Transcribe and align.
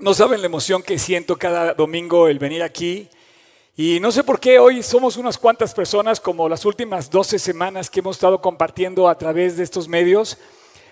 No 0.00 0.14
saben 0.14 0.40
la 0.40 0.46
emoción 0.46 0.82
que 0.82 0.98
siento 0.98 1.36
cada 1.36 1.74
domingo 1.74 2.26
el 2.26 2.38
venir 2.38 2.62
aquí. 2.62 3.06
Y 3.76 4.00
no 4.00 4.10
sé 4.10 4.24
por 4.24 4.40
qué 4.40 4.58
hoy 4.58 4.82
somos 4.82 5.18
unas 5.18 5.36
cuantas 5.36 5.74
personas, 5.74 6.18
como 6.18 6.48
las 6.48 6.64
últimas 6.64 7.10
12 7.10 7.38
semanas 7.38 7.90
que 7.90 8.00
hemos 8.00 8.16
estado 8.16 8.40
compartiendo 8.40 9.10
a 9.10 9.18
través 9.18 9.58
de 9.58 9.62
estos 9.62 9.88
medios, 9.88 10.38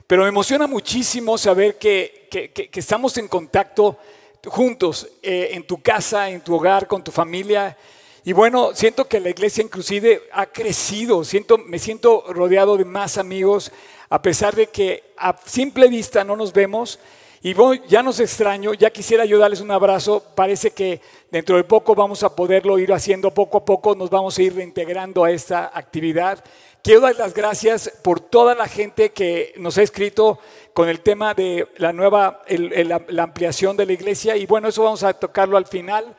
pero 0.07 0.25
me 0.25 0.29
emociona 0.29 0.67
muchísimo 0.67 1.39
saber 1.39 1.79
que, 1.79 2.29
estamos 2.75 3.17
en 3.17 3.29
contacto 3.29 3.97
juntos, 4.45 5.09
eh, 5.23 5.53
en 5.53 5.67
tu 5.67 5.81
casa, 5.81 6.29
en 6.29 6.43
tu 6.43 6.57
hogar, 6.57 6.87
con 6.87 7.03
tu 7.03 7.11
familia. 7.11 7.79
Y 8.27 8.35
bueno, 8.35 8.75
siento 8.75 9.09
que 9.09 9.21
la 9.21 9.31
iglesia 9.31 9.65
inclusive 9.65 10.25
ha 10.35 10.45
crecido, 10.45 11.25
siento, 11.25 11.57
me 11.57 11.79
siento 11.79 12.25
rodeado 12.29 12.77
de 12.77 12.85
más 12.85 13.17
amigos, 13.17 13.73
a 14.11 14.21
pesar 14.21 14.55
de 14.55 14.67
que 14.67 15.15
a 15.17 15.35
simple 15.47 15.89
vista 15.89 16.25
no 16.25 16.37
nos 16.37 16.53
vemos, 16.53 16.99
y 17.41 17.55
voy, 17.55 17.83
ya 17.87 18.03
nos 18.03 18.19
extraño, 18.19 18.75
ya 18.75 18.91
quisiera 18.91 19.25
yo 19.25 19.39
darles 19.39 19.61
un 19.61 19.71
abrazo. 19.71 20.23
Parece 20.35 20.73
que 20.73 21.01
dentro 21.31 21.57
de 21.57 21.63
poco 21.63 21.95
vamos 21.95 22.25
a 22.25 22.35
poderlo 22.35 22.79
ir 22.79 22.93
haciendo 22.93 23.33
poco 23.33 23.59
a 23.59 23.65
poco, 23.65 23.95
nos 23.95 24.11
vamos 24.11 24.37
a 24.37 24.43
ir 24.43 24.57
reintegrando 24.57 25.23
a 25.23 25.31
esta 25.31 25.71
actividad. 25.73 26.43
Quiero 26.83 27.01
dar 27.01 27.15
las 27.17 27.35
gracias 27.35 27.93
por 28.03 28.19
toda 28.19 28.57
la 28.57 28.67
gente 28.67 29.11
que 29.11 29.55
nos 29.57 29.79
ha 29.79 29.83
escrito 29.83 30.41
con 30.73 30.89
el 30.89 31.01
tema 31.01 31.35
de 31.35 31.69
la 31.77 31.93
nueva, 31.93 32.43
la, 32.49 33.23
ampliación 33.23 33.77
de 33.77 33.87
la 33.87 33.93
iglesia. 33.93 34.37
Y 34.37 34.47
bueno, 34.47 34.69
eso 34.69 34.83
vamos 34.83 35.05
a 35.05 35.13
tocarlo 35.13 35.57
al 35.57 35.67
final. 35.67 36.17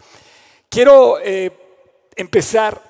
Quiero 0.69 1.19
eh, 1.19 1.51
empezar 2.15 2.81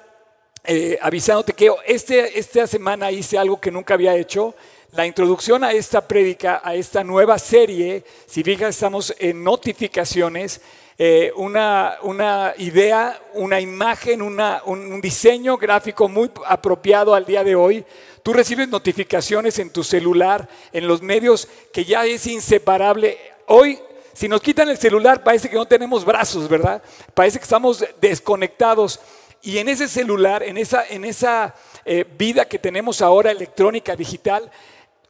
eh, 0.65 0.99
avisándote 1.01 1.53
que 1.53 1.71
este, 1.85 2.37
esta 2.37 2.67
semana 2.67 3.09
hice 3.11 3.39
algo 3.39 3.59
que 3.59 3.71
nunca 3.71 3.95
había 3.95 4.15
hecho 4.15 4.53
la 4.91 5.05
introducción 5.05 5.63
a 5.63 5.71
esta 5.71 6.01
prédica, 6.01 6.61
a 6.63 6.73
esta 6.73 7.03
nueva 7.03 7.37
serie, 7.37 8.03
si 8.25 8.43
fijas, 8.43 8.69
estamos 8.69 9.13
en 9.19 9.43
notificaciones, 9.43 10.61
eh, 10.97 11.31
una, 11.35 11.97
una, 12.01 12.53
idea, 12.57 13.21
una 13.33 13.61
imagen, 13.61 14.21
un 14.21 15.01
diseño 15.01 15.57
gráfico 15.57 16.09
muy 16.09 16.31
apropiado 16.45 17.13
al 17.13 17.25
día 17.25 17.43
de 17.43 17.55
hoy. 17.55 17.85
Tú 18.23 18.33
recibes 18.33 18.67
notificaciones 18.67 19.59
en 19.59 19.69
tu 19.69 19.83
celular, 19.83 20.49
en 20.73 20.87
los 20.87 21.01
medios, 21.01 21.47
que 21.71 21.85
ya 21.85 22.05
es 22.05 22.25
inseparable. 22.27 23.17
Hoy, 23.45 23.79
si 24.13 24.27
nos 24.27 24.41
quitan 24.41 24.69
el 24.69 24.77
celular, 24.77 25.23
parece 25.23 25.49
que 25.49 25.55
no 25.55 25.67
tenemos 25.67 26.03
brazos, 26.03 26.49
¿verdad? 26.49 26.81
Parece 27.13 27.37
que 27.37 27.43
estamos 27.43 27.85
desconectados. 28.01 28.99
Y 29.41 29.59
en 29.59 29.69
ese 29.69 29.87
celular, 29.87 30.43
en 30.43 30.57
esa, 30.57 30.85
en 30.85 31.05
esa 31.05 31.55
eh, 31.85 32.05
vida 32.17 32.43
que 32.43 32.59
tenemos 32.59 33.01
ahora 33.01 33.31
electrónica, 33.31 33.95
digital, 33.95 34.51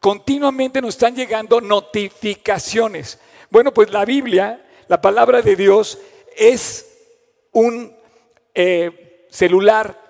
continuamente 0.00 0.80
nos 0.80 0.94
están 0.94 1.14
llegando 1.14 1.60
notificaciones. 1.60 3.18
Bueno, 3.50 3.72
pues 3.72 3.90
la 3.92 4.04
Biblia, 4.04 4.66
la 4.88 5.00
palabra 5.00 5.42
de 5.42 5.54
Dios, 5.54 5.98
es 6.36 6.86
un 7.52 7.94
eh, 8.54 9.26
celular 9.30 10.00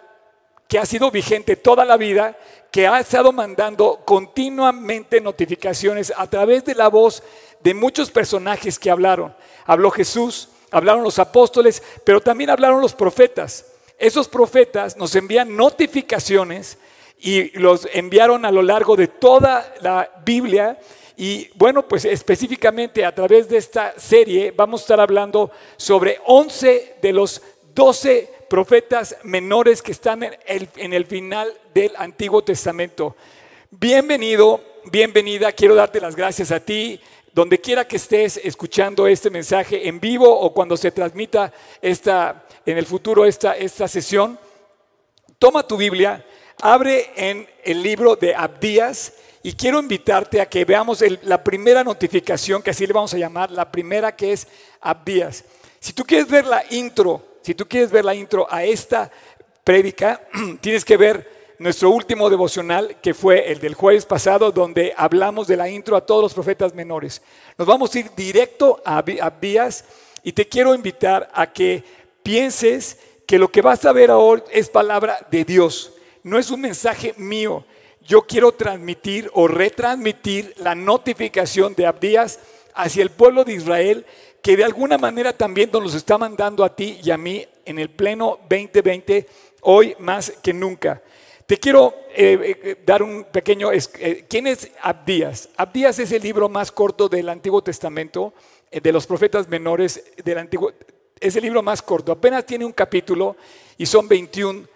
que 0.68 0.78
ha 0.78 0.86
sido 0.86 1.10
vigente 1.10 1.56
toda 1.56 1.84
la 1.84 1.96
vida, 1.96 2.38
que 2.70 2.86
ha 2.86 3.00
estado 3.00 3.32
mandando 3.32 4.02
continuamente 4.04 5.20
notificaciones 5.20 6.12
a 6.16 6.28
través 6.28 6.64
de 6.64 6.76
la 6.76 6.88
voz 6.88 7.24
de 7.60 7.74
muchos 7.74 8.10
personajes 8.10 8.78
que 8.78 8.90
hablaron. 8.90 9.34
Habló 9.66 9.90
Jesús, 9.90 10.50
hablaron 10.70 11.02
los 11.02 11.18
apóstoles, 11.18 11.82
pero 12.04 12.20
también 12.20 12.50
hablaron 12.50 12.80
los 12.80 12.94
profetas. 12.94 13.66
Esos 13.98 14.28
profetas 14.28 14.96
nos 14.96 15.14
envían 15.16 15.56
notificaciones 15.56 16.78
y 17.20 17.50
los 17.58 17.86
enviaron 17.92 18.44
a 18.44 18.50
lo 18.50 18.62
largo 18.62 18.96
de 18.96 19.08
toda 19.08 19.74
la 19.82 20.10
Biblia. 20.24 20.78
Y 21.16 21.50
bueno, 21.54 21.86
pues 21.86 22.06
específicamente 22.06 23.04
a 23.04 23.14
través 23.14 23.48
de 23.48 23.58
esta 23.58 23.98
serie 23.98 24.52
vamos 24.56 24.80
a 24.80 24.84
estar 24.84 25.00
hablando 25.00 25.50
sobre 25.76 26.18
11 26.24 26.96
de 27.02 27.12
los 27.12 27.42
12 27.74 28.32
profetas 28.48 29.16
menores 29.22 29.82
que 29.82 29.92
están 29.92 30.22
en 30.24 30.92
el, 30.92 31.06
final 31.06 31.52
del 31.74 31.92
Antiguo 31.96 32.42
Testamento. 32.42 33.14
Bienvenido, 33.70 34.60
bienvenida, 34.90 35.52
quiero 35.52 35.74
darte 35.74 36.00
las 36.00 36.16
gracias 36.16 36.50
a 36.50 36.58
ti, 36.58 36.98
donde 37.32 37.60
quiera 37.60 37.86
que 37.86 37.96
estés 37.96 38.40
escuchando 38.42 39.06
este 39.06 39.30
mensaje 39.30 39.86
en 39.86 40.00
vivo 40.00 40.28
o 40.28 40.52
cuando 40.52 40.76
se 40.76 40.90
transmita 40.90 41.52
esta, 41.82 42.44
en 42.64 42.78
el 42.78 42.86
futuro 42.86 43.26
esta, 43.26 43.56
esta 43.56 43.86
sesión. 43.86 44.38
Toma 45.38 45.66
tu 45.66 45.76
Biblia 45.76 46.24
Abre 46.62 47.10
en 47.16 47.48
el 47.64 47.82
libro 47.82 48.16
de 48.16 48.34
Abdías 48.34 49.14
y 49.42 49.54
quiero 49.54 49.80
invitarte 49.80 50.42
a 50.42 50.46
que 50.46 50.66
veamos 50.66 51.02
la 51.22 51.42
primera 51.42 51.82
notificación, 51.82 52.62
que 52.62 52.68
así 52.68 52.86
le 52.86 52.92
vamos 52.92 53.14
a 53.14 53.18
llamar, 53.18 53.50
la 53.50 53.72
primera 53.72 54.14
que 54.14 54.34
es 54.34 54.46
Abdías. 54.82 55.42
Si 55.78 55.94
tú 55.94 56.04
quieres 56.04 56.28
ver 56.28 56.44
la 56.44 56.62
intro, 56.68 57.22
si 57.40 57.54
tú 57.54 57.66
quieres 57.66 57.90
ver 57.90 58.04
la 58.04 58.14
intro 58.14 58.46
a 58.50 58.62
esta 58.62 59.10
prédica, 59.64 60.20
tienes 60.60 60.84
que 60.84 60.98
ver 60.98 61.54
nuestro 61.58 61.90
último 61.90 62.28
devocional, 62.28 62.96
que 63.00 63.14
fue 63.14 63.50
el 63.50 63.58
del 63.58 63.72
jueves 63.72 64.04
pasado, 64.04 64.52
donde 64.52 64.92
hablamos 64.94 65.46
de 65.46 65.56
la 65.56 65.70
intro 65.70 65.96
a 65.96 66.04
todos 66.04 66.22
los 66.22 66.34
profetas 66.34 66.74
menores. 66.74 67.22
Nos 67.56 67.66
vamos 67.66 67.94
a 67.94 68.00
ir 68.00 68.10
directo 68.14 68.82
a 68.84 68.98
Abdías 68.98 69.86
y 70.22 70.32
te 70.32 70.46
quiero 70.46 70.74
invitar 70.74 71.30
a 71.32 71.50
que 71.50 71.82
pienses 72.22 72.98
que 73.26 73.38
lo 73.38 73.50
que 73.50 73.62
vas 73.62 73.82
a 73.86 73.92
ver 73.92 74.10
ahora 74.10 74.44
es 74.52 74.68
palabra 74.68 75.26
de 75.30 75.44
Dios 75.46 75.94
no 76.22 76.38
es 76.38 76.50
un 76.50 76.60
mensaje 76.60 77.14
mío. 77.16 77.64
Yo 78.02 78.22
quiero 78.22 78.52
transmitir 78.52 79.30
o 79.34 79.46
retransmitir 79.46 80.54
la 80.58 80.74
notificación 80.74 81.74
de 81.74 81.86
Abdías 81.86 82.40
hacia 82.74 83.02
el 83.02 83.10
pueblo 83.10 83.44
de 83.44 83.54
Israel, 83.54 84.06
que 84.42 84.56
de 84.56 84.64
alguna 84.64 84.96
manera 84.98 85.32
también 85.32 85.70
nos 85.72 85.94
está 85.94 86.16
mandando 86.16 86.64
a 86.64 86.74
ti 86.74 86.98
y 87.02 87.10
a 87.10 87.18
mí 87.18 87.46
en 87.64 87.78
el 87.78 87.90
pleno 87.90 88.38
2020, 88.48 89.26
hoy 89.62 89.94
más 89.98 90.32
que 90.42 90.52
nunca. 90.52 91.02
Te 91.46 91.58
quiero 91.58 91.94
eh, 92.14 92.58
eh, 92.62 92.76
dar 92.86 93.02
un 93.02 93.24
pequeño... 93.24 93.70
Eh, 93.72 94.24
¿Quién 94.28 94.46
es 94.46 94.70
Abdías? 94.80 95.48
Abdías 95.56 95.98
es 95.98 96.12
el 96.12 96.22
libro 96.22 96.48
más 96.48 96.70
corto 96.70 97.08
del 97.08 97.28
Antiguo 97.28 97.62
Testamento, 97.62 98.32
de 98.70 98.92
los 98.92 99.06
profetas 99.06 99.48
menores 99.48 100.12
del 100.24 100.38
Antiguo... 100.38 100.72
Es 101.18 101.36
el 101.36 101.42
libro 101.42 101.62
más 101.62 101.82
corto, 101.82 102.12
apenas 102.12 102.46
tiene 102.46 102.64
un 102.64 102.72
capítulo 102.72 103.36
y 103.76 103.84
son 103.84 104.08
21 104.08 104.66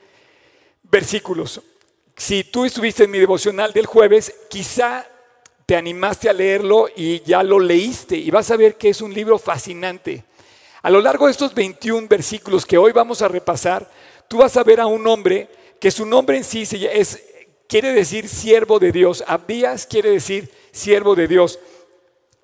versículos. 0.94 1.60
Si 2.16 2.44
tú 2.44 2.64
estuviste 2.64 3.02
en 3.02 3.10
mi 3.10 3.18
devocional 3.18 3.72
del 3.72 3.84
jueves, 3.84 4.32
quizá 4.48 5.04
te 5.66 5.74
animaste 5.74 6.30
a 6.30 6.32
leerlo 6.32 6.86
y 6.94 7.20
ya 7.22 7.42
lo 7.42 7.58
leíste 7.58 8.16
y 8.16 8.30
vas 8.30 8.48
a 8.52 8.56
ver 8.56 8.76
que 8.76 8.90
es 8.90 9.00
un 9.00 9.12
libro 9.12 9.36
fascinante. 9.36 10.22
A 10.82 10.90
lo 10.90 11.00
largo 11.00 11.26
de 11.26 11.32
estos 11.32 11.52
21 11.52 12.06
versículos 12.06 12.64
que 12.64 12.78
hoy 12.78 12.92
vamos 12.92 13.22
a 13.22 13.28
repasar, 13.28 13.90
tú 14.28 14.38
vas 14.38 14.56
a 14.56 14.62
ver 14.62 14.80
a 14.80 14.86
un 14.86 15.04
hombre 15.08 15.48
que 15.80 15.90
su 15.90 16.06
nombre 16.06 16.36
en 16.36 16.44
sí 16.44 16.62
es, 16.62 17.20
quiere 17.66 17.92
decir 17.92 18.28
siervo 18.28 18.78
de 18.78 18.92
Dios. 18.92 19.24
Abdías 19.26 19.88
quiere 19.88 20.10
decir 20.10 20.48
siervo 20.70 21.16
de 21.16 21.26
Dios. 21.26 21.58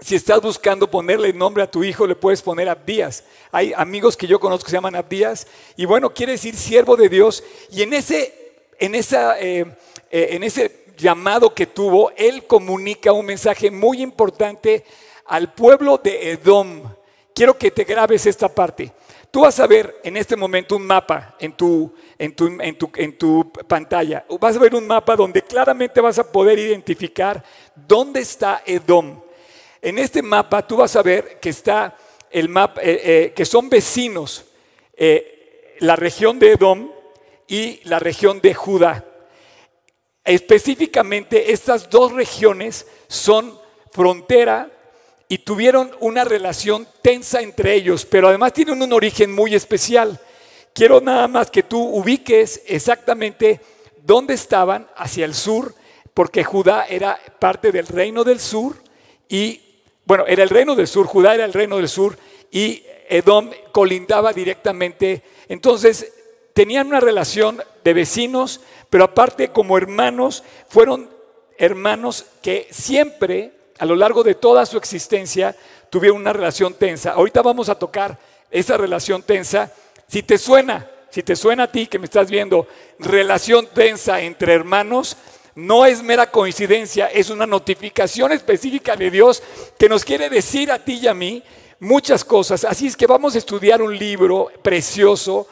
Si 0.01 0.15
estás 0.15 0.41
buscando 0.41 0.91
ponerle 0.91 1.33
nombre 1.35 1.63
a 1.63 1.71
tu 1.71 1.85
hijo, 1.85 2.07
le 2.07 2.17
puedes 2.17 2.41
poner 2.41 2.69
Abdías. 2.69 3.23
Hay 3.53 3.75
amigos 3.77 4.17
que 4.17 4.27
yo 4.27 4.41
conozco 4.41 4.65
que 4.65 4.71
se 4.71 4.77
llaman 4.79 4.97
Abdías. 4.97 5.47
Y 5.77 5.85
bueno, 5.85 6.15
quiere 6.15 6.33
decir 6.33 6.57
siervo 6.57 6.97
de 6.97 7.11
Dios. 7.11 7.45
Y 7.71 7.83
en 7.83 7.93
ese, 7.93 8.40
eh, 8.81 9.67
eh, 10.11 10.29
en 10.31 10.43
ese 10.43 10.87
llamado 10.97 11.55
que 11.55 11.67
tuvo, 11.67 12.13
él 12.17 12.47
comunica 12.47 13.13
un 13.13 13.27
mensaje 13.27 13.71
muy 13.71 14.01
importante 14.01 14.85
al 15.27 15.53
pueblo 15.53 15.99
de 16.03 16.33
Edom. 16.33 16.83
Quiero 17.35 17.59
que 17.59 17.71
te 17.71 17.85
grabes 17.85 18.25
esta 18.25 18.49
parte. 18.49 18.91
Tú 19.31 19.43
vas 19.43 19.61
a 19.61 19.67
ver 19.67 20.01
en 20.03 20.17
este 20.17 20.35
momento 20.35 20.77
un 20.77 20.87
mapa 20.87 21.37
en 21.39 21.53
tu, 21.53 21.93
pantalla. 23.69 24.25
Vas 24.41 24.57
a 24.57 24.59
ver 24.59 24.75
un 24.75 24.87
mapa 24.87 25.15
donde 25.15 25.43
claramente 25.43 26.01
vas 26.01 26.19
a 26.19 26.33
poder 26.33 26.59
identificar 26.59 27.45
dónde 27.75 28.21
está 28.21 28.63
Edom. 28.65 29.21
En 29.83 29.99
este 29.99 30.23
mapa 30.23 30.67
tú 30.67 30.79
vas 30.79 30.97
a 30.97 31.03
ver 31.03 31.39
que 31.39 31.55
eh, 32.83 33.45
son 33.45 33.69
vecinos, 33.69 34.47
la 35.79 35.97
región 35.97 36.39
de 36.39 36.53
Edom 36.53 37.00
y 37.51 37.81
la 37.83 37.99
región 37.99 38.41
de 38.41 38.55
Judá. 38.55 39.05
Específicamente 40.25 41.53
estas 41.53 41.91
dos 41.91 42.13
regiones 42.13 42.87
son 43.09 43.59
frontera 43.91 44.71
y 45.29 45.39
tuvieron 45.39 45.91
una 45.99 46.23
relación 46.25 46.87
tensa 47.03 47.41
entre 47.41 47.75
ellos, 47.75 48.07
pero 48.07 48.29
además 48.29 48.53
tienen 48.53 48.81
un 48.81 48.93
origen 48.93 49.35
muy 49.35 49.57
especial. 49.57 50.21
Quiero 50.73 51.01
nada 51.01 51.27
más 51.27 51.51
que 51.51 51.65
tú 51.65 51.83
ubiques 51.83 52.63
exactamente 52.67 53.61
dónde 54.03 54.35
estaban 54.35 54.89
hacia 54.97 55.25
el 55.25 55.35
sur, 55.35 55.75
porque 56.15 56.45
Judá 56.45 56.87
era 56.89 57.19
parte 57.41 57.73
del 57.73 57.89
reino 57.89 58.23
del 58.23 58.39
sur 58.39 58.77
y 59.29 59.61
bueno, 60.05 60.25
era 60.29 60.45
el 60.45 60.51
reino 60.51 60.77
del 60.77 60.87
sur, 60.87 61.07
Judá 61.07 61.35
era 61.35 61.45
el 61.45 61.53
reino 61.53 61.79
del 61.79 61.89
sur 61.89 62.17
y 62.53 62.85
Edom 63.09 63.51
colindaba 63.73 64.33
directamente. 64.33 65.23
Entonces, 65.49 66.13
tenían 66.53 66.89
una 66.89 67.01
relación 67.01 67.63
de 67.85 67.95
vecinos, 67.95 68.61
pero 68.89 69.05
aparte 69.05 69.49
como 69.49 69.77
hermanos, 69.79 70.43
fueron 70.69 71.11
hermanos 71.59 72.27
que 72.43 72.69
siempre 72.71 73.53
a 73.79 73.87
lo 73.87 73.97
largo 73.97 74.23
de 74.23 74.35
toda 74.35 74.67
su 74.67 74.77
existencia 74.77 75.57
tuvieron 75.89 76.21
una 76.21 76.33
relación 76.33 76.75
tensa. 76.75 77.13
Ahorita 77.13 77.43
vamos 77.43 77.69
a 77.69 77.79
tocar 77.79 78.19
esa 78.51 78.77
relación 78.77 79.23
tensa. 79.23 79.73
Si 80.07 80.23
te 80.23 80.39
suena, 80.39 80.91
si 81.11 81.23
te 81.23 81.35
suena 81.37 81.65
a 81.65 81.73
ti 81.73 81.87
que 81.87 81.99
me 81.99 82.05
estás 82.05 82.31
viendo, 82.31 82.67
relación 82.99 83.67
tensa 83.67 84.21
entre 84.21 84.53
hermanos, 84.55 85.17
no 85.55 85.85
es 85.85 86.03
mera 86.03 86.31
coincidencia, 86.31 87.07
es 87.07 87.31
una 87.31 87.47
notificación 87.47 88.33
específica 88.33 88.97
de 88.97 89.11
Dios 89.11 89.43
que 89.79 89.89
nos 89.89 90.05
quiere 90.05 90.31
decir 90.31 90.71
a 90.71 90.79
ti 90.79 91.01
y 91.03 91.09
a 91.09 91.15
mí 91.15 91.43
muchas 91.81 92.25
cosas. 92.25 92.65
Así 92.65 92.87
es 92.87 92.97
que 92.97 93.07
vamos 93.07 93.35
a 93.35 93.39
estudiar 93.39 93.83
un 93.83 93.97
libro 93.97 94.51
precioso, 94.63 95.49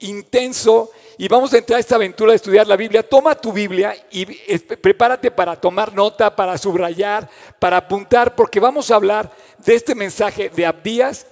intenso, 0.00 0.90
y 1.18 1.28
vamos 1.28 1.52
a 1.52 1.58
entrar 1.58 1.76
a 1.76 1.80
esta 1.80 1.96
aventura 1.96 2.32
de 2.32 2.36
estudiar 2.36 2.66
la 2.66 2.76
Biblia. 2.76 3.02
Toma 3.02 3.34
tu 3.34 3.52
Biblia 3.52 3.94
y 4.10 4.24
prepárate 4.24 5.30
para 5.30 5.54
tomar 5.54 5.92
nota, 5.92 6.34
para 6.34 6.56
subrayar, 6.56 7.28
para 7.58 7.76
apuntar, 7.76 8.34
porque 8.34 8.58
vamos 8.58 8.90
a 8.90 8.94
hablar 8.94 9.30
de 9.58 9.74
este 9.74 9.94
mensaje 9.94 10.48
de 10.48 10.64
Abdías 10.64 11.26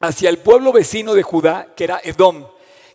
hacia 0.00 0.30
el 0.30 0.38
pueblo 0.38 0.72
vecino 0.72 1.12
de 1.14 1.22
Judá, 1.22 1.68
que 1.76 1.84
era 1.84 2.00
Edom. 2.02 2.46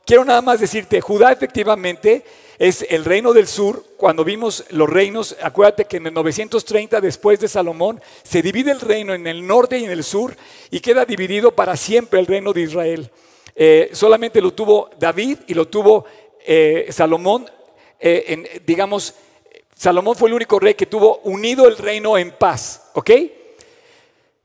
Quiero 0.03 0.25
nada 0.25 0.41
más 0.41 0.59
decirte, 0.59 1.01
Judá 1.01 1.31
efectivamente 1.31 2.23
es 2.57 2.85
el 2.89 3.05
reino 3.05 3.33
del 3.33 3.47
sur. 3.47 3.83
Cuando 3.97 4.23
vimos 4.23 4.65
los 4.69 4.89
reinos, 4.89 5.35
acuérdate 5.41 5.85
que 5.85 5.97
en 5.97 6.07
el 6.07 6.13
930 6.13 7.01
después 7.01 7.39
de 7.39 7.47
Salomón 7.47 8.01
se 8.23 8.41
divide 8.41 8.71
el 8.71 8.81
reino 8.81 9.13
en 9.13 9.27
el 9.27 9.45
norte 9.45 9.77
y 9.77 9.85
en 9.85 9.91
el 9.91 10.03
sur 10.03 10.35
y 10.71 10.79
queda 10.79 11.05
dividido 11.05 11.51
para 11.51 11.77
siempre 11.77 12.19
el 12.19 12.27
reino 12.27 12.53
de 12.53 12.61
Israel. 12.61 13.11
Eh, 13.55 13.89
solamente 13.93 14.41
lo 14.41 14.53
tuvo 14.53 14.89
David 14.99 15.39
y 15.47 15.53
lo 15.53 15.67
tuvo 15.67 16.05
eh, 16.45 16.87
Salomón. 16.89 17.49
Eh, 17.99 18.61
digamos, 18.65 19.15
Salomón 19.73 20.15
fue 20.15 20.29
el 20.29 20.35
único 20.35 20.59
rey 20.59 20.73
que 20.73 20.85
tuvo 20.85 21.19
unido 21.19 21.67
el 21.67 21.77
reino 21.77 22.17
en 22.17 22.31
paz, 22.31 22.89
¿ok? 22.93 23.11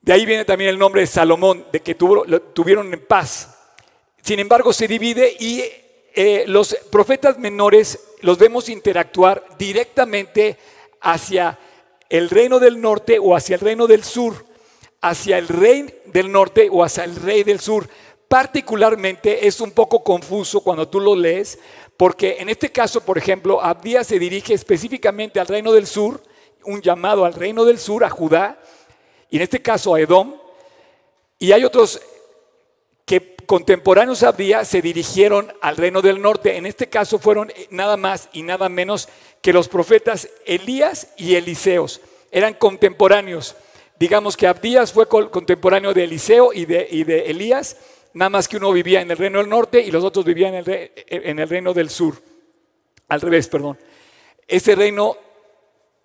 De 0.03 0.13
ahí 0.13 0.25
viene 0.25 0.45
también 0.45 0.71
el 0.71 0.79
nombre 0.79 1.01
de 1.03 1.07
Salomón, 1.09 1.67
de 1.73 1.81
que 1.81 1.97
lo, 1.99 2.41
tuvieron 2.41 2.93
en 2.95 3.05
paz. 3.05 3.57
Sin 4.23 4.39
embargo, 4.39 4.73
se 4.73 4.87
divide 4.87 5.37
y 5.39 5.63
los 6.47 6.75
profetas 6.91 7.39
menores 7.39 7.99
los 8.21 8.39
vemos 8.39 8.69
interactuar 8.69 9.45
directamente 9.59 10.57
hacia 11.01 11.59
el 12.09 12.31
reino 12.31 12.59
del 12.59 12.81
norte 12.81 13.19
o 13.21 13.37
hacia 13.37 13.55
el 13.55 13.61
reino 13.61 13.87
del 13.87 14.05
sur, 14.05 14.45
hacia 15.01 15.39
el 15.39 15.49
rey 15.49 16.03
del 16.07 16.31
norte 16.31 16.69
o 16.71 16.83
hacia 16.83 17.05
el 17.05 17.17
rey 17.17 17.45
del 17.45 17.61
sur. 17.61 17.89
Particularmente 18.31 19.49
es 19.49 19.61
un 19.61 19.73
poco 19.73 20.05
confuso 20.05 20.61
cuando 20.61 20.87
tú 20.87 21.01
lo 21.01 21.17
lees, 21.17 21.59
porque 21.97 22.37
en 22.39 22.49
este 22.49 22.71
caso, 22.71 23.01
por 23.01 23.19
ejemplo, 23.19 23.61
Abdías 23.61 24.07
se 24.07 24.21
dirige 24.21 24.55
específicamente 24.55 25.41
al 25.41 25.49
reino 25.49 25.73
del 25.73 25.89
sur, 25.89 26.23
un 26.63 26.81
llamado 26.81 27.25
al 27.25 27.35
reino 27.35 27.65
del 27.65 27.81
sur, 27.81 28.05
a 28.05 28.09
Judá, 28.09 28.61
y 29.31 29.39
en 29.39 29.43
este 29.43 29.61
caso 29.61 29.97
a 29.97 30.01
Edom, 30.01 30.37
y 31.41 31.51
hay 31.51 31.65
otros 31.65 32.01
que 33.05 33.35
contemporáneos 33.47 34.23
a 34.23 34.29
Abdías 34.29 34.69
se 34.69 34.81
dirigieron 34.81 35.53
al 35.61 35.77
reino 35.77 36.01
del 36.01 36.23
norte. 36.23 36.57
En 36.57 36.67
este 36.67 36.89
caso 36.89 37.19
fueron 37.19 37.53
nada 37.71 37.97
más 37.97 38.29
y 38.33 38.45
nada 38.45 38.69
menos 38.69 39.09
que 39.43 39.53
los 39.53 39.67
profetas 39.67 40.29
Elías 40.47 41.09
y 41.17 41.35
Eliseos. 41.35 42.01
Eran 42.31 42.55
contemporáneos. 42.55 43.57
Digamos 43.99 44.37
que 44.37 44.47
Abdías 44.47 44.93
fue 44.93 45.09
contemporáneo 45.09 45.93
de 45.93 46.05
Eliseo 46.05 46.53
y 46.53 46.65
de, 46.65 46.87
y 46.89 47.03
de 47.03 47.23
Elías, 47.23 47.77
nada 48.15 48.31
más 48.31 48.49
que 48.49 48.57
uno 48.57 48.73
vivía 48.73 49.01
en 49.01 49.11
el 49.11 49.17
reino 49.17 49.39
del 49.39 49.49
norte 49.49 49.81
y 49.81 49.91
los 49.91 50.05
otros 50.05 50.25
vivían 50.25 50.55
en 50.55 50.71
el, 50.71 50.93
en 51.09 51.39
el 51.39 51.49
reino 51.49 51.73
del 51.73 51.91
sur. 51.91 52.15
Al 53.09 53.21
revés, 53.21 53.49
perdón. 53.49 53.79
Ese 54.47 54.75
reino, 54.75 55.17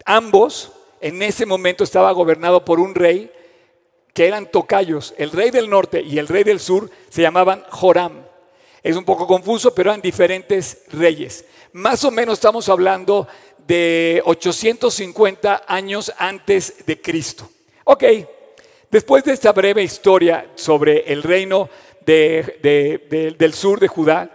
ambos, 0.06 0.72
en 1.02 1.22
ese 1.22 1.46
momento 1.46 1.84
estaba 1.84 2.12
gobernado 2.12 2.66
por 2.66 2.80
un 2.80 2.96
rey 2.96 3.32
que 4.14 4.28
eran 4.28 4.50
tocayos. 4.50 5.14
El 5.18 5.32
rey 5.32 5.52
del 5.52 5.70
norte 5.70 6.02
y 6.02 6.18
el 6.20 6.28
rey 6.28 6.44
del 6.44 6.60
sur 6.60 6.90
se 7.10 7.22
llamaban 7.22 7.64
Joram. 7.70 8.24
Es 8.82 8.96
un 8.96 9.04
poco 9.04 9.28
confuso, 9.28 9.76
pero 9.76 9.90
eran 9.90 10.02
diferentes 10.02 10.84
reyes. 10.92 11.46
Más 11.74 12.04
o 12.06 12.12
menos 12.12 12.36
estamos 12.36 12.70
hablando 12.70 13.28
de 13.68 14.22
850 14.26 15.64
años 15.68 16.14
antes 16.18 16.86
de 16.86 17.02
Cristo. 17.02 17.50
Ok, 17.84 18.04
después 18.90 19.24
de 19.24 19.34
esta 19.34 19.52
breve 19.52 19.84
historia 19.84 20.52
sobre 20.56 21.12
el 21.12 21.22
reino 21.22 21.70
del 22.06 23.54
sur 23.54 23.80
de 23.80 23.88
Judá 23.88 24.30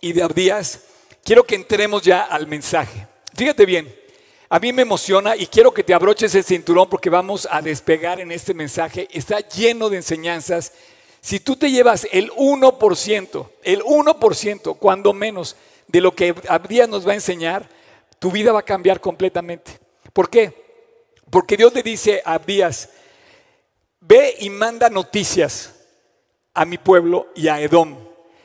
y 0.00 0.12
de 0.12 0.22
Abdías, 0.22 0.80
quiero 1.24 1.44
que 1.44 1.54
entremos 1.54 2.02
ya 2.02 2.22
al 2.22 2.46
mensaje. 2.46 3.06
Fíjate 3.34 3.66
bien, 3.66 3.94
a 4.48 4.58
mí 4.58 4.72
me 4.72 4.82
emociona 4.82 5.36
y 5.36 5.46
quiero 5.46 5.72
que 5.72 5.84
te 5.84 5.94
abroches 5.94 6.34
el 6.34 6.44
cinturón 6.44 6.88
porque 6.88 7.08
vamos 7.08 7.46
a 7.50 7.62
despegar 7.62 8.20
en 8.20 8.32
este 8.32 8.52
mensaje. 8.52 9.08
Está 9.12 9.38
lleno 9.40 9.88
de 9.88 9.98
enseñanzas. 9.98 10.72
Si 11.20 11.38
tú 11.38 11.56
te 11.56 11.70
llevas 11.70 12.08
el 12.10 12.30
1%, 12.32 13.48
el 13.62 13.82
1%, 13.82 14.78
cuando 14.78 15.12
menos, 15.12 15.56
de 15.86 16.00
lo 16.00 16.14
que 16.14 16.34
Abdías 16.48 16.88
nos 16.88 17.06
va 17.06 17.12
a 17.12 17.16
enseñar, 17.16 17.68
tu 18.18 18.30
vida 18.30 18.52
va 18.52 18.60
a 18.60 18.64
cambiar 18.64 19.00
completamente. 19.00 19.78
¿Por 20.12 20.28
qué? 20.28 20.52
Porque 21.30 21.56
Dios 21.56 21.72
le 21.72 21.82
dice 21.82 22.22
a 22.24 22.34
Abdías, 22.34 22.90
ve 24.00 24.36
y 24.40 24.50
manda 24.50 24.88
noticias 24.88 25.74
a 26.54 26.64
mi 26.64 26.78
pueblo 26.78 27.28
y 27.34 27.48
a 27.48 27.60
Edom. 27.60 27.96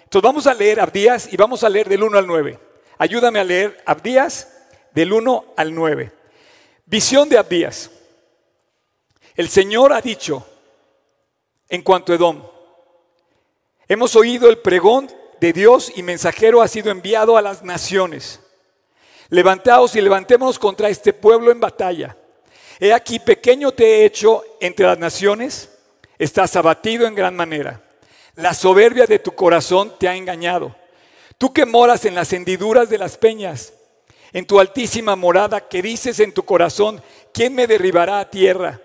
Entonces 0.04 0.22
vamos 0.22 0.48
a 0.48 0.54
leer 0.54 0.80
Abdías 0.80 1.31
y 1.31 1.38
vamos 1.38 1.63
a 1.63 1.69
leer 1.69 1.90
del 1.90 2.04
1 2.04 2.18
al 2.18 2.28
9. 2.28 2.60
Ayúdame 2.98 3.40
a 3.40 3.44
leer 3.44 3.81
Abdías 3.86 4.52
del 4.94 5.12
1 5.12 5.54
al 5.57 5.74
9. 5.74 6.12
Visión 6.86 7.28
de 7.30 7.38
Abdías. 7.38 7.92
El 9.36 9.50
Señor 9.50 9.92
ha 9.92 10.02
dicho 10.02 10.46
en 11.68 11.81
cuanto 11.81 12.13
a 12.13 12.16
Edom, 12.16 12.44
hemos 13.88 14.16
oído 14.16 14.50
el 14.50 14.60
pregón 14.60 15.10
de 15.42 15.51
Dios 15.51 15.92
y 15.96 16.04
mensajero 16.04 16.62
ha 16.62 16.68
sido 16.68 16.92
enviado 16.92 17.38
a 17.38 17.42
las 17.42 17.63
naciones. 17.63 18.40
Levantaos 19.30 19.96
y 19.96 20.01
levantémonos 20.01 20.60
contra 20.60 20.90
este 20.90 21.12
pueblo 21.12 21.51
en 21.51 21.60
batalla. 21.60 22.16
He 22.80 22.94
aquí, 22.94 23.19
pequeño 23.19 23.72
te 23.72 23.86
he 23.86 24.06
hecho 24.06 24.44
entre 24.60 24.86
las 24.86 24.98
naciones, 24.98 25.69
estás 26.18 26.56
abatido 26.56 27.07
en 27.07 27.16
gran 27.16 27.36
manera. 27.36 27.81
La 28.36 28.54
soberbia 28.54 29.06
de 29.06 29.19
tu 29.19 29.31
corazón 29.31 29.94
te 29.98 30.07
ha 30.07 30.16
engañado. 30.16 30.75
Tú 31.38 31.54
que 31.54 31.66
moras 31.66 32.06
en 32.06 32.16
las 32.16 32.33
hendiduras 32.33 32.89
de 32.89 32.98
las 32.98 33.18
peñas, 33.18 33.74
en 34.33 34.45
tu 34.45 34.60
altísima 34.60 35.16
morada, 35.16 35.68
que 35.68 35.81
dices 35.81 36.19
en 36.19 36.33
tu 36.33 36.44
corazón, 36.44 37.01
¿quién 37.33 37.56
me 37.56 37.68
derribará 37.68 38.19
a 38.19 38.30
tierra? 38.30 38.81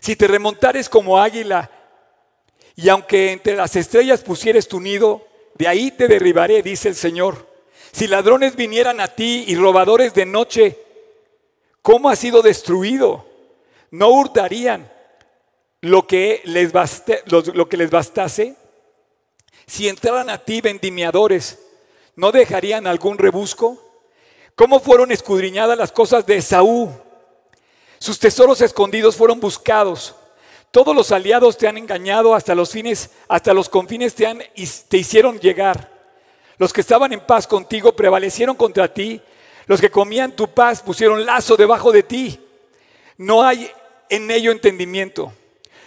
Si 0.00 0.16
te 0.16 0.26
remontares 0.26 0.88
como 0.88 1.18
águila, 1.18 1.70
y 2.76 2.88
aunque 2.88 3.32
entre 3.32 3.56
las 3.56 3.76
estrellas 3.76 4.22
pusieres 4.22 4.66
tu 4.66 4.80
nido, 4.80 5.26
de 5.54 5.68
ahí 5.68 5.90
te 5.90 6.08
derribaré, 6.08 6.62
dice 6.62 6.88
el 6.88 6.94
Señor. 6.94 7.46
Si 7.92 8.06
ladrones 8.06 8.56
vinieran 8.56 9.00
a 9.00 9.08
ti 9.08 9.44
y 9.46 9.54
robadores 9.54 10.14
de 10.14 10.26
noche, 10.26 10.78
¿Cómo 11.84 12.08
ha 12.08 12.16
sido 12.16 12.40
destruido? 12.40 13.26
¿No 13.90 14.08
hurtarían 14.08 14.90
lo 15.82 16.06
que 16.06 16.40
les, 16.44 16.72
lo, 17.26 17.68
que 17.68 17.76
les 17.76 17.90
bastase? 17.90 18.56
Si 19.66 19.86
entraran 19.86 20.30
a 20.30 20.38
ti 20.38 20.62
vendimiadores, 20.62 21.58
¿no 22.16 22.32
dejarían 22.32 22.86
algún 22.86 23.18
rebusco? 23.18 23.78
¿Cómo 24.54 24.80
fueron 24.80 25.12
escudriñadas 25.12 25.76
las 25.76 25.92
cosas 25.92 26.24
de 26.24 26.36
Esaú? 26.36 26.90
Sus 27.98 28.18
tesoros 28.18 28.62
escondidos 28.62 29.14
fueron 29.14 29.38
buscados. 29.38 30.14
Todos 30.70 30.96
los 30.96 31.12
aliados 31.12 31.58
te 31.58 31.68
han 31.68 31.76
engañado 31.76 32.34
hasta 32.34 32.54
los 32.54 32.70
fines, 32.70 33.10
hasta 33.28 33.52
los 33.52 33.68
confines 33.68 34.14
te, 34.14 34.26
han, 34.26 34.42
te 34.88 34.96
hicieron 34.96 35.38
llegar. 35.38 35.92
Los 36.56 36.72
que 36.72 36.80
estaban 36.80 37.12
en 37.12 37.20
paz 37.20 37.46
contigo 37.46 37.94
prevalecieron 37.94 38.56
contra 38.56 38.94
ti 38.94 39.20
los 39.66 39.80
que 39.80 39.90
comían 39.90 40.36
tu 40.36 40.48
paz 40.48 40.82
pusieron 40.82 41.24
lazo 41.24 41.56
debajo 41.56 41.92
de 41.92 42.02
ti. 42.02 42.40
No 43.16 43.42
hay 43.42 43.70
en 44.08 44.30
ello 44.30 44.52
entendimiento. 44.52 45.32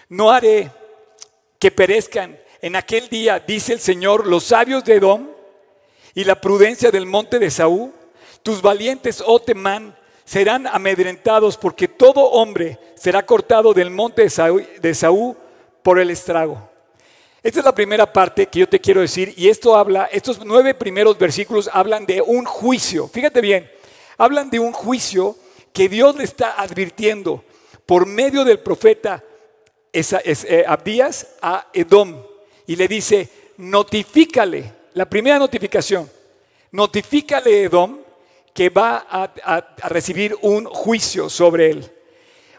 No 0.10 0.32
haré 0.32 0.72
que 1.60 1.72
perezcan 1.72 2.40
en 2.62 2.76
aquel 2.76 3.10
día, 3.10 3.40
dice 3.40 3.74
el 3.74 3.80
Señor, 3.80 4.26
los 4.26 4.46
sabios 4.46 4.84
de 4.84 4.96
Edom 4.96 5.28
y 6.16 6.24
la 6.24 6.40
prudencia 6.42 6.92
del 6.92 7.06
monte 7.06 7.40
de 7.40 7.52
Saúl. 7.52 7.92
Tus 8.42 8.62
valientes, 8.62 9.22
oh 9.26 9.40
Temán, 9.40 9.96
serán 10.26 10.68
amedrentados 10.68 11.58
porque 11.58 11.88
todo 11.88 12.22
hombre 12.22 12.80
será 12.96 13.26
cortado 13.26 13.74
del 13.74 13.92
monte 13.92 14.24
de 14.24 14.94
Saúl, 14.94 15.38
por 15.84 16.00
el 16.00 16.10
estrago. 16.10 16.70
Esta 17.48 17.60
es 17.60 17.66
la 17.66 17.74
primera 17.74 18.12
parte 18.12 18.48
que 18.48 18.60
yo 18.60 18.68
te 18.68 18.82
quiero 18.82 19.00
decir 19.00 19.34
y 19.38 19.48
esto 19.48 19.74
habla, 19.74 20.10
estos 20.12 20.44
nueve 20.44 20.74
primeros 20.74 21.18
versículos 21.18 21.70
hablan 21.72 22.06
de 22.06 22.22
un 22.22 22.44
juicio. 22.44 23.08
Fíjate 23.08 23.40
bien, 23.40 23.72
hablan 24.18 24.50
de 24.50 24.60
un 24.60 24.74
juicio 24.74 25.34
que 25.72 25.88
Dios 25.88 26.18
le 26.18 26.26
está 26.26 26.62
advirtiendo 26.62 27.46
por 27.86 28.06
medio 28.06 28.44
del 28.44 28.60
profeta 28.60 29.24
eh, 29.94 30.66
Abdías 30.68 31.26
a 31.42 31.70
Edom 31.72 32.22
y 32.66 32.76
le 32.76 32.86
dice, 32.86 33.30
notifícale, 33.56 34.74
la 34.96 35.10
primera 35.10 35.40
notificación, 35.40 36.12
notifícale 36.72 37.64
Edom 37.64 38.00
que 38.54 38.68
va 38.68 39.08
a, 39.10 39.78
recibir 39.88 40.36
un 40.42 40.66
juicio 40.66 41.30
sobre 41.30 41.70
él. 41.70 41.92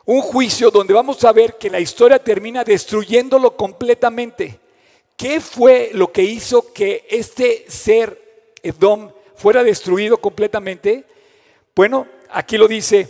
Un 0.07 0.23
juicio 0.23 0.71
donde 0.71 0.95
vamos 0.95 1.23
a 1.25 1.33
ver 1.33 1.59
que 1.59 1.69
la 1.69 1.79
historia 1.79 2.19
termina 2.19 2.65
destruyéndolo 2.65 3.55
completamente. 3.55 4.61
¿Qué 5.19 5.41
fue 5.41 5.91
lo 5.95 6.13
que 6.13 6.23
hizo 6.23 6.73
que 6.73 7.05
este 7.11 7.65
ser 7.69 8.53
Edom 8.63 9.11
fuera 9.35 9.65
destruido 9.65 10.19
completamente? 10.19 11.05
Bueno, 11.75 12.07
aquí 12.31 12.57
lo 12.57 12.69
dice 12.69 13.09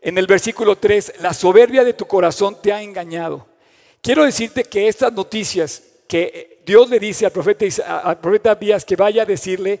en 0.00 0.16
el 0.16 0.28
versículo 0.28 0.76
3, 0.76 1.14
la 1.18 1.34
soberbia 1.34 1.82
de 1.82 1.92
tu 1.92 2.06
corazón 2.06 2.62
te 2.62 2.72
ha 2.72 2.80
engañado. 2.80 3.48
Quiero 4.00 4.24
decirte 4.24 4.62
que 4.62 4.86
estas 4.86 5.12
noticias 5.12 5.82
que 6.06 6.62
Dios 6.64 6.88
le 6.88 7.00
dice 7.00 7.26
al 7.26 7.32
profeta, 7.32 7.64
al 8.00 8.20
profeta 8.20 8.52
Abías 8.52 8.84
que 8.84 8.94
vaya 8.94 9.24
a 9.24 9.26
decirle, 9.26 9.80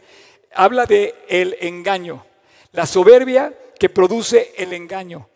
habla 0.52 0.86
de 0.86 1.14
el 1.28 1.56
engaño, 1.60 2.26
la 2.72 2.84
soberbia 2.84 3.54
que 3.78 3.88
produce 3.88 4.54
el 4.56 4.72
engaño. 4.72 5.28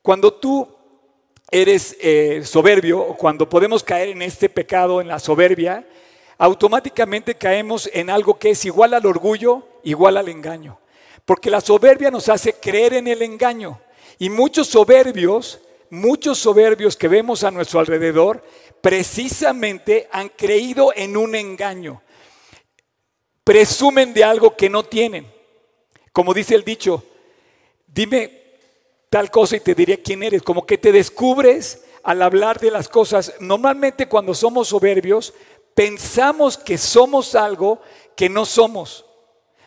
Cuando 0.00 0.32
tú 0.32 0.75
eres 1.50 1.96
eh, 2.00 2.42
soberbio, 2.44 3.14
cuando 3.14 3.48
podemos 3.48 3.82
caer 3.82 4.10
en 4.10 4.22
este 4.22 4.48
pecado, 4.48 5.00
en 5.00 5.08
la 5.08 5.18
soberbia, 5.18 5.86
automáticamente 6.38 7.34
caemos 7.34 7.88
en 7.92 8.10
algo 8.10 8.38
que 8.38 8.50
es 8.50 8.64
igual 8.64 8.94
al 8.94 9.06
orgullo, 9.06 9.66
igual 9.84 10.16
al 10.16 10.28
engaño. 10.28 10.78
Porque 11.24 11.50
la 11.50 11.60
soberbia 11.60 12.10
nos 12.10 12.28
hace 12.28 12.54
creer 12.54 12.94
en 12.94 13.08
el 13.08 13.22
engaño. 13.22 13.80
Y 14.18 14.30
muchos 14.30 14.68
soberbios, 14.68 15.60
muchos 15.90 16.38
soberbios 16.38 16.96
que 16.96 17.08
vemos 17.08 17.44
a 17.44 17.50
nuestro 17.50 17.80
alrededor, 17.80 18.42
precisamente 18.80 20.08
han 20.10 20.28
creído 20.28 20.92
en 20.94 21.16
un 21.16 21.34
engaño. 21.34 22.02
Presumen 23.44 24.12
de 24.12 24.24
algo 24.24 24.56
que 24.56 24.68
no 24.68 24.84
tienen. 24.84 25.26
Como 26.12 26.32
dice 26.34 26.54
el 26.54 26.64
dicho, 26.64 27.04
dime 27.86 28.45
tal 29.10 29.30
cosa 29.30 29.56
y 29.56 29.60
te 29.60 29.74
diré 29.74 30.02
quién 30.02 30.22
eres. 30.22 30.42
Como 30.42 30.66
que 30.66 30.78
te 30.78 30.92
descubres 30.92 31.84
al 32.02 32.22
hablar 32.22 32.60
de 32.60 32.70
las 32.70 32.88
cosas. 32.88 33.34
Normalmente 33.40 34.08
cuando 34.08 34.34
somos 34.34 34.68
soberbios, 34.68 35.34
pensamos 35.74 36.56
que 36.56 36.78
somos 36.78 37.34
algo 37.34 37.80
que 38.16 38.28
no 38.28 38.44
somos. 38.46 39.04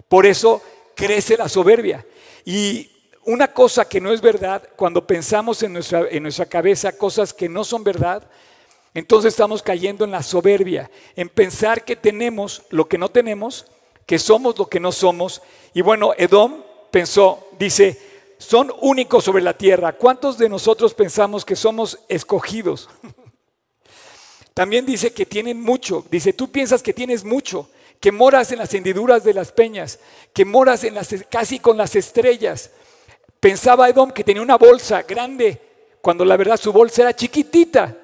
Por 0.08 0.26
eso 0.26 0.62
crece 0.96 1.38
la 1.38 1.50
soberbia. 1.50 2.06
Y 2.46 2.90
una 3.26 3.54
cosa 3.54 3.88
que 3.88 4.02
no 4.02 4.12
es 4.12 4.22
verdad, 4.22 4.64
cuando 4.76 5.06
pensamos 5.06 5.62
en 5.64 5.74
nuestra, 5.74 6.08
en 6.10 6.24
nuestra 6.24 6.48
cabeza 6.48 6.98
cosas 6.98 7.34
que 7.34 7.48
no 7.48 7.64
son 7.64 7.84
verdad, 7.84 8.28
entonces 8.94 9.34
estamos 9.34 9.62
cayendo 9.62 10.04
en 10.04 10.12
la 10.12 10.24
soberbia, 10.24 10.90
en 11.16 11.30
pensar 11.30 11.86
que 11.86 11.96
tenemos 11.96 12.64
lo 12.70 12.88
que 12.88 12.98
no 12.98 13.10
tenemos, 13.10 13.68
que 14.06 14.18
somos 14.18 14.58
lo 14.58 14.68
que 14.68 14.80
no 14.80 14.92
somos. 14.92 15.44
Y 15.74 15.82
bueno, 15.82 16.14
Edom 16.18 16.64
pensó, 16.90 17.50
dice, 17.60 18.09
son 18.40 18.74
únicos 18.80 19.26
sobre 19.26 19.44
la 19.44 19.54
tierra. 19.54 19.92
¿Cuántos 19.92 20.38
de 20.38 20.50
nosotros 20.50 20.94
pensamos 20.94 21.44
que 21.44 21.58
somos 21.58 22.00
escogidos? 22.08 22.90
También 24.54 24.86
dice 24.86 25.12
que 25.12 25.26
tienen 25.26 25.62
mucho. 25.62 26.06
Dice, 26.10 26.32
tú 26.32 26.50
piensas 26.50 26.82
que 26.82 26.94
tienes 26.94 27.26
mucho, 27.26 27.70
que 28.00 28.14
moras 28.14 28.52
en 28.54 28.60
las 28.60 28.74
hendiduras 28.74 29.26
de 29.26 29.34
las 29.34 29.52
peñas, 29.52 30.00
que 30.34 30.46
moras 30.46 30.86
en 30.86 30.96
las, 30.96 31.14
casi 31.30 31.60
con 31.60 31.78
las 31.78 31.96
estrellas. 31.96 32.72
Pensaba 33.42 33.90
Edom 33.90 34.12
que 34.12 34.24
tenía 34.24 34.42
una 34.42 34.58
bolsa 34.58 35.04
grande, 35.04 35.62
cuando 36.02 36.24
la 36.24 36.38
verdad 36.38 36.58
su 36.58 36.72
bolsa 36.72 37.02
era 37.02 37.16
chiquitita. 37.16 37.96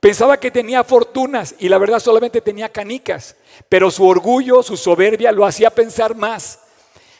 Pensaba 0.00 0.40
que 0.40 0.50
tenía 0.50 0.82
fortunas 0.82 1.54
y 1.58 1.68
la 1.68 1.76
verdad 1.76 2.00
solamente 2.00 2.40
tenía 2.40 2.70
canicas, 2.70 3.36
pero 3.68 3.90
su 3.90 4.06
orgullo, 4.06 4.62
su 4.62 4.78
soberbia 4.78 5.30
lo 5.30 5.44
hacía 5.44 5.70
pensar 5.70 6.16
más. 6.16 6.58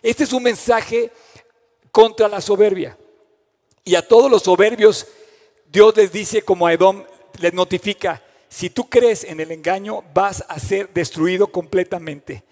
Este 0.02 0.24
es 0.24 0.32
un 0.32 0.42
mensaje 0.42 1.12
contra 1.92 2.28
la 2.28 2.40
soberbia. 2.40 2.98
Y 3.84 3.94
a 3.94 4.06
todos 4.06 4.30
los 4.30 4.42
soberbios, 4.42 5.06
Dios 5.66 5.96
les 5.96 6.10
dice 6.10 6.42
como 6.42 6.66
a 6.66 6.72
Edom, 6.72 7.04
les 7.38 7.52
notifica, 7.52 8.22
si 8.48 8.70
tú 8.70 8.88
crees 8.88 9.24
en 9.24 9.40
el 9.40 9.52
engaño, 9.52 10.02
vas 10.12 10.44
a 10.48 10.58
ser 10.58 10.92
destruido 10.92 11.46
completamente. 11.46 12.42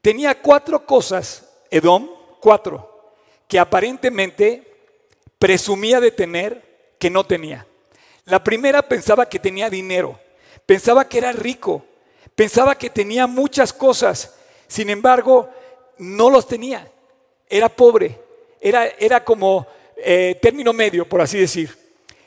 Tenía 0.00 0.40
cuatro 0.40 0.84
cosas, 0.84 1.48
Edom, 1.70 2.08
cuatro 2.40 2.88
que 3.46 3.58
aparentemente 3.58 4.62
presumía 5.38 6.00
de 6.00 6.10
tener 6.10 6.94
que 6.98 7.10
no 7.10 7.24
tenía. 7.24 7.66
La 8.24 8.42
primera 8.42 8.80
pensaba 8.80 9.28
que 9.28 9.38
tenía 9.38 9.68
dinero, 9.68 10.18
pensaba 10.64 11.06
que 11.06 11.18
era 11.18 11.32
rico, 11.32 11.84
pensaba 12.34 12.76
que 12.76 12.88
tenía 12.88 13.26
muchas 13.26 13.72
cosas, 13.72 14.34
sin 14.68 14.88
embargo, 14.88 15.50
no 15.98 16.30
los 16.30 16.46
tenía, 16.46 16.90
era 17.48 17.68
pobre, 17.68 18.18
era, 18.62 18.86
era 18.98 19.24
como 19.24 19.66
eh, 19.96 20.38
término 20.40 20.72
medio, 20.72 21.08
por 21.08 21.20
así 21.20 21.38
decir. 21.38 21.76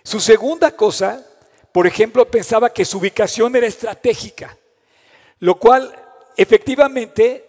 Su 0.03 0.19
segunda 0.19 0.75
cosa, 0.75 1.25
por 1.71 1.87
ejemplo, 1.87 2.25
pensaba 2.25 2.69
que 2.71 2.85
su 2.85 2.97
ubicación 2.97 3.55
era 3.55 3.65
estratégica, 3.65 4.57
lo 5.39 5.55
cual 5.55 5.95
efectivamente 6.35 7.45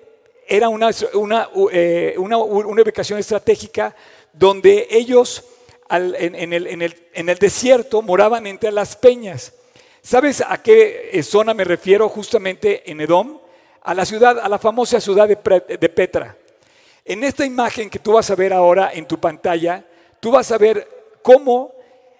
era 0.46 0.68
eh, 0.68 2.14
una, 2.16 2.38
ubicación 2.38 3.18
estratégica 3.18 3.94
donde 4.32 4.86
ellos 4.90 5.44
en, 5.90 6.52
el, 6.52 7.38
desierto 7.38 8.02
moraban 8.02 8.46
entre 8.46 8.70
las 8.70 8.96
peñas. 8.96 9.52
¿Sabes 10.00 10.40
a 10.46 10.62
qué 10.62 11.10
eh, 11.12 11.22
zona 11.24 11.52
me 11.52 11.64
refiero 11.64 12.08
justamente 12.08 12.88
en 12.88 13.00
Edom? 13.00 13.40
A 13.82 13.94
la 13.94 14.04
ciudad, 14.04 14.38
a 14.38 14.48
la 14.48 14.58
famosa 14.58 15.00
ciudad 15.00 15.28
de 15.28 15.88
Petra. 15.88 16.36
En 17.08 17.22
esta 17.22 17.46
imagen 17.46 17.88
que 17.88 18.00
tú 18.00 18.14
vas 18.14 18.28
a 18.32 18.34
ver 18.34 18.52
ahora 18.52 18.90
en 18.92 19.06
tu 19.06 19.20
pantalla, 19.20 19.84
tú 20.18 20.32
vas 20.32 20.50
a 20.50 20.58
ver 20.58 20.88
cómo 21.22 21.72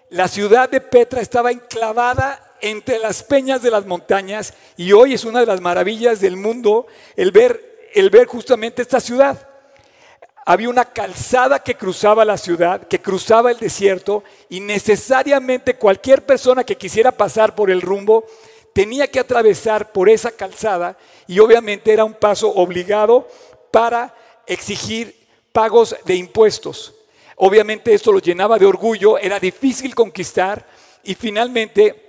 la 0.09 0.29
ciudad 0.29 0.69
de 0.69 0.79
Petra 0.79 1.19
estaba 1.19 1.51
enclavada 1.51 2.55
entre 2.61 2.97
las 2.97 3.21
peñas 3.21 3.61
de 3.61 3.69
las 3.69 3.85
montañas 3.85 4.53
y 4.77 4.93
hoy 4.93 5.13
es 5.13 5.25
una 5.25 5.41
de 5.41 5.45
las 5.45 5.59
maravillas 5.59 6.21
del 6.21 6.37
mundo 6.37 6.87
el 7.17 7.31
ver 7.31 7.89
el 7.93 8.09
ver 8.09 8.27
justamente 8.27 8.81
esta 8.81 9.01
ciudad. 9.01 9.49
Había 10.45 10.69
una 10.69 10.85
calzada 10.85 11.59
que 11.59 11.75
cruzaba 11.75 12.23
la 12.23 12.37
ciudad, 12.37 12.87
que 12.87 13.01
cruzaba 13.01 13.51
el 13.51 13.57
desierto, 13.57 14.23
y 14.47 14.61
necesariamente 14.61 15.75
cualquier 15.75 16.25
persona 16.25 16.63
que 16.63 16.77
quisiera 16.77 17.11
pasar 17.11 17.55
por 17.55 17.69
el 17.69 17.81
rumbo 17.81 18.25
tenía 18.71 19.07
que 19.07 19.19
atravesar 19.19 19.91
por 19.91 20.07
esa 20.07 20.31
calzada 20.31 20.97
y 21.27 21.39
obviamente 21.39 21.91
era 21.91 22.05
un 22.05 22.13
paso 22.13 22.53
obligado 22.53 23.27
para 23.71 24.13
exigir 24.47 25.15
pagos 25.51 25.95
de 26.05 26.15
impuestos. 26.15 26.93
Obviamente 27.35 27.93
esto 27.93 28.11
lo 28.11 28.19
llenaba 28.19 28.57
de 28.57 28.65
orgullo, 28.65 29.17
era 29.17 29.39
difícil 29.39 29.93
conquistar 29.93 30.67
y 31.03 31.13
finalmente 31.13 32.07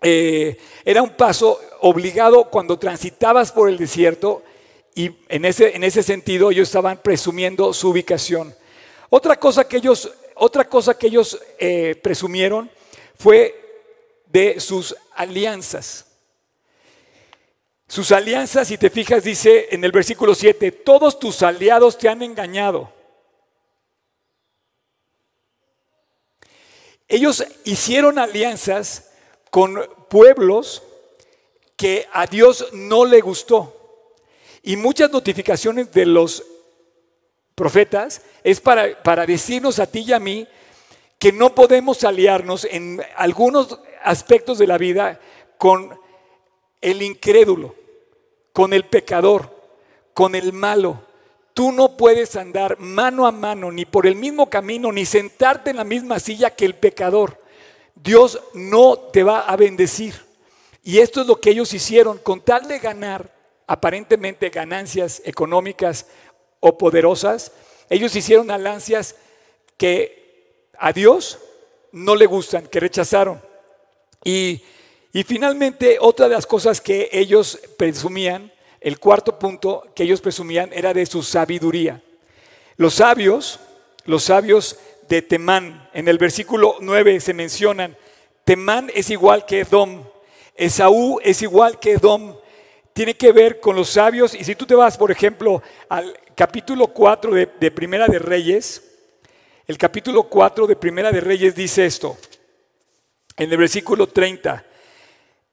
eh, 0.00 0.56
era 0.84 1.02
un 1.02 1.10
paso 1.10 1.60
obligado 1.80 2.44
cuando 2.44 2.78
transitabas 2.78 3.52
por 3.52 3.68
el 3.68 3.76
desierto 3.76 4.42
y 4.94 5.10
en 5.28 5.44
ese, 5.44 5.74
en 5.74 5.84
ese 5.84 6.02
sentido 6.02 6.50
ellos 6.50 6.68
estaban 6.68 6.98
presumiendo 6.98 7.72
su 7.72 7.88
ubicación. 7.90 8.54
Otra 9.08 9.36
cosa 9.36 9.66
que 9.66 9.78
ellos, 9.78 10.10
otra 10.36 10.64
cosa 10.68 10.96
que 10.96 11.08
ellos 11.08 11.40
eh, 11.58 11.96
presumieron 12.02 12.70
fue 13.16 13.54
de 14.26 14.60
sus 14.60 14.96
alianzas. 15.14 16.06
Sus 17.90 18.12
alianzas, 18.12 18.68
si 18.68 18.78
te 18.78 18.88
fijas, 18.88 19.24
dice 19.24 19.66
en 19.72 19.82
el 19.82 19.90
versículo 19.90 20.36
7, 20.36 20.70
todos 20.70 21.18
tus 21.18 21.42
aliados 21.42 21.98
te 21.98 22.08
han 22.08 22.22
engañado. 22.22 22.88
Ellos 27.08 27.44
hicieron 27.64 28.20
alianzas 28.20 29.10
con 29.50 29.84
pueblos 30.08 30.84
que 31.74 32.06
a 32.12 32.28
Dios 32.28 32.68
no 32.72 33.04
le 33.04 33.20
gustó. 33.20 34.06
Y 34.62 34.76
muchas 34.76 35.10
notificaciones 35.10 35.90
de 35.90 36.06
los 36.06 36.44
profetas 37.56 38.22
es 38.44 38.60
para, 38.60 39.02
para 39.02 39.26
decirnos 39.26 39.80
a 39.80 39.88
ti 39.88 40.04
y 40.06 40.12
a 40.12 40.20
mí 40.20 40.46
que 41.18 41.32
no 41.32 41.56
podemos 41.56 42.04
aliarnos 42.04 42.68
en 42.70 43.02
algunos 43.16 43.80
aspectos 44.04 44.58
de 44.58 44.68
la 44.68 44.78
vida 44.78 45.18
con 45.58 45.98
el 46.80 47.02
incrédulo, 47.02 47.79
con 48.52 48.72
el 48.72 48.84
pecador, 48.84 49.54
con 50.14 50.34
el 50.34 50.52
malo. 50.52 51.02
Tú 51.54 51.72
no 51.72 51.96
puedes 51.96 52.36
andar 52.36 52.78
mano 52.78 53.26
a 53.26 53.32
mano 53.32 53.70
ni 53.70 53.84
por 53.84 54.06
el 54.06 54.16
mismo 54.16 54.48
camino 54.48 54.92
ni 54.92 55.04
sentarte 55.04 55.70
en 55.70 55.76
la 55.76 55.84
misma 55.84 56.20
silla 56.20 56.50
que 56.50 56.64
el 56.64 56.74
pecador. 56.74 57.40
Dios 57.94 58.40
no 58.54 58.96
te 58.96 59.22
va 59.22 59.40
a 59.40 59.56
bendecir. 59.56 60.14
Y 60.82 60.98
esto 60.98 61.20
es 61.20 61.26
lo 61.26 61.40
que 61.40 61.50
ellos 61.50 61.74
hicieron 61.74 62.18
con 62.18 62.40
tal 62.40 62.66
de 62.66 62.78
ganar 62.78 63.30
aparentemente 63.70 64.50
ganancias 64.50 65.22
económicas 65.24 66.06
o 66.58 66.76
poderosas, 66.76 67.52
ellos 67.88 68.16
hicieron 68.16 68.50
alianzas 68.50 69.14
que 69.76 70.66
a 70.76 70.92
Dios 70.92 71.38
no 71.92 72.16
le 72.16 72.26
gustan, 72.26 72.66
que 72.66 72.80
rechazaron. 72.80 73.40
Y, 74.24 74.62
y 75.12 75.24
finalmente, 75.24 75.98
otra 76.00 76.28
de 76.28 76.34
las 76.34 76.46
cosas 76.46 76.80
que 76.80 77.08
ellos 77.12 77.58
presumían, 77.76 78.52
el 78.80 78.98
cuarto 78.98 79.38
punto 79.38 79.84
que 79.94 80.04
ellos 80.04 80.20
presumían 80.20 80.70
era 80.72 80.94
de 80.94 81.04
su 81.04 81.22
sabiduría. 81.22 82.02
Los 82.76 82.94
sabios, 82.94 83.60
los 84.04 84.24
sabios 84.24 84.78
de 85.08 85.22
Temán, 85.22 85.88
en 85.92 86.08
el 86.08 86.18
versículo 86.18 86.76
9 86.80 87.20
se 87.20 87.34
mencionan, 87.34 87.96
Temán 88.44 88.90
es 88.94 89.10
igual 89.10 89.44
que 89.44 89.60
Edom, 89.60 90.04
Esaú 90.54 91.20
es 91.22 91.42
igual 91.42 91.80
que 91.80 91.92
Edom, 91.92 92.36
tiene 92.92 93.14
que 93.14 93.32
ver 93.32 93.60
con 93.60 93.76
los 93.76 93.90
sabios. 93.90 94.34
Y 94.34 94.44
si 94.44 94.54
tú 94.54 94.66
te 94.66 94.74
vas, 94.74 94.96
por 94.96 95.10
ejemplo, 95.10 95.62
al 95.88 96.18
capítulo 96.34 96.88
4 96.88 97.34
de, 97.34 97.70
Primera 97.70 98.06
de 98.06 98.18
Reyes, 98.18 98.82
el 99.66 99.76
capítulo 99.76 100.24
4 100.24 100.66
de 100.66 100.76
Primera 100.76 101.10
de 101.10 101.20
Reyes 101.20 101.54
dice 101.54 101.86
esto, 101.86 102.16
en 103.36 103.50
el 103.50 103.58
versículo 103.58 104.06
30, 104.06 104.64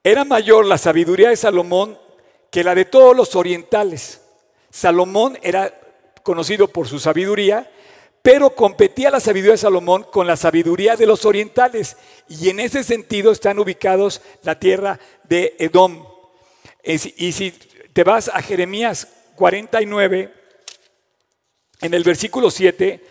era 0.02 0.24
mayor 0.24 0.64
la 0.66 0.78
sabiduría 0.78 1.30
de 1.30 1.36
Salomón 1.36 1.98
que 2.50 2.64
la 2.64 2.74
de 2.74 2.84
todos 2.84 3.16
los 3.16 3.34
orientales. 3.36 4.22
Salomón 4.70 5.38
era 5.42 5.78
conocido 6.22 6.68
por 6.68 6.88
su 6.88 6.98
sabiduría, 6.98 7.70
pero 8.22 8.50
competía 8.50 9.10
la 9.10 9.20
sabiduría 9.20 9.52
de 9.52 9.58
Salomón 9.58 10.04
con 10.04 10.26
la 10.26 10.36
sabiduría 10.36 10.96
de 10.96 11.06
los 11.06 11.24
orientales. 11.24 11.96
Y 12.28 12.48
en 12.48 12.60
ese 12.60 12.84
sentido 12.84 13.32
están 13.32 13.58
ubicados 13.58 14.22
la 14.42 14.58
tierra 14.58 14.98
de 15.24 15.56
Edom. 15.58 16.06
Y 16.84 17.32
si 17.32 17.50
te 17.92 18.04
vas 18.04 18.28
a 18.28 18.40
Jeremías 18.40 19.08
49, 19.36 20.32
en 21.80 21.94
el 21.94 22.02
versículo 22.04 22.50
7, 22.50 23.04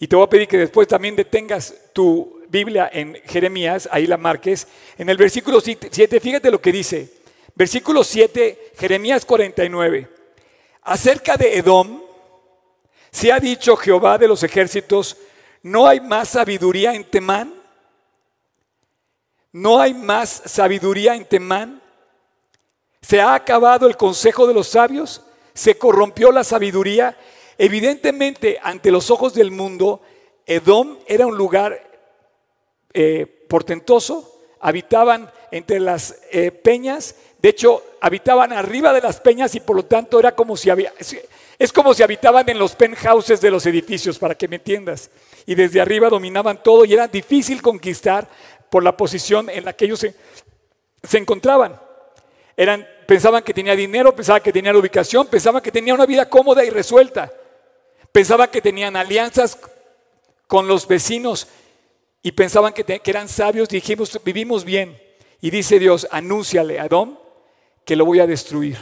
y 0.00 0.06
te 0.06 0.16
voy 0.16 0.24
a 0.24 0.28
pedir 0.28 0.48
que 0.48 0.58
después 0.58 0.88
también 0.88 1.16
detengas 1.16 1.74
tu 1.92 2.41
Biblia 2.52 2.90
en 2.92 3.14
Jeremías, 3.24 3.88
ahí 3.90 4.06
la 4.06 4.18
marques. 4.18 4.68
En 4.98 5.08
el 5.08 5.16
versículo 5.16 5.58
7, 5.58 6.20
fíjate 6.20 6.50
lo 6.50 6.60
que 6.60 6.70
dice. 6.70 7.10
Versículo 7.54 8.04
7, 8.04 8.72
Jeremías 8.78 9.24
49. 9.24 10.06
Acerca 10.82 11.38
de 11.38 11.56
Edom, 11.56 12.02
se 13.10 13.32
ha 13.32 13.40
dicho 13.40 13.74
Jehová 13.74 14.18
de 14.18 14.28
los 14.28 14.42
ejércitos, 14.42 15.16
¿no 15.62 15.88
hay 15.88 16.00
más 16.00 16.28
sabiduría 16.28 16.94
en 16.94 17.04
Temán? 17.04 17.54
¿No 19.52 19.80
hay 19.80 19.94
más 19.94 20.42
sabiduría 20.44 21.14
en 21.14 21.24
Temán? 21.24 21.80
¿Se 23.00 23.18
ha 23.18 23.34
acabado 23.34 23.86
el 23.86 23.96
consejo 23.96 24.46
de 24.46 24.52
los 24.52 24.68
sabios? 24.68 25.22
¿Se 25.54 25.78
corrompió 25.78 26.30
la 26.30 26.44
sabiduría? 26.44 27.16
Evidentemente, 27.56 28.60
ante 28.62 28.90
los 28.90 29.10
ojos 29.10 29.32
del 29.32 29.50
mundo, 29.50 30.02
Edom 30.44 30.98
era 31.06 31.26
un 31.26 31.38
lugar 31.38 31.91
eh, 32.94 33.26
portentoso, 33.48 34.40
habitaban 34.60 35.30
entre 35.50 35.80
las 35.80 36.20
eh, 36.30 36.50
peñas, 36.50 37.14
de 37.42 37.48
hecho, 37.48 37.82
habitaban 38.00 38.52
arriba 38.52 38.92
de 38.92 39.00
las 39.00 39.20
peñas 39.20 39.54
y 39.54 39.60
por 39.60 39.74
lo 39.76 39.84
tanto 39.84 40.20
era 40.20 40.34
como 40.34 40.56
si 40.56 40.70
había, 40.70 40.92
es, 41.58 41.72
como 41.72 41.92
si 41.92 42.02
habitaban 42.02 42.48
en 42.48 42.58
los 42.58 42.76
penthouses 42.76 43.40
de 43.40 43.50
los 43.50 43.66
edificios, 43.66 44.18
para 44.18 44.36
que 44.36 44.46
me 44.46 44.56
entiendas, 44.56 45.10
y 45.44 45.56
desde 45.56 45.80
arriba 45.80 46.08
dominaban 46.08 46.62
todo 46.62 46.84
y 46.84 46.94
era 46.94 47.08
difícil 47.08 47.60
conquistar 47.60 48.28
por 48.70 48.84
la 48.84 48.96
posición 48.96 49.50
en 49.50 49.64
la 49.64 49.72
que 49.72 49.86
ellos 49.86 49.98
se, 49.98 50.14
se 51.02 51.18
encontraban. 51.18 51.80
Eran, 52.56 52.86
pensaban 53.06 53.42
que 53.42 53.52
tenía 53.52 53.74
dinero, 53.74 54.14
pensaban 54.14 54.42
que 54.42 54.52
tenía 54.52 54.76
ubicación, 54.76 55.26
pensaban 55.26 55.62
que 55.62 55.72
tenía 55.72 55.94
una 55.94 56.06
vida 56.06 56.28
cómoda 56.28 56.64
y 56.64 56.70
resuelta. 56.70 57.32
Pensaban 58.12 58.50
que 58.50 58.60
tenían 58.60 58.94
alianzas 58.94 59.58
con 60.46 60.68
los 60.68 60.86
vecinos 60.86 61.48
y 62.22 62.32
pensaban 62.32 62.72
que, 62.72 63.00
eran 63.04 63.28
sabios. 63.28 63.68
Dijimos, 63.68 64.18
vivimos 64.24 64.64
bien. 64.64 65.00
Y 65.40 65.50
dice 65.50 65.78
Dios, 65.78 66.06
anúnciale 66.10 66.78
a 66.78 66.84
Adón 66.84 67.18
que 67.84 67.96
lo 67.96 68.04
voy 68.04 68.20
a 68.20 68.26
destruir. 68.26 68.78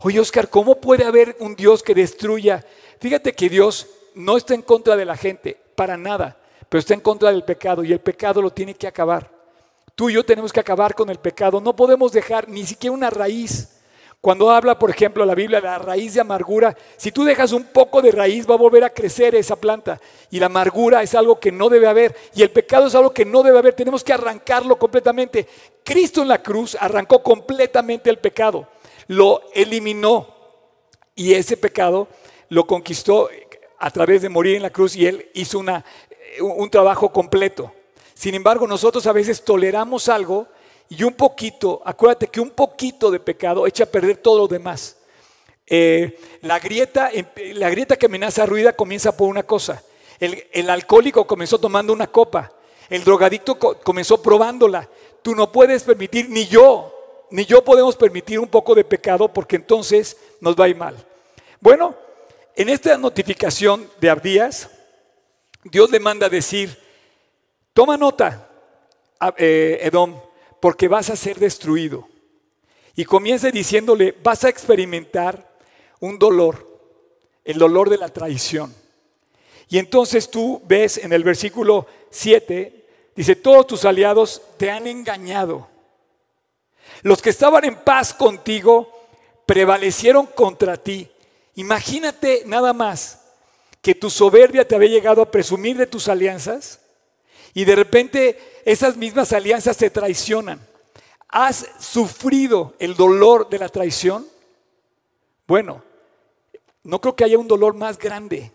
Oye, 0.00 0.20
Oscar, 0.20 0.50
¿cómo 0.50 0.80
puede 0.80 1.04
haber 1.04 1.36
un 1.40 1.54
Dios 1.54 1.82
que 1.82 1.94
destruya? 1.94 2.64
Fíjate 3.00 3.32
que 3.32 3.48
Dios 3.48 3.86
no 4.14 4.36
está 4.36 4.54
en 4.54 4.62
contra 4.62 4.96
de 4.96 5.04
la 5.04 5.16
gente, 5.16 5.56
para 5.74 5.96
nada, 5.96 6.38
pero 6.68 6.80
está 6.80 6.94
en 6.94 7.00
contra 7.00 7.30
del 7.30 7.44
pecado 7.44 7.84
y 7.84 7.92
el 7.92 8.00
pecado 8.00 8.42
lo 8.42 8.50
tiene 8.50 8.74
que 8.74 8.86
acabar. 8.86 9.30
Tú 9.94 10.10
y 10.10 10.14
yo 10.14 10.24
tenemos 10.24 10.52
que 10.52 10.60
acabar 10.60 10.94
con 10.94 11.08
el 11.08 11.18
pecado. 11.18 11.60
No 11.60 11.74
podemos 11.74 12.12
dejar 12.12 12.48
ni 12.48 12.66
siquiera 12.66 12.92
una 12.92 13.08
raíz. 13.08 13.75
Cuando 14.20 14.50
habla, 14.50 14.78
por 14.78 14.90
ejemplo, 14.90 15.24
la 15.24 15.34
Biblia 15.34 15.60
de 15.60 15.68
la 15.68 15.78
raíz 15.78 16.14
de 16.14 16.20
amargura, 16.20 16.76
si 16.96 17.12
tú 17.12 17.22
dejas 17.22 17.52
un 17.52 17.64
poco 17.64 18.02
de 18.02 18.10
raíz 18.10 18.48
va 18.48 18.54
a 18.54 18.58
volver 18.58 18.82
a 18.82 18.90
crecer 18.90 19.34
esa 19.34 19.56
planta. 19.56 20.00
Y 20.30 20.40
la 20.40 20.46
amargura 20.46 21.02
es 21.02 21.14
algo 21.14 21.38
que 21.38 21.52
no 21.52 21.68
debe 21.68 21.86
haber. 21.86 22.16
Y 22.34 22.42
el 22.42 22.50
pecado 22.50 22.86
es 22.86 22.94
algo 22.94 23.12
que 23.12 23.24
no 23.24 23.42
debe 23.42 23.58
haber. 23.58 23.74
Tenemos 23.74 24.02
que 24.02 24.12
arrancarlo 24.12 24.78
completamente. 24.78 25.46
Cristo 25.84 26.22
en 26.22 26.28
la 26.28 26.42
cruz 26.42 26.76
arrancó 26.80 27.22
completamente 27.22 28.10
el 28.10 28.18
pecado. 28.18 28.68
Lo 29.06 29.42
eliminó. 29.54 30.34
Y 31.14 31.34
ese 31.34 31.56
pecado 31.56 32.08
lo 32.48 32.66
conquistó 32.66 33.28
a 33.78 33.90
través 33.90 34.22
de 34.22 34.28
morir 34.28 34.56
en 34.56 34.62
la 34.62 34.70
cruz 34.70 34.96
y 34.96 35.06
él 35.06 35.30
hizo 35.34 35.58
una, 35.58 35.84
un 36.40 36.68
trabajo 36.68 37.12
completo. 37.12 37.72
Sin 38.14 38.34
embargo, 38.34 38.66
nosotros 38.66 39.06
a 39.06 39.12
veces 39.12 39.44
toleramos 39.44 40.08
algo 40.08 40.48
y 40.88 41.02
un 41.02 41.14
poquito, 41.14 41.82
acuérdate 41.84 42.28
que 42.28 42.40
un 42.40 42.50
poquito 42.50 43.10
de 43.10 43.20
pecado 43.20 43.66
echa 43.66 43.84
a 43.84 43.86
perder 43.86 44.18
todo 44.18 44.38
lo 44.38 44.48
demás. 44.48 44.96
Eh, 45.66 46.20
la, 46.42 46.60
grieta, 46.60 47.10
la 47.54 47.70
grieta 47.70 47.96
que 47.96 48.06
amenaza 48.06 48.46
ruida 48.46 48.72
comienza 48.72 49.16
por 49.16 49.28
una 49.28 49.42
cosa. 49.42 49.82
El, 50.20 50.70
alcohólico 50.70 51.26
comenzó 51.26 51.58
tomando 51.58 51.92
una 51.92 52.06
copa. 52.06 52.52
El 52.88 53.02
drogadicto 53.02 53.58
comenzó 53.58 54.22
probándola. 54.22 54.88
Tú 55.22 55.34
no 55.34 55.50
puedes 55.50 55.82
permitir, 55.82 56.30
ni 56.30 56.46
yo, 56.46 56.92
ni 57.30 57.44
yo 57.44 57.64
podemos 57.64 57.96
permitir 57.96 58.38
un 58.38 58.48
poco 58.48 58.74
de 58.74 58.84
pecado 58.84 59.28
porque 59.28 59.56
entonces 59.56 60.16
nos 60.40 60.54
va 60.54 60.66
a 60.66 60.68
ir 60.68 60.76
mal. 60.76 60.96
Bueno, 61.60 61.96
en 62.54 62.68
esta 62.68 62.96
notificación 62.96 63.90
de 64.00 64.08
Abdías, 64.08 64.70
Dios 65.64 65.90
le 65.90 65.98
manda 65.98 66.28
decir, 66.28 66.78
toma 67.74 67.96
nota, 67.96 68.48
eh, 69.36 69.80
Edom, 69.82 70.20
porque 70.60 70.88
vas 70.88 71.10
a 71.10 71.16
ser 71.16 71.38
destruido. 71.38 72.08
Y 72.94 73.04
comienza 73.04 73.50
diciéndole, 73.50 74.14
vas 74.22 74.44
a 74.44 74.48
experimentar 74.48 75.56
un 76.00 76.18
dolor, 76.18 76.66
el 77.44 77.58
dolor 77.58 77.90
de 77.90 77.98
la 77.98 78.08
traición. 78.08 78.74
Y 79.68 79.78
entonces 79.78 80.30
tú 80.30 80.62
ves 80.66 80.98
en 80.98 81.12
el 81.12 81.24
versículo 81.24 81.86
7, 82.10 82.86
dice, 83.14 83.36
todos 83.36 83.66
tus 83.66 83.84
aliados 83.84 84.40
te 84.56 84.70
han 84.70 84.86
engañado. 84.86 85.68
Los 87.02 87.20
que 87.20 87.30
estaban 87.30 87.64
en 87.64 87.76
paz 87.76 88.14
contigo 88.14 88.90
prevalecieron 89.44 90.26
contra 90.26 90.76
ti. 90.76 91.08
Imagínate 91.56 92.42
nada 92.46 92.72
más 92.72 93.22
que 93.82 93.94
tu 93.94 94.10
soberbia 94.10 94.66
te 94.66 94.74
había 94.74 94.90
llegado 94.90 95.22
a 95.22 95.30
presumir 95.30 95.76
de 95.76 95.86
tus 95.86 96.08
alianzas 96.08 96.80
y 97.56 97.64
de 97.64 97.74
repente 97.74 98.60
esas 98.66 98.98
mismas 98.98 99.32
alianzas 99.32 99.78
se 99.78 99.88
traicionan. 99.88 100.60
¿Has 101.26 101.66
sufrido 101.80 102.74
el 102.78 102.94
dolor 102.94 103.48
de 103.48 103.58
la 103.58 103.70
traición? 103.70 104.26
Bueno, 105.46 105.82
no 106.82 107.00
creo 107.00 107.16
que 107.16 107.24
haya 107.24 107.38
un 107.38 107.48
dolor 107.48 107.72
más 107.72 107.96
grande 107.96 108.52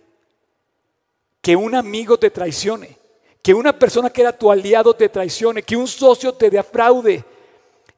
que 1.41 1.55
un 1.55 1.73
amigo 1.73 2.19
te 2.19 2.29
traicione, 2.29 2.95
que 3.41 3.55
una 3.55 3.77
persona 3.77 4.11
que 4.11 4.21
era 4.21 4.37
tu 4.37 4.51
aliado 4.51 4.93
te 4.93 5.09
traicione, 5.09 5.63
que 5.63 5.75
un 5.75 5.87
socio 5.87 6.35
te 6.35 6.51
defraude. 6.51 7.25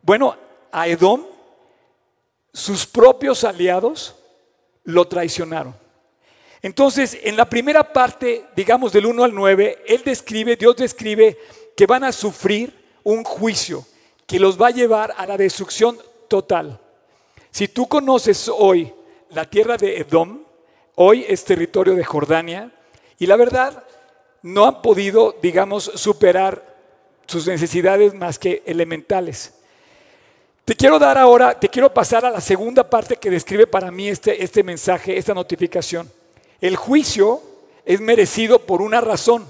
Bueno, 0.02 0.38
a 0.72 0.88
Edom, 0.88 1.26
sus 2.54 2.86
propios 2.86 3.44
aliados 3.44 4.16
lo 4.86 5.06
traicionaron. 5.06 5.76
Entonces, 6.63 7.19
en 7.23 7.36
la 7.36 7.43
primera 7.43 7.91
parte, 7.91 8.45
digamos 8.56 8.93
del 8.93 9.06
1 9.06 9.26
al 9.26 9.36
9, 9.36 9.84
él 9.86 10.02
describe, 10.06 10.56
Dios 10.56 10.78
describe 10.78 11.38
que 11.76 11.86
van 11.86 12.06
a 12.06 12.13
sufrir 12.13 12.73
un 13.04 13.26
juicio 13.26 13.86
que 14.26 14.39
los 14.39 14.60
va 14.60 14.67
a 14.67 14.71
llevar 14.71 15.13
a 15.17 15.28
la 15.28 15.36
destrucción 15.36 15.97
total. 16.30 16.80
Si 17.52 17.67
tú 17.67 17.86
conoces 17.89 18.47
hoy 18.47 18.93
la 19.32 19.43
tierra 19.43 19.76
de 19.76 19.97
Edom, 19.97 20.45
hoy 20.95 21.26
es 21.28 21.43
territorio 21.43 21.95
de 21.95 22.06
Jordania, 22.06 22.71
y 23.19 23.26
la 23.26 23.36
verdad 23.36 23.84
no 24.41 24.65
han 24.65 24.82
podido, 24.82 25.36
digamos, 25.41 25.91
superar 25.95 26.63
sus 27.28 27.45
necesidades 27.45 28.13
más 28.13 28.39
que 28.39 28.63
elementales. 28.65 29.54
Te 30.63 30.76
quiero 30.76 30.97
dar 30.97 31.17
ahora, 31.17 31.60
te 31.60 31.67
quiero 31.67 31.93
pasar 31.93 32.26
a 32.26 32.32
la 32.32 32.39
segunda 32.39 32.89
parte 32.89 33.17
que 33.17 33.30
describe 33.30 33.67
para 33.67 33.91
mí 33.91 34.08
este, 34.08 34.41
este 34.41 34.63
mensaje, 34.63 35.17
esta 35.17 35.34
notificación. 35.34 36.10
El 36.63 36.78
juicio 36.78 37.41
es 37.84 37.99
merecido 37.99 38.60
por 38.60 38.82
una 38.82 39.02
razón. 39.02 39.45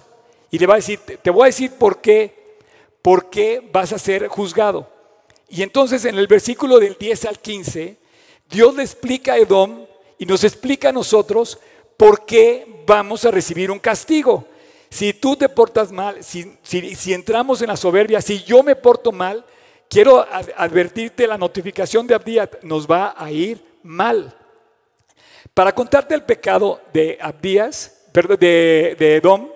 Y 0.49 0.57
le 0.57 0.65
va 0.65 0.73
a 0.73 0.77
decir, 0.77 0.99
te 0.99 1.29
voy 1.29 1.43
a 1.43 1.45
decir 1.45 1.73
por 1.73 2.01
qué, 2.01 2.57
por 3.03 3.29
qué 3.29 3.61
vas 3.71 3.93
a 3.93 3.99
ser 3.99 4.27
juzgado. 4.29 4.89
Y 5.47 5.61
entonces 5.61 6.05
en 6.05 6.17
el 6.17 6.25
versículo 6.25 6.79
del 6.79 6.97
10 6.99 7.25
al 7.25 7.37
15, 7.37 7.97
Dios 8.49 8.73
le 8.73 8.81
explica 8.81 9.33
a 9.33 9.37
Edom 9.37 9.85
y 10.17 10.25
nos 10.25 10.43
explica 10.43 10.89
a 10.89 10.91
nosotros 10.91 11.59
por 11.97 12.25
qué 12.25 12.81
vamos 12.87 13.25
a 13.25 13.31
recibir 13.31 13.69
un 13.69 13.77
castigo. 13.77 14.47
Si 14.89 15.13
tú 15.13 15.35
te 15.35 15.49
portas 15.49 15.91
mal, 15.91 16.23
si, 16.23 16.57
si, 16.63 17.13
entramos 17.13 17.61
en 17.61 17.67
la 17.67 17.77
soberbia, 17.77 18.23
si 18.23 18.41
yo 18.41 18.63
me 18.63 18.75
porto 18.75 19.11
mal, 19.11 19.45
quiero 19.87 20.25
advertirte 20.57 21.27
la 21.27 21.37
notificación 21.37 22.07
de 22.07 22.15
Abdías, 22.15 22.49
nos 22.63 22.89
va 22.89 23.13
a 23.15 23.31
ir 23.31 23.63
mal. 23.83 24.35
Para 25.53 25.75
contarte 25.75 26.15
el 26.15 26.23
pecado 26.23 26.81
de 26.91 27.17
Abdías, 27.21 28.05
de, 28.13 28.95
de 28.97 29.15
Edom, 29.15 29.49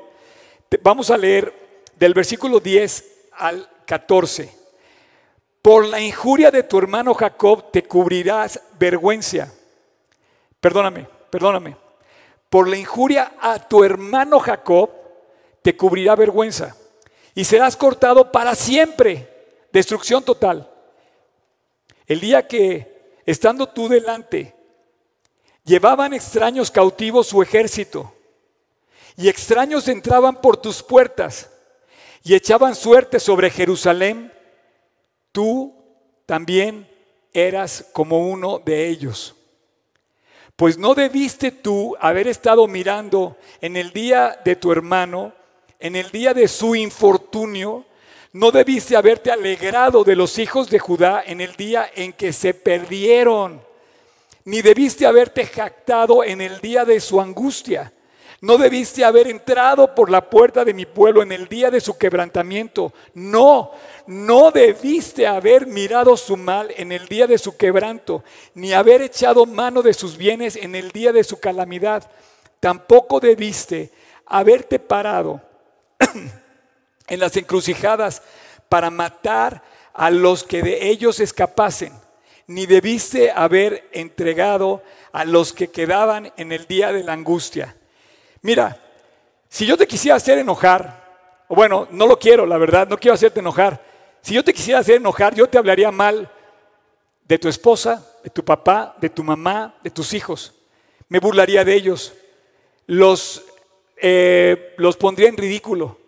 vamos 0.81 1.09
a 1.09 1.17
leer 1.17 1.51
del 1.95 2.13
versículo 2.13 2.59
10 2.59 3.29
al 3.33 3.67
14. 3.85 4.53
Por 5.61 5.85
la 5.87 5.99
injuria 5.99 6.51
de 6.51 6.63
tu 6.63 6.77
hermano 6.77 7.15
Jacob 7.15 7.71
te 7.71 7.83
cubrirás 7.83 8.61
vergüenza. 8.77 9.51
Perdóname, 10.59 11.07
perdóname. 11.31 11.75
Por 12.49 12.67
la 12.69 12.77
injuria 12.77 13.33
a 13.41 13.67
tu 13.67 13.83
hermano 13.83 14.39
Jacob 14.39 14.91
te 15.63 15.75
cubrirá 15.75 16.15
vergüenza 16.15 16.75
y 17.33 17.43
serás 17.43 17.75
cortado 17.75 18.31
para 18.31 18.53
siempre. 18.53 19.27
Destrucción 19.71 20.23
total. 20.23 20.69
El 22.05 22.19
día 22.19 22.47
que, 22.47 23.19
estando 23.25 23.67
tú 23.67 23.89
delante, 23.89 24.55
llevaban 25.67 26.13
extraños 26.13 26.71
cautivos 26.71 27.27
su 27.27 27.43
ejército 27.43 28.13
y 29.17 29.27
extraños 29.27 29.87
entraban 29.89 30.41
por 30.41 30.57
tus 30.57 30.81
puertas 30.81 31.51
y 32.23 32.33
echaban 32.33 32.73
suerte 32.73 33.19
sobre 33.19 33.49
Jerusalén, 33.49 34.31
tú 35.31 35.75
también 36.25 36.89
eras 37.33 37.85
como 37.93 38.29
uno 38.29 38.59
de 38.59 38.87
ellos. 38.87 39.35
Pues 40.55 40.77
no 40.77 40.95
debiste 40.95 41.51
tú 41.51 41.95
haber 41.99 42.27
estado 42.27 42.67
mirando 42.67 43.37
en 43.61 43.75
el 43.75 43.91
día 43.91 44.39
de 44.43 44.55
tu 44.55 44.71
hermano, 44.71 45.33
en 45.79 45.95
el 45.95 46.09
día 46.11 46.33
de 46.33 46.47
su 46.47 46.75
infortunio, 46.75 47.85
no 48.31 48.51
debiste 48.51 48.95
haberte 48.95 49.31
alegrado 49.31 50.03
de 50.03 50.15
los 50.15 50.39
hijos 50.39 50.69
de 50.69 50.79
Judá 50.79 51.23
en 51.25 51.41
el 51.41 51.55
día 51.55 51.89
en 51.93 52.13
que 52.13 52.33
se 52.33 52.53
perdieron, 52.53 53.66
ni 54.47 54.61
debiste 54.61 55.05
haberte 55.05 55.45
jactado 55.45 56.23
en 56.23 56.39
el 56.39 56.61
día 56.61 56.85
de 56.85 57.01
su 57.01 57.19
angustia. 57.19 57.91
No 58.39 58.57
debiste 58.57 59.03
haber 59.03 59.27
entrado 59.27 59.93
por 59.93 60.09
la 60.09 60.29
puerta 60.29 60.63
de 60.63 60.73
mi 60.73 60.85
pueblo 60.85 61.21
en 61.21 61.33
el 61.33 61.49
día 61.49 61.69
de 61.69 61.81
su 61.81 61.97
quebrantamiento. 61.97 62.93
No, 63.13 63.71
no 64.05 64.51
debiste 64.51 65.27
haber 65.27 65.67
mirado 65.67 66.15
su 66.15 66.37
mal 66.37 66.73
en 66.77 66.93
el 66.93 67.09
día 67.09 67.27
de 67.27 67.37
su 67.37 67.57
quebranto, 67.57 68.23
ni 68.53 68.71
haber 68.71 69.01
echado 69.01 69.45
mano 69.45 69.81
de 69.81 69.93
sus 69.93 70.15
bienes 70.15 70.55
en 70.55 70.75
el 70.75 70.91
día 70.91 71.11
de 71.11 71.25
su 71.25 71.41
calamidad. 71.41 72.09
Tampoco 72.61 73.19
debiste 73.19 73.91
haberte 74.25 74.79
parado 74.79 75.41
en 77.07 77.19
las 77.19 77.35
encrucijadas 77.35 78.21
para 78.69 78.89
matar 78.91 79.61
a 79.93 80.09
los 80.09 80.45
que 80.45 80.61
de 80.61 80.87
ellos 80.87 81.19
escapasen, 81.19 81.91
ni 82.47 82.65
debiste 82.65 83.31
haber 83.31 83.89
entregado 83.91 84.81
a 85.11 85.25
los 85.25 85.53
que 85.53 85.69
quedaban 85.69 86.31
en 86.37 86.51
el 86.51 86.65
día 86.65 86.91
de 86.91 87.03
la 87.03 87.13
angustia 87.13 87.75
Mira, 88.41 88.81
si 89.49 89.65
yo 89.65 89.77
te 89.77 89.87
quisiera 89.87 90.15
hacer 90.15 90.37
enojar, 90.37 91.43
o 91.47 91.55
bueno, 91.55 91.87
no 91.91 92.07
lo 92.07 92.19
quiero, 92.19 92.45
la 92.45 92.57
verdad, 92.57 92.87
no 92.87 92.97
quiero 92.97 93.15
hacerte 93.15 93.39
enojar. 93.39 93.83
Si 94.21 94.33
yo 94.33 94.43
te 94.43 94.53
quisiera 94.53 94.79
hacer 94.79 94.95
enojar, 94.95 95.33
yo 95.35 95.47
te 95.49 95.57
hablaría 95.57 95.91
mal 95.91 96.31
de 97.25 97.39
tu 97.39 97.47
esposa, 97.47 98.05
de 98.23 98.29
tu 98.29 98.43
papá, 98.43 98.95
de 98.99 99.09
tu 99.09 99.23
mamá, 99.23 99.75
de 99.83 99.89
tus 99.89 100.13
hijos. 100.13 100.53
Me 101.09 101.19
burlaría 101.19 101.63
de 101.63 101.73
ellos. 101.73 102.13
Los, 102.85 103.43
eh, 103.97 104.73
los 104.77 104.97
pondría 104.97 105.29
en 105.29 105.37
ridículo. 105.37 105.99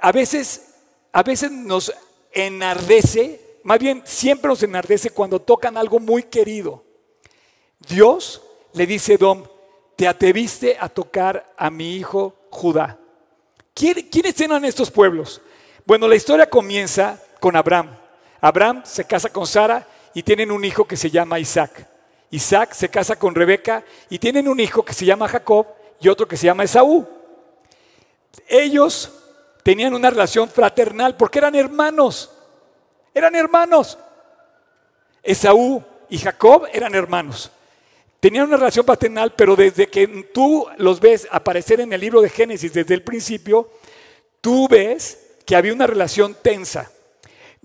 A 0.00 0.12
veces, 0.12 0.74
a 1.12 1.22
veces 1.22 1.50
nos 1.50 1.92
enardece, 2.32 3.40
más 3.66 3.80
bien 3.80 4.00
siempre 4.04 4.48
nos 4.48 4.62
enardece 4.62 5.10
cuando 5.10 5.40
tocan 5.40 5.76
algo 5.76 5.98
muy 5.98 6.22
querido. 6.22 6.84
Dios 7.80 8.40
le 8.74 8.86
dice, 8.86 9.16
Dom, 9.16 9.42
te 9.96 10.06
atreviste 10.06 10.76
a 10.78 10.88
tocar 10.88 11.52
a 11.56 11.68
mi 11.68 11.96
hijo 11.96 12.36
Judá. 12.48 12.96
¿Quiénes 13.74 14.40
eran 14.40 14.64
estos 14.64 14.88
pueblos? 14.88 15.42
Bueno, 15.84 16.06
la 16.06 16.14
historia 16.14 16.48
comienza 16.48 17.20
con 17.40 17.56
Abraham. 17.56 17.90
Abraham 18.40 18.82
se 18.84 19.04
casa 19.04 19.30
con 19.30 19.48
Sara 19.48 19.84
y 20.14 20.22
tienen 20.22 20.52
un 20.52 20.64
hijo 20.64 20.84
que 20.84 20.96
se 20.96 21.10
llama 21.10 21.40
Isaac. 21.40 21.88
Isaac 22.30 22.72
se 22.72 22.88
casa 22.88 23.16
con 23.16 23.34
Rebeca 23.34 23.82
y 24.08 24.20
tienen 24.20 24.46
un 24.46 24.60
hijo 24.60 24.84
que 24.84 24.94
se 24.94 25.04
llama 25.04 25.26
Jacob 25.26 25.66
y 26.00 26.06
otro 26.06 26.28
que 26.28 26.36
se 26.36 26.46
llama 26.46 26.62
Esaú. 26.62 27.04
Ellos 28.46 29.10
tenían 29.64 29.92
una 29.92 30.10
relación 30.10 30.48
fraternal 30.48 31.16
porque 31.16 31.40
eran 31.40 31.56
hermanos. 31.56 32.30
Eran 33.16 33.34
hermanos. 33.34 33.96
Esaú 35.22 35.82
y 36.10 36.18
Jacob 36.18 36.66
eran 36.70 36.94
hermanos. 36.94 37.50
Tenían 38.20 38.44
una 38.44 38.58
relación 38.58 38.84
paternal, 38.84 39.32
pero 39.34 39.56
desde 39.56 39.86
que 39.86 40.06
tú 40.34 40.66
los 40.76 41.00
ves 41.00 41.26
aparecer 41.30 41.80
en 41.80 41.94
el 41.94 42.00
libro 42.02 42.20
de 42.20 42.28
Génesis 42.28 42.74
desde 42.74 42.92
el 42.92 43.02
principio, 43.02 43.70
tú 44.42 44.68
ves 44.68 45.38
que 45.46 45.56
había 45.56 45.72
una 45.72 45.86
relación 45.86 46.36
tensa. 46.42 46.90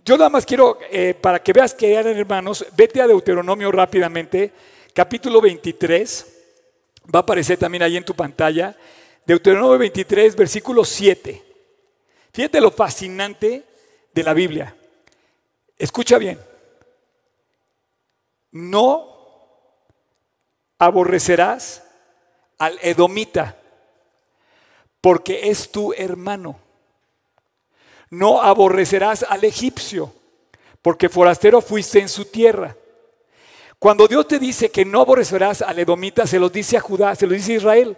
Yo 0.06 0.16
nada 0.16 0.30
más 0.30 0.46
quiero, 0.46 0.80
eh, 0.90 1.16
para 1.20 1.44
que 1.44 1.52
veas 1.52 1.74
que 1.74 1.96
eran 1.96 2.16
hermanos, 2.16 2.66
vete 2.78 3.02
a 3.02 3.08
Deuteronomio 3.08 3.74
rápidamente, 3.74 4.54
capítulo 4.94 5.42
23, 5.42 6.28
va 7.14 7.20
a 7.20 7.24
aparecer 7.24 7.58
también 7.58 7.84
ahí 7.84 7.98
en 7.98 8.06
tu 8.06 8.16
pantalla, 8.16 8.74
Deuteronomio 9.26 9.80
23, 9.80 10.34
versículo 10.34 10.86
7. 10.86 11.44
Fíjate 12.32 12.62
lo 12.62 12.72
fascinante 12.72 13.64
de 14.14 14.24
la 14.24 14.34
Biblia. 14.34 14.78
Escucha 15.82 16.20
bien. 16.20 16.40
No 18.52 19.10
aborrecerás 20.78 21.84
al 22.60 22.78
edomita, 22.84 23.58
porque 25.02 25.50
es 25.50 25.72
tu 25.72 25.92
hermano. 25.94 26.60
No 28.12 28.44
aborrecerás 28.44 29.26
al 29.28 29.44
egipcio, 29.44 30.14
porque 30.84 31.10
forastero 31.10 31.62
fuiste 31.62 32.00
en 32.00 32.10
su 32.10 32.26
tierra. 32.26 32.76
Cuando 33.80 34.08
Dios 34.08 34.28
te 34.28 34.38
dice 34.38 34.70
que 34.70 34.86
no 34.86 35.02
aborrecerás 35.02 35.64
al 35.64 35.80
edomita, 35.80 36.28
se 36.28 36.38
lo 36.38 36.50
dice 36.50 36.78
a 36.78 36.82
Judá, 36.82 37.16
se 37.16 37.26
lo 37.26 37.34
dice 37.34 37.54
a 37.54 37.56
Israel, 37.56 37.98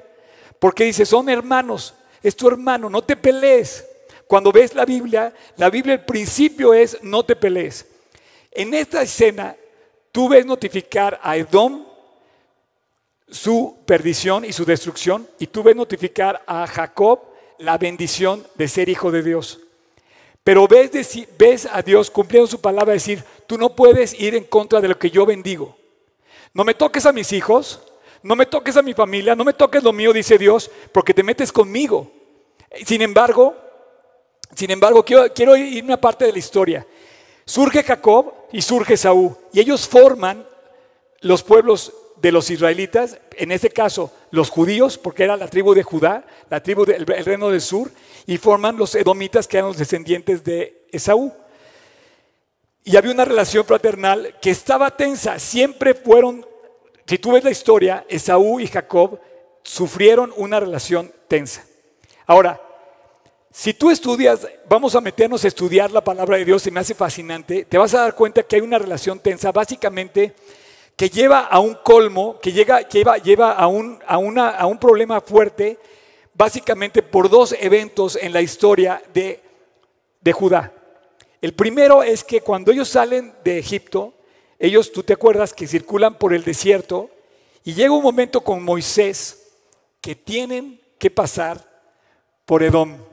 porque 0.57 0.85
dice, 0.85 1.05
son 1.05 1.27
hermanos, 1.27 1.95
es 2.21 2.33
tu 2.37 2.47
hermano, 2.47 2.89
no 2.89 3.01
te 3.01 3.17
pelees. 3.17 3.85
Cuando 4.33 4.51
ves 4.51 4.73
la 4.73 4.83
Biblia, 4.83 5.31
la 5.57 5.69
Biblia 5.69 5.93
el 5.93 6.05
principio 6.05 6.73
es 6.73 6.97
no 7.03 7.23
te 7.23 7.35
pelees. 7.35 7.85
En 8.49 8.73
esta 8.73 9.03
escena, 9.03 9.55
tú 10.11 10.27
ves 10.27 10.43
notificar 10.43 11.19
a 11.21 11.37
Edom 11.37 11.85
su 13.29 13.77
perdición 13.85 14.43
y 14.43 14.51
su 14.51 14.65
destrucción 14.65 15.27
y 15.37 15.45
tú 15.45 15.61
ves 15.61 15.75
notificar 15.75 16.41
a 16.47 16.65
Jacob 16.65 17.19
la 17.59 17.77
bendición 17.77 18.43
de 18.55 18.67
ser 18.67 18.89
hijo 18.89 19.11
de 19.11 19.21
Dios. 19.21 19.59
Pero 20.43 20.67
ves, 20.67 21.69
a 21.71 21.83
Dios 21.83 22.09
cumpliendo 22.09 22.47
su 22.47 22.59
palabra, 22.59 22.93
decir, 22.93 23.23
tú 23.45 23.59
no 23.59 23.75
puedes 23.75 24.19
ir 24.19 24.33
en 24.33 24.45
contra 24.45 24.81
de 24.81 24.87
lo 24.87 24.97
que 24.97 25.11
yo 25.11 25.27
bendigo. 25.27 25.77
No 26.55 26.63
me 26.63 26.73
toques 26.73 27.05
a 27.05 27.13
mis 27.13 27.31
hijos, 27.33 27.83
no 28.23 28.35
me 28.35 28.47
toques 28.47 28.77
a 28.77 28.81
mi 28.81 28.95
familia, 28.95 29.35
no 29.35 29.43
me 29.43 29.53
toques 29.53 29.83
lo 29.83 29.93
mío, 29.93 30.11
dice 30.11 30.39
Dios, 30.39 30.71
porque 30.91 31.13
te 31.13 31.21
metes 31.21 31.51
conmigo. 31.51 32.11
Sin 32.83 33.03
embargo, 33.03 33.57
sin 34.55 34.71
embargo, 34.71 35.03
quiero, 35.03 35.33
quiero 35.33 35.55
irme 35.55 35.93
a 35.93 36.01
parte 36.01 36.25
de 36.25 36.31
la 36.31 36.39
historia. 36.39 36.85
Surge 37.45 37.83
Jacob 37.83 38.33
y 38.51 38.61
surge 38.61 38.97
Saúl, 38.97 39.35
y 39.51 39.59
ellos 39.59 39.87
forman 39.87 40.45
los 41.21 41.43
pueblos 41.43 41.93
de 42.21 42.31
los 42.31 42.49
israelitas, 42.49 43.19
en 43.35 43.51
este 43.51 43.69
caso 43.69 44.11
los 44.31 44.49
judíos, 44.49 44.97
porque 44.97 45.23
era 45.23 45.35
la 45.35 45.47
tribu 45.47 45.73
de 45.73 45.83
Judá, 45.83 46.25
la 46.49 46.63
tribu 46.63 46.85
del 46.85 47.05
reino 47.05 47.49
del 47.49 47.61
sur, 47.61 47.91
y 48.25 48.37
forman 48.37 48.77
los 48.77 48.95
edomitas 48.95 49.47
que 49.47 49.57
eran 49.57 49.67
los 49.67 49.77
descendientes 49.77 50.43
de 50.43 50.85
Esaú. 50.91 51.33
Y 52.85 52.95
había 52.95 53.11
una 53.11 53.25
relación 53.25 53.65
fraternal 53.65 54.37
que 54.41 54.51
estaba 54.51 54.95
tensa, 54.95 55.37
siempre 55.37 55.93
fueron, 55.93 56.45
si 57.05 57.17
tú 57.17 57.33
ves 57.33 57.43
la 57.43 57.51
historia, 57.51 58.05
Esaú 58.07 58.59
y 58.59 58.67
Jacob 58.67 59.19
sufrieron 59.63 60.33
una 60.37 60.59
relación 60.59 61.11
tensa. 61.27 61.65
Ahora, 62.25 62.61
si 63.55 63.75
tú 63.75 63.91
estudias, 63.91 64.47
vamos 64.67 64.95
a 64.95 65.01
meternos 65.01 65.45
a 65.45 65.47
estudiar 65.47 65.91
la 65.91 66.03
palabra 66.03 66.37
de 66.37 66.45
Dios, 66.45 66.63
se 66.63 66.71
me 66.71 66.79
hace 66.79 66.95
fascinante, 66.95 67.65
te 67.65 67.77
vas 67.77 67.93
a 67.93 68.01
dar 68.01 68.15
cuenta 68.15 68.41
que 68.41 68.55
hay 68.55 68.63
una 68.63 68.79
relación 68.79 69.19
tensa, 69.19 69.51
básicamente 69.51 70.33
que 70.95 71.07
lleva 71.07 71.41
a 71.41 71.59
un 71.59 71.75
colmo, 71.75 72.39
que 72.39 72.51
llega, 72.51 72.81
lleva, 72.81 73.19
lleva 73.19 73.51
a, 73.51 73.67
un, 73.67 73.99
a, 74.07 74.17
una, 74.17 74.49
a 74.49 74.65
un 74.65 74.79
problema 74.79 75.21
fuerte, 75.21 75.77
básicamente 76.33 77.03
por 77.03 77.29
dos 77.29 77.55
eventos 77.59 78.15
en 78.19 78.33
la 78.33 78.41
historia 78.41 78.99
de, 79.13 79.39
de 80.19 80.33
Judá. 80.33 80.73
El 81.39 81.53
primero 81.53 82.01
es 82.01 82.23
que 82.23 82.41
cuando 82.41 82.71
ellos 82.71 82.89
salen 82.89 83.35
de 83.43 83.59
Egipto, 83.59 84.15
ellos, 84.57 84.91
tú 84.91 85.03
te 85.03 85.13
acuerdas, 85.13 85.53
que 85.53 85.67
circulan 85.67 86.17
por 86.17 86.33
el 86.33 86.43
desierto 86.43 87.11
y 87.63 87.75
llega 87.75 87.93
un 87.93 88.01
momento 88.01 88.41
con 88.41 88.63
Moisés 88.63 89.43
que 90.01 90.15
tienen 90.15 90.81
que 90.97 91.11
pasar 91.11 91.63
por 92.45 92.63
Edom. 92.63 93.12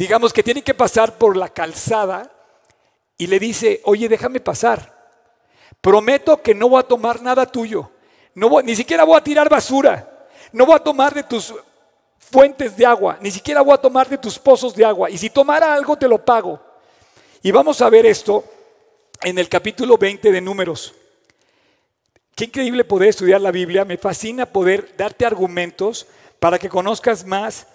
Digamos 0.00 0.32
que 0.32 0.42
tienen 0.42 0.62
que 0.62 0.72
pasar 0.72 1.18
por 1.18 1.36
la 1.36 1.50
calzada 1.50 2.32
y 3.18 3.26
le 3.26 3.38
dice, 3.38 3.82
oye, 3.84 4.08
déjame 4.08 4.40
pasar. 4.40 4.98
Prometo 5.78 6.40
que 6.40 6.54
no 6.54 6.70
voy 6.70 6.80
a 6.80 6.88
tomar 6.88 7.20
nada 7.20 7.44
tuyo. 7.44 7.90
No 8.34 8.62
ni 8.62 8.74
siquiera 8.74 9.04
voy 9.04 9.18
a 9.18 9.22
tirar 9.22 9.50
basura. 9.50 10.26
No 10.52 10.64
voy 10.64 10.76
a 10.76 10.78
tomar 10.78 11.12
de 11.12 11.22
tus 11.22 11.54
fuentes 12.18 12.78
de 12.78 12.86
agua, 12.86 13.18
ni 13.20 13.30
siquiera 13.30 13.60
voy 13.60 13.74
a 13.74 13.76
tomar 13.76 14.08
de 14.08 14.16
tus 14.16 14.38
pozos 14.38 14.74
de 14.74 14.86
agua. 14.86 15.10
Y 15.10 15.18
si 15.18 15.28
tomara 15.28 15.74
algo, 15.74 15.98
te 15.98 16.08
lo 16.08 16.24
pago. 16.24 16.58
Y 17.42 17.50
vamos 17.50 17.82
a 17.82 17.90
ver 17.90 18.06
esto 18.06 18.42
en 19.22 19.38
el 19.38 19.50
capítulo 19.50 19.98
20 19.98 20.32
de 20.32 20.40
Números. 20.40 20.94
Qué 22.34 22.46
increíble 22.46 22.84
poder 22.84 23.10
estudiar 23.10 23.42
la 23.42 23.50
Biblia. 23.50 23.84
Me 23.84 23.98
fascina 23.98 24.46
poder 24.46 24.94
darte 24.96 25.26
argumentos 25.26 26.06
para 26.38 26.58
que 26.58 26.70
conozcas 26.70 27.26
más 27.26 27.66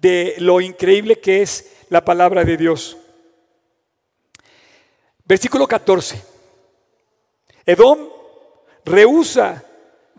de 0.00 0.34
lo 0.38 0.60
increíble 0.60 1.20
que 1.20 1.42
es 1.42 1.70
la 1.88 2.04
palabra 2.04 2.44
de 2.44 2.56
Dios. 2.56 2.96
Versículo 5.24 5.66
14. 5.68 6.22
Edom 7.66 8.08
rehúsa 8.84 9.64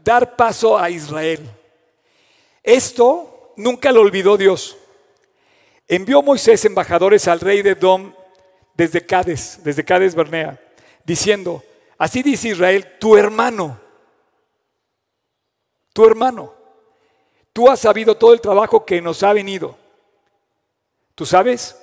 dar 0.04 0.36
paso 0.36 0.78
a 0.78 0.90
Israel. 0.90 1.42
Esto 2.64 3.54
nunca 3.58 3.92
lo 3.92 4.02
olvidó 4.02 4.38
Dios. 4.38 4.78
Envió 5.88 6.22
Moisés 6.22 6.64
embajadores 6.66 7.28
al 7.28 7.40
rey 7.40 7.62
de 7.62 7.72
Edom 7.72 8.14
desde 8.76 9.06
Cádiz, 9.06 9.60
desde 9.64 9.84
Cádiz 9.84 10.16
Bernea, 10.16 10.60
diciendo, 11.04 11.64
así 11.98 12.24
dice 12.24 12.50
Israel, 12.50 12.98
tu 13.00 13.18
hermano, 13.18 13.80
tu 15.92 16.06
hermano, 16.06 16.61
tú 17.54 17.70
has 17.70 17.80
sabido 17.80 18.16
todo 18.16 18.34
el 18.34 18.42
trabajo 18.42 18.86
que 18.86 19.02
nos 19.02 19.24
ha 19.24 19.34
venido. 19.34 19.78
¿Tú 21.16 21.26
sabes 21.26 21.78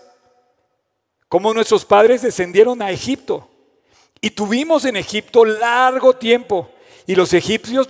cómo 1.28 1.52
nuestros 1.54 1.85
padres 1.85 2.22
descendieron 2.22 2.83
a 2.83 2.90
Egipto? 2.90 3.48
Y 4.20 4.31
tuvimos 4.31 4.85
en 4.85 4.96
Egipto 4.96 5.44
largo 5.44 6.16
tiempo 6.16 6.68
y 7.07 7.14
los 7.14 7.33
egipcios 7.33 7.88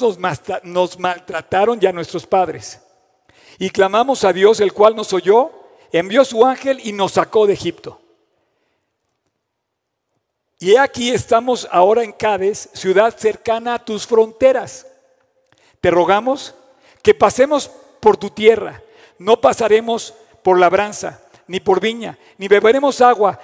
nos, 0.62 0.98
maltrataron 0.98 1.80
ya 1.80 1.92
nuestros 1.92 2.26
padres. 2.26 2.80
Y 3.58 3.70
clamamos 3.70 4.22
a 4.22 4.32
Dios, 4.32 4.60
el 4.60 4.72
cual 4.72 4.94
nos 4.94 5.12
oyó, 5.12 5.50
envió 5.90 6.24
su 6.24 6.44
ángel 6.44 6.80
y 6.84 6.92
nos 6.92 7.12
sacó 7.12 7.46
de 7.46 7.54
Egipto. 7.54 8.00
Y 10.60 10.76
aquí 10.76 11.10
estamos 11.10 11.66
ahora 11.72 12.04
en 12.04 12.12
Cádiz, 12.12 12.68
ciudad 12.74 13.16
cercana 13.16 13.74
a 13.74 13.84
tus 13.84 14.06
fronteras. 14.06 14.86
Te 15.80 15.90
rogamos 15.90 16.54
que 17.02 17.14
pasemos 17.14 17.70
por 18.00 18.16
tu 18.16 18.30
tierra, 18.30 18.82
no 19.18 19.40
pasaremos 19.40 20.14
por 20.42 20.58
labranza, 20.58 21.20
ni 21.46 21.61
por 21.61 21.80
viña, 21.80 22.18
ni 22.37 22.48
beberemos 22.48 23.00
agua. 23.00 23.38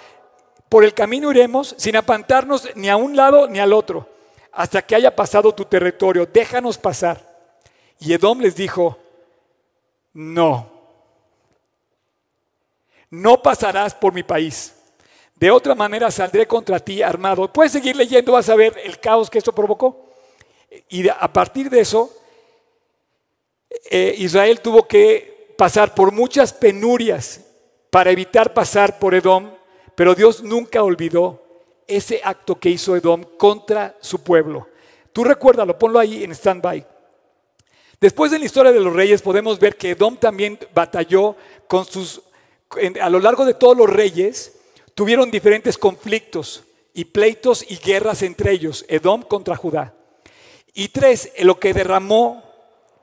Por 0.68 0.84
el 0.84 0.94
camino 0.94 1.30
iremos 1.30 1.74
sin 1.78 1.96
apantarnos 1.96 2.68
ni 2.74 2.88
a 2.88 2.96
un 2.96 3.16
lado 3.16 3.48
ni 3.48 3.58
al 3.58 3.72
otro, 3.72 4.08
hasta 4.52 4.82
que 4.82 4.94
haya 4.94 5.14
pasado 5.14 5.52
tu 5.52 5.64
territorio. 5.64 6.26
Déjanos 6.26 6.78
pasar. 6.78 7.34
Y 7.98 8.12
Edom 8.12 8.40
les 8.40 8.56
dijo, 8.56 8.98
no, 10.12 10.70
no 13.10 13.42
pasarás 13.42 13.94
por 13.94 14.12
mi 14.12 14.22
país. 14.22 14.74
De 15.36 15.50
otra 15.50 15.74
manera 15.74 16.10
saldré 16.10 16.46
contra 16.46 16.78
ti 16.78 17.02
armado. 17.02 17.52
Puedes 17.52 17.72
seguir 17.72 17.96
leyendo, 17.96 18.32
vas 18.32 18.48
a 18.48 18.54
ver 18.54 18.80
el 18.84 18.98
caos 19.00 19.28
que 19.28 19.38
esto 19.38 19.54
provocó. 19.54 20.06
Y 20.88 21.08
a 21.08 21.32
partir 21.32 21.70
de 21.70 21.80
eso, 21.80 22.10
eh, 23.90 24.14
Israel 24.18 24.60
tuvo 24.60 24.86
que 24.86 25.54
pasar 25.56 25.94
por 25.94 26.12
muchas 26.12 26.52
penurias 26.52 27.40
para 27.90 28.10
evitar 28.10 28.52
pasar 28.54 28.98
por 28.98 29.14
Edom, 29.14 29.50
pero 29.94 30.14
Dios 30.14 30.42
nunca 30.42 30.82
olvidó 30.82 31.42
ese 31.86 32.20
acto 32.24 32.58
que 32.58 32.70
hizo 32.70 32.96
Edom 32.96 33.24
contra 33.36 33.96
su 34.00 34.22
pueblo. 34.22 34.68
Tú 35.12 35.22
recuérdalo, 35.22 35.78
ponlo 35.78 35.98
ahí 35.98 36.24
en 36.24 36.32
stand-by. 36.32 36.84
Después 38.00 38.30
de 38.30 38.38
la 38.38 38.44
historia 38.44 38.72
de 38.72 38.80
los 38.80 38.92
reyes 38.92 39.22
podemos 39.22 39.58
ver 39.58 39.76
que 39.76 39.90
Edom 39.90 40.16
también 40.16 40.58
batalló 40.74 41.36
con 41.68 41.84
sus, 41.84 42.22
a 43.00 43.08
lo 43.08 43.20
largo 43.20 43.44
de 43.44 43.54
todos 43.54 43.76
los 43.76 43.88
reyes, 43.88 44.52
tuvieron 44.94 45.30
diferentes 45.30 45.78
conflictos 45.78 46.64
y 46.92 47.04
pleitos 47.06 47.64
y 47.68 47.76
guerras 47.76 48.22
entre 48.22 48.52
ellos, 48.52 48.84
Edom 48.88 49.22
contra 49.22 49.56
Judá. 49.56 49.94
Y 50.74 50.88
tres, 50.88 51.32
lo 51.40 51.60
que 51.60 51.72
derramó, 51.72 52.42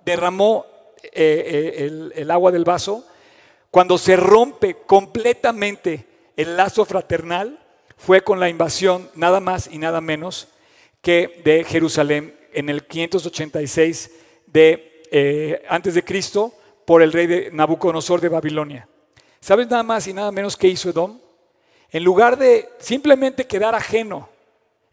derramó 0.06 0.66
eh, 1.04 1.10
eh, 1.14 2.12
el, 2.16 2.32
agua 2.32 2.52
del 2.52 2.64
vaso, 2.64 3.06
cuando 3.70 3.98
se 3.98 4.16
rompe 4.16 4.78
completamente 4.86 6.06
el 6.38 6.58
lazo 6.58 6.86
fraternal, 6.86 7.60
fue 7.98 8.22
con 8.24 8.40
la 8.40 8.50
invasión 8.50 9.10
nada 9.16 9.40
más 9.40 9.70
y 9.72 9.78
nada 9.78 10.02
menos 10.02 10.48
que 11.02 11.42
de 11.44 11.64
Jerusalén 11.64 12.36
en 12.54 12.70
el 12.70 12.86
586 12.86 14.12
de, 14.48 15.04
eh, 15.12 15.64
antes 15.70 15.94
de 15.94 16.04
Cristo 16.04 16.54
por 16.86 17.02
el 17.02 17.12
rey 17.12 17.28
de 17.28 17.52
Nabucodonosor 17.52 18.22
de 18.22 18.30
Babilonia. 18.30 18.88
¿Sabes 19.40 19.70
nada 19.70 19.84
más 19.84 20.08
y 20.08 20.14
nada 20.14 20.32
menos 20.32 20.58
que 20.58 20.68
hizo 20.68 20.90
Edom? 20.90 21.20
En 21.90 22.04
lugar 22.04 22.38
de 22.38 22.70
simplemente 22.80 23.48
quedar 23.48 23.76
ajeno, 23.76 24.30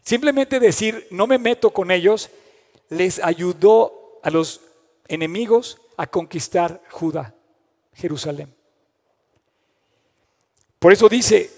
simplemente 0.01 0.59
decir, 0.59 1.07
no 1.11 1.27
me 1.27 1.37
meto 1.37 1.69
con 1.71 1.91
ellos, 1.91 2.29
les 2.89 3.23
ayudó 3.23 4.19
a 4.23 4.29
los 4.29 4.61
enemigos 5.09 5.81
a 5.97 6.07
conquistar 6.07 6.81
Judá, 6.89 7.35
Jerusalén. 7.93 8.53
Por 10.79 10.93
eso 10.93 11.09
dice, 11.09 11.49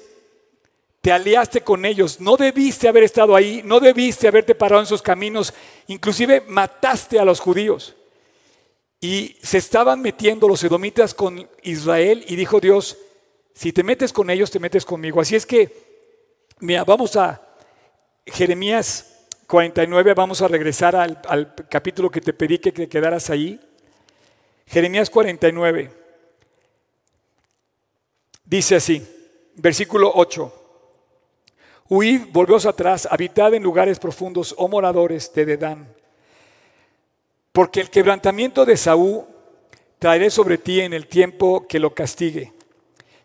te 1.01 1.11
aliaste 1.11 1.61
con 1.61 1.85
ellos, 1.85 2.19
no 2.19 2.37
debiste 2.37 2.87
haber 2.87 3.03
estado 3.03 3.35
ahí, 3.35 3.61
no 3.63 3.79
debiste 3.79 4.27
haberte 4.27 4.55
parado 4.55 4.81
en 4.81 4.87
sus 4.87 5.01
caminos, 5.01 5.53
inclusive 5.87 6.41
mataste 6.47 7.19
a 7.19 7.25
los 7.25 7.39
judíos. 7.39 7.95
Y 8.99 9.35
se 9.41 9.57
estaban 9.57 10.01
metiendo 10.01 10.47
los 10.47 10.63
edomitas 10.63 11.13
con 11.13 11.47
Israel 11.63 12.23
y 12.27 12.35
dijo 12.35 12.59
Dios, 12.59 12.97
si 13.53 13.73
te 13.73 13.83
metes 13.83 14.13
con 14.13 14.29
ellos, 14.29 14.51
te 14.51 14.59
metes 14.59 14.85
conmigo. 14.85 15.19
Así 15.19 15.35
es 15.35 15.45
que, 15.45 15.71
mira, 16.59 16.83
vamos 16.83 17.15
a 17.15 17.41
Jeremías 18.25 19.10
49, 19.51 20.13
vamos 20.13 20.41
a 20.41 20.47
regresar 20.47 20.95
al, 20.95 21.53
capítulo 21.67 22.09
que 22.09 22.21
te 22.21 22.31
pedí 22.31 22.57
que 22.57 22.71
te 22.71 22.87
quedaras 22.87 23.29
ahí. 23.29 23.59
Jeremías 24.65 25.09
49. 25.09 25.91
Dice 28.45 28.75
así, 28.75 29.05
versículo 29.55 30.09
8. 30.15 30.53
Huid, 31.89 32.27
volveos 32.31 32.65
atrás, 32.65 33.05
habitad 33.11 33.53
en 33.53 33.61
lugares 33.61 33.99
profundos, 33.99 34.55
oh 34.57 34.69
moradores 34.69 35.33
de 35.33 35.45
Dedán. 35.45 35.93
Porque 37.51 37.81
el 37.81 37.89
quebrantamiento 37.89 38.63
de 38.63 38.77
Saúl 38.77 39.25
traeré 39.99 40.29
sobre 40.29 40.59
ti 40.59 40.79
en 40.79 40.93
el 40.93 41.07
tiempo 41.07 41.67
que 41.67 41.77
lo 41.77 41.93
castigue. 41.93 42.53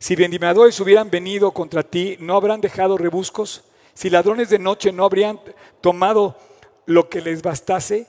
Si 0.00 0.16
vendimadores 0.16 0.80
hubieran 0.80 1.08
venido 1.08 1.52
contra 1.52 1.84
ti, 1.84 2.16
¿no 2.18 2.34
habrán 2.34 2.60
dejado 2.60 2.98
rebuscos? 2.98 3.62
Si 3.96 4.11
ladrones 4.11 4.50
de 4.50 4.59
noche 4.59 4.92
no 4.92 5.06
habrían 5.06 5.40
tomado 5.80 6.37
lo 6.85 7.09
que 7.09 7.22
les 7.22 7.40
bastase. 7.40 8.06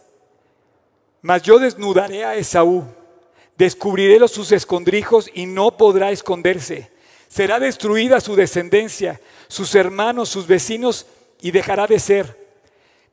Mas 1.21 1.43
yo 1.43 1.59
desnudaré 1.59 2.25
a 2.25 2.35
Esaú, 2.35 2.83
descubriré 3.57 4.19
los 4.19 4.31
sus 4.31 4.51
escondrijos 4.51 5.31
y 5.33 5.45
no 5.45 5.77
podrá 5.77 6.11
esconderse. 6.11 6.91
Será 7.29 7.57
destruida 7.57 8.19
su 8.19 8.35
descendencia, 8.35 9.21
sus 9.47 9.75
hermanos, 9.75 10.27
sus 10.27 10.45
vecinos, 10.45 11.05
y 11.39 11.51
dejará 11.51 11.87
de 11.87 11.99
ser. 11.99 12.37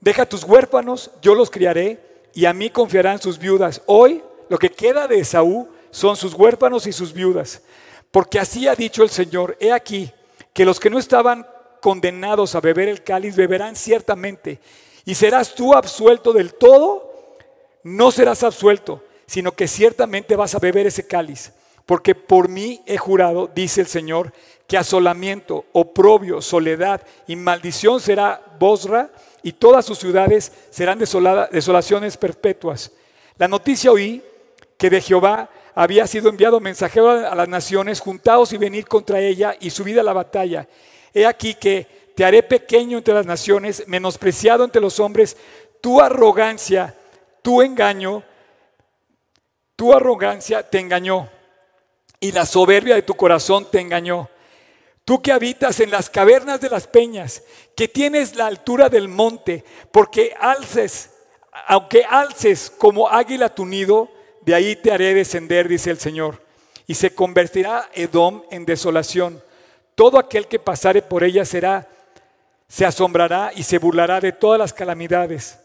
Deja 0.01 0.27
tus 0.27 0.43
huérfanos, 0.43 1.13
yo 1.23 1.37
los 1.37 1.51
criaré, 1.51 2.01
y 2.35 2.45
a 2.45 2.53
mí 2.53 2.71
confiarán 2.71 3.23
sus 3.23 3.39
viudas. 3.39 3.83
Hoy 3.87 4.21
lo 4.49 4.59
que 4.59 4.71
queda 4.71 5.07
de 5.07 5.21
Esaú 5.21 5.69
son 5.93 6.17
sus 6.17 6.35
huérfanos 6.35 6.89
y 6.89 6.93
sus 6.93 7.13
viudas. 7.13 7.63
Porque 8.11 8.41
así 8.41 8.67
ha 8.67 8.75
dicho 8.75 9.05
el 9.05 9.11
Señor, 9.11 9.57
he 9.61 9.71
aquí 9.71 10.13
que 10.53 10.65
los 10.65 10.81
que 10.81 10.91
no 10.91 10.99
estaban 10.99 11.47
condenados 11.85 12.55
a 12.55 12.63
beber 12.63 12.89
el 12.89 13.03
cáliz 13.03 13.37
beberán 13.37 13.77
ciertamente. 13.77 14.59
Y 15.05 15.15
serás 15.15 15.55
tú 15.55 15.75
absuelto 15.75 16.33
del 16.33 16.55
todo, 16.55 17.37
no 17.83 18.11
serás 18.11 18.43
absuelto, 18.43 19.05
sino 19.27 19.53
que 19.53 19.69
ciertamente 19.69 20.35
vas 20.35 20.55
a 20.55 20.59
beber 20.59 20.87
ese 20.87 21.07
cáliz. 21.07 21.53
Porque 21.85 22.15
por 22.15 22.49
mí 22.49 22.81
he 22.87 22.97
jurado, 22.97 23.51
dice 23.55 23.83
el 23.83 23.87
Señor, 23.87 24.33
que 24.67 24.79
asolamiento, 24.79 25.67
oprobio, 25.73 26.41
soledad 26.41 27.03
y 27.27 27.37
maldición 27.37 28.01
será 28.01 28.41
Bosra 28.59 29.11
y 29.43 29.53
todas 29.53 29.85
sus 29.85 29.99
ciudades 29.99 30.53
serán 30.71 30.99
desolaciones 30.99 32.17
perpetuas. 32.17 32.93
La 33.37 33.47
noticia 33.47 33.93
oí 33.93 34.23
que 34.79 34.89
de 34.89 35.03
Jehová 35.03 35.51
había 35.75 36.07
sido 36.07 36.31
enviado 36.31 36.61
mensajero 36.61 37.11
a 37.11 37.35
las 37.35 37.49
naciones, 37.49 38.01
juntaos 38.01 38.55
y 38.55 38.57
venid 38.57 38.85
contra 38.85 39.21
ella 39.21 39.55
y 39.61 39.69
subid 39.69 39.99
a 39.99 40.03
la 40.03 40.15
batalla. 40.15 40.67
He 41.15 41.25
aquí 41.25 41.55
que 41.55 42.13
te 42.17 42.25
haré 42.25 42.43
pequeño 42.43 42.99
entre 42.99 43.15
las 43.15 43.25
naciones, 43.25 43.85
menospreciado 43.87 44.65
entre 44.65 44.83
los 44.83 45.01
hombres, 45.01 45.37
tu 45.81 46.01
arrogancia, 46.01 46.95
tu 47.41 47.63
engaño, 47.63 48.23
tu 49.77 49.95
arrogancia 49.95 50.69
te 50.69 50.79
engañó 50.79 51.29
y 52.21 52.33
la 52.33 52.47
soberbia 52.47 52.95
de 52.95 53.03
tu 53.03 53.15
corazón 53.15 53.71
te 53.71 53.81
engañó. 53.81 54.31
Tú 55.05 55.21
que 55.21 55.33
habitas 55.33 55.81
en 55.81 55.91
las 55.91 56.09
cavernas 56.09 56.61
de 56.61 56.71
las 56.71 56.87
peñas, 56.87 57.43
que 57.77 57.89
tienes 57.89 58.37
la 58.37 58.47
altura 58.47 58.89
del 58.89 59.09
monte, 59.09 59.63
porque 59.93 60.35
alces, 60.41 61.11
aunque 61.67 62.05
alces 62.05 62.73
como 62.79 63.11
águila 63.11 63.55
tu 63.55 63.67
nido, 63.67 64.09
de 64.41 64.55
ahí 64.55 64.77
te 64.77 64.91
haré 64.91 65.13
descender, 65.13 65.69
dice 65.69 65.91
el 65.91 65.99
Señor, 65.99 66.43
y 66.87 66.95
se 66.95 67.15
convertirá 67.15 67.91
Edom 67.93 68.43
en 68.51 68.65
desolación. 68.65 69.43
Todo 69.95 70.19
aquel 70.19 70.49
que 70.49 70.59
pasare 70.59 71.03
por 71.03 71.23
ella 71.23 71.45
será, 71.45 71.89
se 72.67 72.85
asombrará 72.85 73.53
y 73.55 73.63
se 73.63 73.79
burlará 73.79 74.21
de 74.21 74.33
todas 74.33 74.59
las 74.59 74.73
calamidades. 74.73 75.59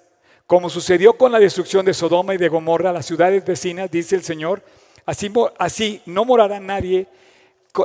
Como 0.46 0.70
sucedió 0.70 1.14
con 1.14 1.32
la 1.32 1.40
destrucción 1.40 1.86
de 1.86 1.94
Sodoma 1.94 2.34
y 2.34 2.38
de 2.38 2.50
Gomorra, 2.50 2.92
las 2.92 3.06
ciudades 3.06 3.46
vecinas, 3.46 3.90
dice 3.90 4.16
el 4.16 4.24
Señor, 4.24 4.64
así, 5.06 6.02
no 6.06 6.26
morará 6.26 6.60
nadie 6.60 7.08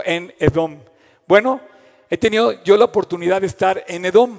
en 0.05 0.35
Edom. 0.39 0.79
Bueno, 1.27 1.61
he 2.11 2.17
tenido 2.17 2.63
yo 2.65 2.77
la 2.77 2.87
oportunidad 2.87 3.41
de 3.41 3.47
estar 3.47 3.85
en 3.87 4.05
Edom. 4.05 4.39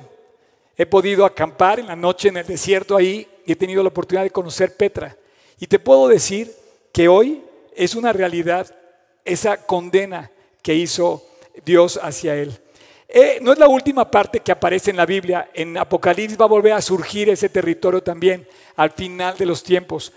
He 0.77 0.85
podido 0.85 1.25
acampar 1.25 1.79
en 1.79 1.87
la 1.87 1.95
noche 1.95 2.29
en 2.29 2.37
el 2.37 2.45
desierto 2.45 2.97
ahí 2.97 3.27
y 3.45 3.53
he 3.53 3.55
tenido 3.55 3.81
la 3.81 3.89
oportunidad 3.89 4.23
de 4.23 4.31
conocer 4.31 4.75
Petra. 4.75 5.15
Y 5.59 5.67
te 5.67 5.79
puedo 5.79 6.07
decir 6.07 6.53
que 6.91 7.07
hoy 7.07 7.43
es 7.75 7.95
una 7.95 8.11
realidad 8.13 8.75
esa 9.23 9.57
condena 9.65 10.31
que 10.61 10.75
hizo 10.75 11.23
Dios 11.63 11.99
hacia 12.01 12.35
él. 12.35 12.59
Eh, 13.07 13.39
no 13.41 13.53
es 13.53 13.59
la 13.59 13.67
última 13.67 14.09
parte 14.09 14.39
que 14.39 14.51
aparece 14.51 14.91
en 14.91 14.97
la 14.97 15.05
Biblia. 15.05 15.49
En 15.53 15.77
Apocalipsis 15.77 16.39
va 16.39 16.45
a 16.45 16.49
volver 16.49 16.73
a 16.73 16.81
surgir 16.81 17.29
ese 17.29 17.49
territorio 17.49 18.01
también 18.01 18.47
al 18.75 18.91
final 18.91 19.37
de 19.37 19.45
los 19.45 19.63
tiempos. 19.63 20.11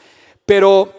Pero 0.45 0.93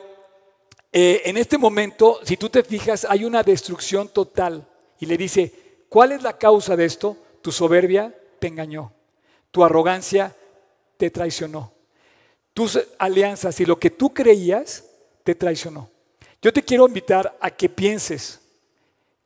eh, 0.92 1.22
en 1.26 1.38
este 1.38 1.58
momento, 1.58 2.20
si 2.24 2.38
tú 2.38 2.50
te 2.50 2.64
fijas, 2.64 3.06
hay 3.10 3.26
una 3.26 3.44
destrucción 3.44 4.08
total. 4.08 4.68
Y 5.00 5.06
le 5.06 5.18
dice, 5.18 5.54
¿cuál 5.90 6.12
es 6.12 6.22
la 6.22 6.38
causa 6.38 6.76
de 6.76 6.86
esto? 6.86 7.18
Tu 7.42 7.52
soberbia 7.52 8.16
te 8.40 8.48
engañó. 8.48 8.92
Tu 9.52 9.64
arrogancia 9.64 10.36
te 10.98 11.10
traicionó. 11.10 11.74
Tus 12.54 12.80
alianzas 12.98 13.60
y 13.60 13.66
lo 13.66 13.80
que 13.80 13.90
tú 13.90 14.14
creías 14.14 14.84
te 15.24 15.36
traicionó. 15.36 15.90
Yo 16.42 16.54
te 16.54 16.64
quiero 16.64 16.88
invitar 16.88 17.38
a 17.40 17.52
que 17.52 17.70
pienses. 17.70 18.39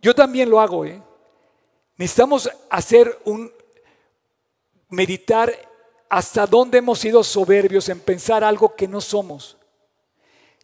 Yo 0.04 0.14
también 0.14 0.50
lo 0.50 0.60
hago, 0.60 0.84
¿eh? 0.84 1.02
Necesitamos 1.96 2.50
hacer 2.70 3.22
un 3.24 3.50
meditar 4.90 5.54
hasta 6.10 6.46
dónde 6.46 6.80
hemos 6.80 7.00
sido 7.00 7.24
soberbios 7.24 7.88
en 7.88 8.02
pensar 8.02 8.44
algo 8.44 8.76
que 8.76 8.86
no 8.86 9.00
somos. 9.00 9.56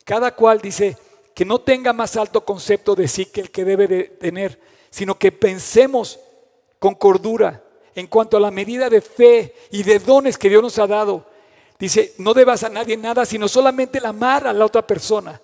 Cada 0.04 0.36
cual 0.36 0.60
dice 0.60 0.98
que 1.34 1.46
no 1.46 1.62
tenga 1.62 1.94
más 1.94 2.18
alto 2.18 2.44
concepto 2.44 2.96
de 2.96 3.08
sí 3.08 3.28
que 3.28 3.40
el 3.40 3.50
que 3.50 3.64
debe 3.64 3.88
de 3.88 4.04
tener, 4.04 4.60
sino 4.90 5.18
que 5.18 5.32
pensemos 5.32 6.20
con 6.78 6.96
cordura 6.96 7.64
en 7.96 8.08
cuanto 8.08 8.36
a 8.36 8.42
la 8.42 8.52
medida 8.52 8.90
de 8.90 9.00
fe 9.00 9.56
y 9.72 9.84
de 9.84 10.00
dones 10.00 10.38
que 10.38 10.50
Dios 10.50 10.62
nos 10.62 10.78
ha 10.80 10.88
dado. 10.88 11.26
Dice, 11.80 12.14
no 12.18 12.34
debas 12.34 12.66
a 12.66 12.70
nadie 12.70 12.98
nada, 12.98 13.26
sino 13.26 13.48
solamente 13.48 14.00
el 14.00 14.06
amar 14.06 14.48
a 14.48 14.52
la 14.52 14.66
otra 14.66 14.86
persona. 14.86 15.42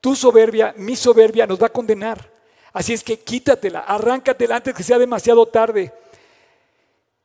Tu 0.00 0.16
soberbia, 0.16 0.74
mi 0.76 0.96
soberbia 0.96 1.46
nos 1.46 1.62
va 1.62 1.66
a 1.66 1.72
condenar. 1.72 2.37
Así 2.78 2.92
es 2.92 3.02
que 3.02 3.18
quítatela, 3.18 3.80
arráncatela 3.80 4.54
antes 4.54 4.72
que 4.72 4.84
sea 4.84 5.00
demasiado 5.00 5.46
tarde. 5.46 5.92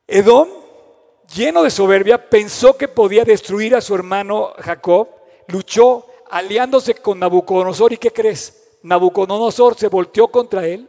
Edom, 0.04 0.48
lleno 1.32 1.62
de 1.62 1.70
soberbia, 1.70 2.28
pensó 2.28 2.76
que 2.76 2.88
podía 2.88 3.24
destruir 3.24 3.76
a 3.76 3.80
su 3.80 3.94
hermano 3.94 4.52
Jacob, 4.58 5.10
luchó 5.46 6.06
aliándose 6.28 6.96
con 6.96 7.20
Nabucodonosor. 7.20 7.92
¿Y 7.92 7.98
qué 7.98 8.10
crees? 8.10 8.64
Nabucodonosor 8.82 9.78
se 9.78 9.86
volteó 9.86 10.26
contra 10.26 10.66
él 10.66 10.88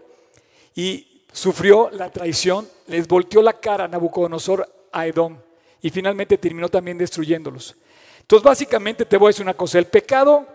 y 0.74 1.22
sufrió 1.32 1.92
la 1.92 2.10
traición, 2.10 2.68
les 2.88 3.08
volteó 3.08 3.44
la 3.44 3.54
cara 3.60 3.84
a 3.84 3.88
Nabucodonosor 3.88 4.68
a 4.92 5.06
Edom 5.06 5.38
y 5.80 5.92
finalmente 5.92 6.40
terminó 6.40 6.70
también 6.70 6.98
destruyéndolos. 6.98 7.76
Entonces, 8.22 8.44
básicamente 8.44 9.06
te 9.06 9.18
voy 9.18 9.28
a 9.28 9.30
decir 9.30 9.44
una 9.44 9.54
cosa, 9.54 9.78
el 9.78 9.86
pecado 9.86 10.48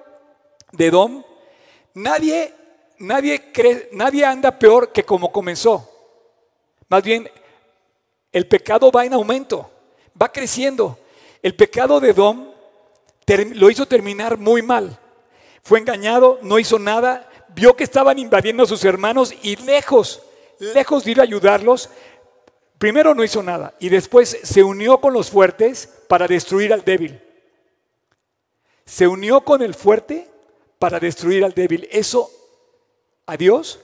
de 0.73 0.87
Edom, 0.87 1.23
nadie 1.95 2.55
nadie, 3.01 3.51
cree, 3.53 3.89
nadie 3.93 4.25
anda 4.25 4.57
peor 4.59 4.93
que 4.93 5.05
como 5.05 5.33
comenzó. 5.33 5.91
Más 6.89 7.03
bien, 7.03 7.29
el 8.33 8.47
pecado 8.47 8.93
va 8.93 9.05
en 9.05 9.15
aumento, 9.15 9.69
va 10.21 10.31
creciendo. 10.31 10.99
El 11.43 11.57
pecado 11.57 11.99
de 11.99 12.13
Dom 12.13 12.51
lo 13.55 13.71
hizo 13.71 13.87
terminar 13.87 14.39
muy 14.39 14.63
mal. 14.63 14.99
Fue 15.63 15.79
engañado, 15.79 16.39
no 16.43 16.59
hizo 16.59 16.79
nada, 16.79 17.29
vio 17.49 17.77
que 17.77 17.85
estaban 17.85 18.19
invadiendo 18.19 18.63
a 18.63 18.67
sus 18.67 18.85
hermanos 18.85 19.35
y 19.43 19.57
lejos, 19.57 20.23
lejos 20.59 21.05
de 21.05 21.13
ir 21.13 21.21
a 21.21 21.25
ayudarlos, 21.25 21.91
primero 22.79 23.15
no 23.15 23.25
hizo 23.25 23.43
nada 23.43 23.75
y 23.79 23.89
después 23.89 24.39
se 24.43 24.63
unió 24.63 25.01
con 25.01 25.13
los 25.13 25.31
fuertes 25.31 25.89
para 26.09 26.27
destruir 26.27 26.73
al 26.73 26.85
débil. 26.85 27.21
Se 28.85 29.07
unió 29.07 29.43
con 29.43 29.63
el 29.63 29.75
fuerte 29.75 30.29
para 30.79 30.99
destruir 30.99 31.45
al 31.45 31.53
débil. 31.53 31.89
Eso 31.93 32.31
a 33.31 33.37
Dios, 33.37 33.79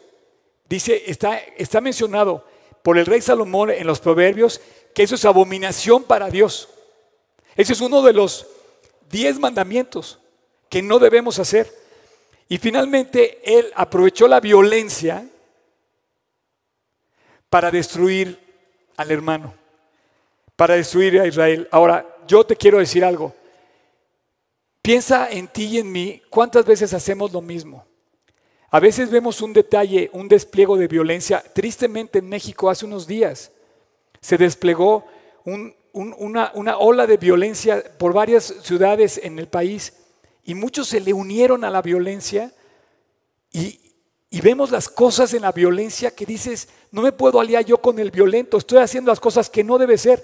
dice, 0.68 1.04
está, 1.06 1.38
está 1.38 1.80
mencionado 1.80 2.44
por 2.82 2.98
el 2.98 3.06
rey 3.06 3.20
Salomón 3.20 3.70
en 3.70 3.86
los 3.86 4.00
proverbios 4.00 4.60
que 4.94 5.02
eso 5.02 5.14
es 5.14 5.24
abominación 5.24 6.04
para 6.04 6.30
Dios. 6.30 6.68
Ese 7.54 7.72
es 7.72 7.80
uno 7.80 8.02
de 8.02 8.12
los 8.12 8.46
diez 9.10 9.38
mandamientos 9.38 10.18
que 10.68 10.82
no 10.82 10.98
debemos 10.98 11.38
hacer. 11.38 11.72
Y 12.48 12.58
finalmente 12.58 13.40
él 13.44 13.72
aprovechó 13.74 14.28
la 14.28 14.40
violencia 14.40 15.28
para 17.48 17.70
destruir 17.70 18.38
al 18.96 19.10
hermano, 19.10 19.54
para 20.54 20.74
destruir 20.74 21.20
a 21.20 21.26
Israel. 21.26 21.68
Ahora, 21.70 22.06
yo 22.26 22.44
te 22.44 22.56
quiero 22.56 22.78
decir 22.78 23.04
algo. 23.04 23.34
Piensa 24.82 25.28
en 25.30 25.48
ti 25.48 25.64
y 25.64 25.78
en 25.78 25.90
mí, 25.90 26.22
¿cuántas 26.30 26.64
veces 26.64 26.94
hacemos 26.94 27.32
lo 27.32 27.40
mismo? 27.40 27.84
A 28.70 28.80
veces 28.80 29.10
vemos 29.10 29.40
un 29.42 29.52
detalle, 29.52 30.10
un 30.12 30.28
despliego 30.28 30.76
de 30.76 30.88
violencia. 30.88 31.42
Tristemente 31.54 32.18
en 32.18 32.28
México 32.28 32.68
hace 32.68 32.84
unos 32.84 33.06
días 33.06 33.52
se 34.20 34.36
desplegó 34.36 35.04
una, 35.92 36.50
ola 36.78 37.06
de 37.06 37.16
violencia 37.16 37.82
por 37.98 38.12
varias 38.12 38.54
ciudades 38.62 39.20
en 39.22 39.38
el 39.38 39.46
país 39.46 39.92
y 40.44 40.54
muchos 40.54 40.88
se 40.88 41.00
le 41.00 41.12
unieron 41.12 41.64
a 41.64 41.70
la 41.70 41.80
violencia 41.80 42.52
y, 43.52 43.80
y 44.30 44.40
vemos 44.40 44.72
las 44.72 44.88
cosas 44.88 45.32
en 45.34 45.42
la 45.42 45.52
violencia 45.52 46.10
que 46.10 46.26
dices, 46.26 46.68
no 46.90 47.02
me 47.02 47.12
puedo 47.12 47.40
aliar 47.40 47.64
yo 47.64 47.78
con 47.78 48.00
el 48.00 48.10
violento, 48.10 48.58
estoy 48.58 48.78
haciendo 48.78 49.12
las 49.12 49.20
cosas 49.20 49.48
que 49.48 49.62
no 49.62 49.78
debe 49.78 49.96
ser. 49.96 50.22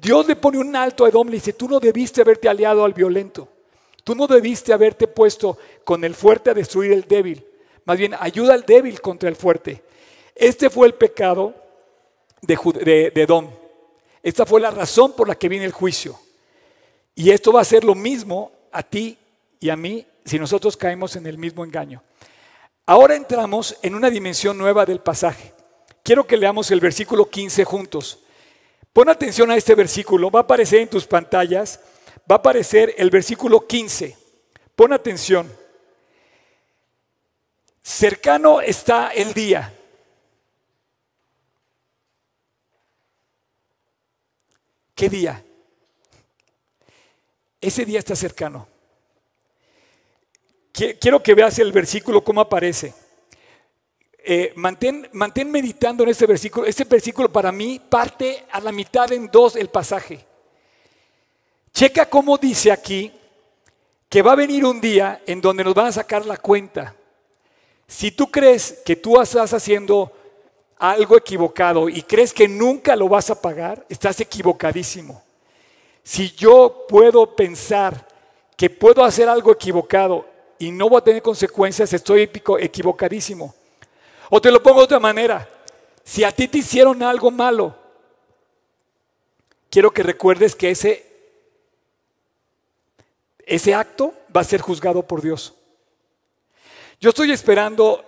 Dios 0.00 0.26
le 0.28 0.36
pone 0.36 0.58
un 0.58 0.74
alto 0.76 1.04
a 1.04 1.08
Edom, 1.08 1.26
le 1.26 1.34
dice, 1.34 1.52
tú 1.52 1.68
no 1.68 1.80
debiste 1.80 2.20
haberte 2.20 2.48
aliado 2.48 2.84
al 2.84 2.94
violento, 2.94 3.48
tú 4.04 4.14
no 4.14 4.28
debiste 4.28 4.72
haberte 4.72 5.08
puesto 5.08 5.58
con 5.84 6.04
el 6.04 6.14
fuerte 6.14 6.50
a 6.50 6.54
destruir 6.54 6.92
el 6.92 7.02
débil. 7.02 7.49
Más 7.90 7.98
bien, 7.98 8.14
ayuda 8.20 8.54
al 8.54 8.64
débil 8.64 9.00
contra 9.00 9.28
el 9.28 9.34
fuerte. 9.34 9.82
Este 10.36 10.70
fue 10.70 10.86
el 10.86 10.94
pecado 10.94 11.52
de, 12.40 13.10
de, 13.12 13.20
Edom. 13.20 13.50
Esta 14.22 14.46
fue 14.46 14.60
la 14.60 14.70
razón 14.70 15.12
por 15.16 15.26
la 15.26 15.34
que 15.34 15.48
viene 15.48 15.64
el 15.64 15.72
juicio. 15.72 16.16
Y 17.16 17.32
esto 17.32 17.52
va 17.52 17.62
a 17.62 17.64
ser 17.64 17.82
lo 17.82 17.96
mismo 17.96 18.52
a 18.70 18.84
ti 18.84 19.18
y 19.58 19.70
a 19.70 19.76
mí 19.76 20.06
si 20.24 20.38
nosotros 20.38 20.76
caemos 20.76 21.16
en 21.16 21.26
el 21.26 21.36
mismo 21.36 21.64
engaño. 21.64 22.00
Ahora 22.86 23.16
entramos 23.16 23.76
en 23.82 23.96
una 23.96 24.08
dimensión 24.08 24.56
nueva 24.56 24.86
del 24.86 25.00
pasaje. 25.00 25.52
Quiero 26.04 26.24
que 26.28 26.36
leamos 26.36 26.70
el 26.70 26.78
versículo 26.78 27.28
15 27.28 27.64
juntos. 27.64 28.20
Pon 28.92 29.08
atención 29.08 29.50
a 29.50 29.56
este 29.56 29.74
versículo, 29.74 30.30
va 30.30 30.38
a 30.38 30.42
aparecer 30.44 30.78
en 30.78 30.90
tus 30.90 31.08
pantallas, 31.08 31.80
va 32.30 32.36
a 32.36 32.38
aparecer 32.38 32.94
el 32.98 33.10
versículo 33.10 33.66
15. 33.66 34.16
Pon 34.76 34.92
atención. 34.92 35.58
Cercano 38.00 38.62
está 38.62 39.08
el 39.08 39.34
día. 39.34 39.74
¿Qué 44.94 45.10
día? 45.10 45.44
Ese 47.60 47.84
día 47.84 47.98
está 47.98 48.16
cercano. 48.16 48.66
Quiero 50.72 51.22
que 51.22 51.34
veas 51.34 51.58
el 51.58 51.72
versículo, 51.72 52.24
cómo 52.24 52.40
aparece. 52.40 52.94
Eh, 54.24 54.54
mantén, 54.56 55.06
mantén 55.12 55.50
meditando 55.50 56.02
en 56.02 56.08
este 56.08 56.24
versículo. 56.24 56.66
Este 56.66 56.84
versículo 56.84 57.30
para 57.30 57.52
mí 57.52 57.78
parte 57.86 58.46
a 58.50 58.60
la 58.62 58.72
mitad 58.72 59.12
en 59.12 59.30
dos 59.30 59.56
el 59.56 59.68
pasaje. 59.68 60.24
Checa 61.70 62.08
cómo 62.08 62.38
dice 62.38 62.72
aquí 62.72 63.12
que 64.08 64.22
va 64.22 64.32
a 64.32 64.36
venir 64.36 64.64
un 64.64 64.80
día 64.80 65.20
en 65.26 65.42
donde 65.42 65.62
nos 65.62 65.74
van 65.74 65.88
a 65.88 65.92
sacar 65.92 66.24
la 66.24 66.38
cuenta. 66.38 66.96
Si 67.90 68.12
tú 68.12 68.30
crees 68.30 68.78
que 68.84 68.94
tú 68.94 69.20
estás 69.20 69.52
haciendo 69.52 70.12
algo 70.78 71.16
equivocado 71.16 71.88
y 71.88 72.02
crees 72.02 72.32
que 72.32 72.46
nunca 72.46 72.94
lo 72.94 73.08
vas 73.08 73.30
a 73.30 73.42
pagar, 73.42 73.84
estás 73.88 74.20
equivocadísimo. 74.20 75.20
Si 76.04 76.30
yo 76.30 76.86
puedo 76.88 77.34
pensar 77.34 78.06
que 78.56 78.70
puedo 78.70 79.04
hacer 79.04 79.28
algo 79.28 79.50
equivocado 79.50 80.24
y 80.56 80.70
no 80.70 80.88
voy 80.88 80.98
a 80.98 81.04
tener 81.04 81.20
consecuencias, 81.20 81.92
estoy 81.92 82.30
equivocadísimo. 82.60 83.52
O 84.30 84.40
te 84.40 84.52
lo 84.52 84.62
pongo 84.62 84.78
de 84.78 84.84
otra 84.84 85.00
manera. 85.00 85.48
Si 86.04 86.22
a 86.22 86.30
ti 86.30 86.46
te 86.46 86.58
hicieron 86.58 87.02
algo 87.02 87.32
malo, 87.32 87.74
quiero 89.68 89.90
que 89.90 90.04
recuerdes 90.04 90.54
que 90.54 90.70
ese, 90.70 91.04
ese 93.44 93.74
acto 93.74 94.14
va 94.34 94.42
a 94.42 94.44
ser 94.44 94.60
juzgado 94.60 95.02
por 95.02 95.20
Dios. 95.20 95.54
Yo 97.00 97.10
estoy 97.10 97.32
esperando 97.32 98.04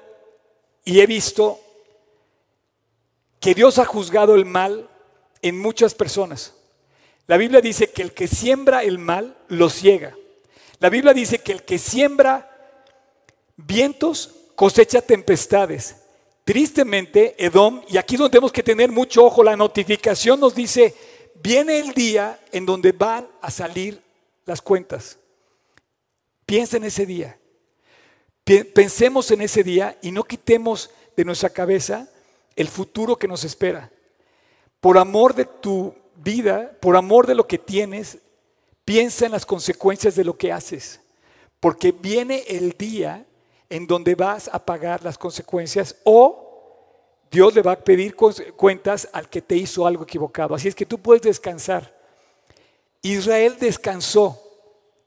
y 0.84 1.01
he 1.01 1.07
visto 1.07 1.59
que 3.40 3.55
Dios 3.55 3.78
ha 3.78 3.86
juzgado 3.86 4.34
el 4.34 4.45
mal 4.45 4.88
en 5.40 5.59
muchas 5.59 5.95
personas. 5.95 6.55
La 7.26 7.38
Biblia 7.38 7.62
dice 7.62 7.90
que 7.90 8.03
el 8.03 8.12
que 8.12 8.28
siembra 8.28 8.82
el 8.82 8.99
mal 8.99 9.36
lo 9.49 9.70
ciega. 9.70 10.14
La 10.78 10.90
Biblia 10.90 11.14
dice 11.14 11.38
que 11.38 11.53
el 11.53 11.62
que 11.62 11.78
siembra 11.78 12.51
vientos 13.57 14.34
cosecha 14.55 15.01
tempestades. 15.01 15.97
Tristemente, 16.45 17.34
Edom, 17.43 17.82
y 17.88 17.97
aquí 17.97 18.16
es 18.16 18.18
donde 18.18 18.32
tenemos 18.32 18.53
que 18.53 18.62
tener 18.62 18.90
mucho 18.90 19.24
ojo, 19.24 19.43
la 19.43 19.57
notificación 19.57 20.38
nos 20.38 20.55
dice, 20.55 20.95
viene 21.43 21.78
el 21.78 21.93
día 21.93 22.38
en 22.53 22.66
donde 22.66 22.93
van 22.93 23.26
a 23.40 23.51
salir 23.51 24.03
las 24.45 24.61
cuentas. 24.61 25.18
Piensa 26.45 26.76
en 26.76 26.84
ese 26.84 27.07
día. 27.07 27.38
Pensemos 28.45 29.30
en 29.30 29.43
ese 29.43 29.62
día 29.62 29.97
y 30.03 30.11
no 30.11 30.24
quitemos 30.24 30.90
de 31.16 31.24
nuestra 31.24 31.51
cabeza 31.51 32.09
el 32.57 32.68
futuro 32.68 33.16
que 33.16 33.28
nos 33.28 33.45
espera. 33.45 33.90
Por 34.80 34.99
amor 34.99 35.34
de 35.34 35.45
tu 35.45 35.95
vida, 36.16 36.76
por 36.80 36.97
amor 36.97 37.26
de 37.26 37.34
lo 37.34 37.47
que 37.47 37.59
tienes, 37.59 38.18
piensa 38.84 39.26
en 39.26 39.32
las 39.32 39.47
consecuencias 39.47 40.16
de 40.16 40.24
lo 40.24 40.36
que 40.36 40.51
haces. 40.51 41.01
Porque 41.61 41.93
viene 41.93 42.43
el 42.49 42.72
día 42.72 43.24
en 43.70 43.86
donde 43.86 44.14
vas 44.16 44.51
a 44.53 44.64
pagar 44.64 45.05
las 45.05 45.16
consecuencias 45.16 45.97
o 46.05 46.43
Dios 47.30 47.55
le 47.55 47.62
va 47.62 47.72
a 47.72 47.78
pedir 47.78 48.14
cuentas 48.14 49.09
al 49.12 49.28
que 49.30 49.40
te 49.40 49.57
hizo 49.57 49.86
algo 49.86 50.03
equivocado. 50.03 50.55
Así 50.55 50.68
es 50.68 50.74
que 50.74 50.84
tú 50.84 50.99
puedes 50.99 51.22
descansar. 51.22 51.97
Israel 53.01 53.57
descansó 53.59 54.38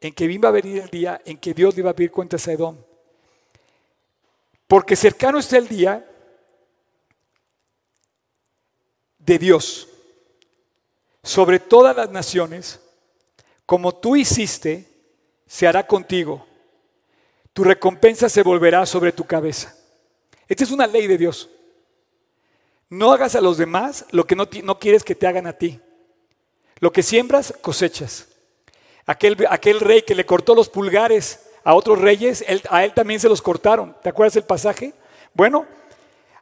en 0.01 0.13
que 0.13 0.25
iba 0.25 0.49
a 0.49 0.51
venir 0.51 0.81
el 0.81 0.89
día 0.89 1.21
en 1.25 1.37
que 1.37 1.53
Dios 1.53 1.75
le 1.75 1.81
iba 1.81 1.91
a 1.91 1.95
pedir 1.95 2.11
cuentas 2.11 2.47
a 2.47 2.53
Edom. 2.53 2.77
Porque 4.67 4.95
cercano 4.95 5.39
está 5.39 5.57
el 5.57 5.67
día 5.67 6.09
de 9.19 9.37
Dios 9.37 9.87
sobre 11.23 11.59
todas 11.59 11.95
las 11.95 12.09
naciones, 12.11 12.79
como 13.65 13.95
tú 13.95 14.15
hiciste, 14.15 14.87
se 15.47 15.67
hará 15.67 15.85
contigo. 15.87 16.45
Tu 17.51 17.63
recompensa 17.63 18.29
se 18.29 18.43
volverá 18.43 18.85
sobre 18.85 19.11
tu 19.11 19.25
cabeza. 19.25 19.75
Esta 20.47 20.63
es 20.63 20.71
una 20.71 20.85
ley 20.85 21.07
de 21.07 21.17
Dios. 21.17 21.49
No 22.89 23.11
hagas 23.11 23.35
a 23.35 23.41
los 23.41 23.57
demás 23.57 24.05
lo 24.11 24.27
que 24.27 24.35
no, 24.35 24.47
quieres 24.79 25.03
que 25.03 25.15
te 25.15 25.25
hagan 25.25 25.47
a 25.47 25.53
ti. 25.53 25.79
Lo 26.79 26.91
que 26.91 27.01
siembras, 27.01 27.53
cosechas. 27.61 28.27
Aquel 29.05 29.79
rey 29.79 30.03
que 30.03 30.15
le 30.15 30.25
cortó 30.25 30.53
los 30.53 30.69
pulgares 30.69 31.39
a 31.65 31.73
otros 31.73 31.99
reyes, 31.99 32.45
a 32.69 32.85
él 32.85 32.93
también 32.93 33.19
se 33.19 33.27
los 33.27 33.41
cortaron. 33.41 33.97
¿Te 34.01 34.09
acuerdas 34.09 34.35
del 34.35 34.43
pasaje? 34.43 34.93
Bueno, 35.33 35.65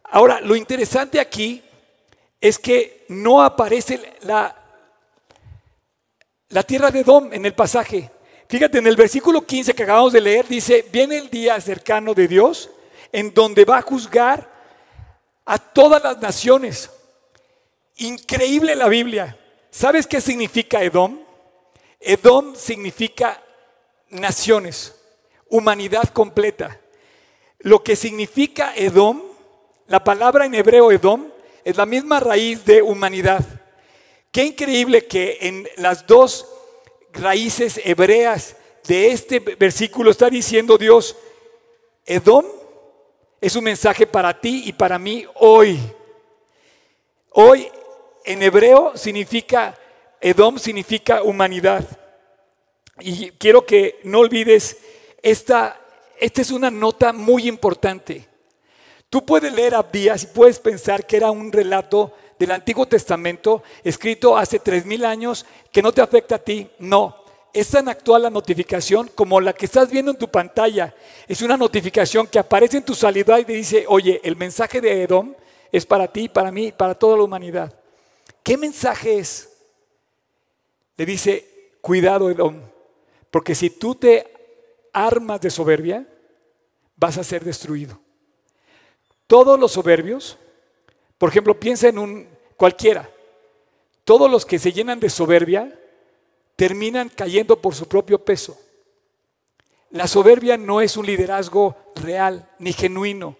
ahora 0.04 0.42
lo 0.42 0.56
interesante 0.56 1.20
aquí 1.20 1.64
es 2.42 2.60
que 2.60 3.06
no 3.08 3.42
aparece 3.42 4.18
la, 4.24 4.54
la 6.50 6.64
tierra 6.64 6.92
de 6.92 7.00
Edom 7.00 7.34
en 7.34 7.46
el 7.46 7.54
pasaje. 7.54 8.12
Fíjate, 8.50 8.80
en 8.80 8.86
el 8.86 8.98
versículo 8.98 9.46
15 9.46 9.74
que 9.74 9.84
acabamos 9.84 10.12
de 10.12 10.20
leer 10.20 10.46
dice, 10.46 10.86
viene 10.92 11.18
el 11.18 11.30
día 11.30 11.60
cercano 11.62 12.14
de 12.14 12.28
Dios 12.28 12.70
en 13.14 13.34
donde 13.34 13.64
va 13.64 13.78
a 13.78 13.82
juzgar 13.82 14.52
a 15.46 15.58
todas 15.58 16.04
las 16.04 16.20
naciones. 16.20 16.90
Increíble 17.96 18.76
la 18.76 18.90
Biblia. 18.90 19.38
¿Sabes 19.72 20.06
qué 20.06 20.20
significa 20.20 20.84
Edom? 20.84 21.18
Edom 22.02 22.56
significa 22.56 23.42
naciones, 24.10 24.94
humanidad 25.54 26.10
completa. 26.10 26.80
Lo 27.60 27.84
que 27.84 27.96
significa 27.96 28.74
Edom, 28.76 29.22
la 29.86 30.04
palabra 30.04 30.48
en 30.48 30.56
hebreo 30.56 30.92
Edom, 30.92 31.28
es 31.64 31.78
la 31.78 31.86
misma 31.86 32.20
raíz 32.20 32.66
de 32.66 32.82
humanidad. 32.82 33.46
Qué 34.32 34.46
increíble 34.46 35.06
que 35.06 35.38
en 35.42 35.70
las 35.78 36.08
dos 36.08 36.48
raíces 37.14 37.80
hebreas 37.86 38.56
de 38.88 39.12
este 39.12 39.40
versículo 39.40 40.10
está 40.10 40.28
diciendo 40.28 40.76
Dios, 40.76 41.16
Edom 42.04 42.46
es 43.40 43.56
un 43.56 43.64
mensaje 43.64 44.08
para 44.08 44.42
ti 44.42 44.64
y 44.66 44.74
para 44.74 44.98
mí 44.98 45.24
hoy. 45.36 45.80
Hoy 47.30 47.70
en 48.26 48.42
hebreo 48.42 48.98
significa, 48.98 49.78
Edom 50.20 50.58
significa 50.58 51.22
humanidad. 51.22 51.86
Y 53.00 53.30
quiero 53.32 53.68
que 53.68 54.00
no 54.04 54.20
olvides, 54.20 54.78
esta, 55.24 55.80
esta 56.20 56.42
es 56.42 56.52
una 56.52 56.70
nota 56.70 57.14
muy 57.14 57.48
importante. 57.48 58.28
Tú 59.10 59.26
puedes 59.26 59.54
leer 59.54 59.74
Abdías 59.74 60.24
y 60.24 60.28
puedes 60.28 60.60
pensar 60.60 61.08
que 61.08 61.18
era 61.18 61.32
un 61.32 61.52
relato 61.52 62.14
del 62.38 62.52
Antiguo 62.52 62.86
Testamento 62.86 63.64
escrito 63.84 64.36
hace 64.36 64.60
tres 64.60 64.86
mil 64.86 65.06
años 65.06 65.46
que 65.72 65.82
no 65.82 65.94
te 65.94 66.02
afecta 66.02 66.36
a 66.36 66.40
ti. 66.40 66.70
No, 66.80 67.24
es 67.54 67.70
tan 67.70 67.88
actual 67.88 68.24
la 68.24 68.30
notificación 68.30 69.10
como 69.16 69.40
la 69.40 69.54
que 69.54 69.66
estás 69.66 69.90
viendo 69.90 70.12
en 70.12 70.18
tu 70.18 70.28
pantalla. 70.28 70.94
Es 71.28 71.42
una 71.42 71.56
notificación 71.56 72.28
que 72.28 72.40
aparece 72.40 72.78
en 72.78 72.84
tu 72.84 72.96
salida 72.96 73.40
y 73.40 73.46
te 73.46 73.54
dice, 73.54 73.86
oye, 73.88 74.20
el 74.24 74.36
mensaje 74.36 74.82
de 74.82 75.04
Edom 75.04 75.34
es 75.72 75.86
para 75.86 76.08
ti, 76.08 76.28
para 76.28 76.52
mí, 76.52 76.72
para 76.72 76.96
toda 76.96 77.16
la 77.16 77.24
humanidad. 77.24 77.74
¿Qué 78.42 78.58
mensaje 78.58 79.20
es? 79.20 79.50
Le 80.98 81.06
dice, 81.06 81.78
cuidado 81.82 82.30
Edom, 82.30 82.60
porque 83.32 83.56
si 83.56 83.70
tú 83.70 83.96
te 83.96 84.33
armas 84.94 85.42
de 85.42 85.50
soberbia, 85.50 86.08
vas 86.96 87.18
a 87.18 87.24
ser 87.24 87.44
destruido. 87.44 88.00
Todos 89.28 89.60
los 89.60 89.72
soberbios, 89.72 90.38
por 91.18 91.30
ejemplo, 91.30 91.60
piensa 91.60 91.90
en 91.90 91.98
un 91.98 92.28
cualquiera, 92.56 93.10
todos 94.06 94.30
los 94.30 94.46
que 94.46 94.60
se 94.60 94.72
llenan 94.72 95.00
de 95.00 95.10
soberbia 95.10 95.80
terminan 96.56 97.10
cayendo 97.10 97.60
por 97.62 97.74
su 97.74 97.88
propio 97.88 98.24
peso. 98.24 98.58
La 99.90 100.08
soberbia 100.08 100.58
no 100.58 100.82
es 100.82 100.98
un 100.98 101.06
liderazgo 101.06 101.76
real 101.96 102.50
ni 102.60 102.74
genuino. 102.74 103.38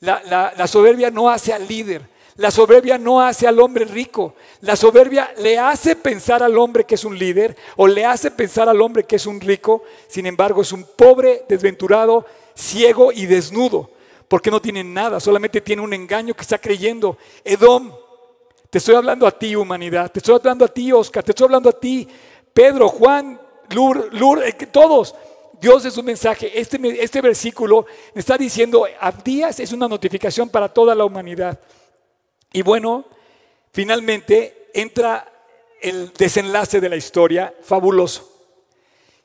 La, 0.00 0.52
la, 0.56 0.66
soberbia 0.66 1.10
no 1.10 1.30
hace 1.30 1.52
al 1.52 1.66
líder. 1.66 2.02
La 2.36 2.50
soberbia 2.50 2.98
no 2.98 3.20
hace 3.20 3.46
al 3.46 3.60
hombre 3.60 3.84
rico. 3.84 4.34
La 4.60 4.76
soberbia 4.76 5.32
le 5.38 5.58
hace 5.58 5.96
pensar 5.96 6.42
al 6.42 6.58
hombre 6.58 6.84
que 6.84 6.96
es 6.96 7.04
un 7.04 7.18
líder 7.18 7.56
o 7.76 7.86
le 7.86 8.04
hace 8.04 8.30
pensar 8.30 8.68
al 8.68 8.80
hombre 8.80 9.04
que 9.04 9.16
es 9.16 9.26
un 9.26 9.40
rico. 9.40 9.82
Sin 10.08 10.26
embargo, 10.26 10.62
es 10.62 10.72
un 10.72 10.84
pobre, 10.96 11.44
desventurado, 11.48 12.26
ciego 12.54 13.12
y 13.12 13.26
desnudo 13.26 13.90
porque 14.28 14.50
no 14.50 14.60
tiene 14.60 14.82
nada, 14.82 15.20
solamente 15.20 15.60
tiene 15.60 15.82
un 15.82 15.92
engaño 15.92 16.34
que 16.34 16.42
está 16.42 16.58
creyendo. 16.58 17.18
Edom, 17.44 17.92
te 18.70 18.78
estoy 18.78 18.94
hablando 18.94 19.26
a 19.26 19.30
ti, 19.30 19.54
humanidad, 19.54 20.10
te 20.10 20.18
estoy 20.18 20.34
hablando 20.34 20.64
a 20.64 20.68
ti, 20.68 20.90
Oscar, 20.92 21.22
te 21.22 21.32
estoy 21.32 21.44
hablando 21.44 21.68
a 21.68 21.78
ti, 21.78 22.08
Pedro, 22.52 22.88
Juan, 22.88 23.40
Lur, 23.70 24.12
Lur, 24.12 24.42
eh, 24.42 24.52
todos. 24.52 25.14
Dios 25.60 25.84
es 25.84 25.96
un 25.96 26.04
mensaje. 26.04 26.58
Este, 26.58 26.80
este 27.02 27.20
versículo 27.20 27.86
está 28.14 28.36
diciendo, 28.36 28.86
Abdías 29.00 29.60
es 29.60 29.72
una 29.72 29.88
notificación 29.88 30.48
para 30.48 30.68
toda 30.68 30.94
la 30.94 31.04
humanidad. 31.04 31.58
Y 32.54 32.62
bueno, 32.62 33.04
finalmente 33.72 34.70
entra 34.72 35.28
el 35.82 36.12
desenlace 36.12 36.80
de 36.80 36.88
la 36.88 36.94
historia, 36.94 37.52
fabuloso. 37.62 38.30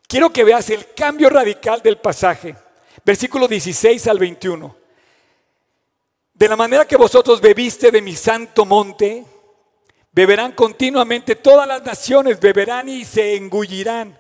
Quiero 0.08 0.34
que 0.34 0.44
veas 0.44 0.72
el 0.72 0.94
cambio 0.96 1.30
radical 1.30 1.84
del 1.84 2.00
pasaje, 2.00 2.56
versículo 3.06 3.48
16 3.48 4.08
al 4.08 4.18
21. 4.18 4.76
De 6.34 6.50
la 6.50 6.56
manera 6.56 6.88
que 6.88 6.98
vosotros 6.98 7.40
bebiste 7.40 7.92
de 7.92 8.02
mi 8.02 8.16
santo 8.16 8.66
monte, 8.66 9.24
beberán 10.12 10.54
continuamente 10.54 11.36
todas 11.36 11.68
las 11.68 11.84
naciones, 11.84 12.40
beberán 12.40 12.90
y 12.90 13.06
se 13.06 13.36
engullirán 13.36 14.18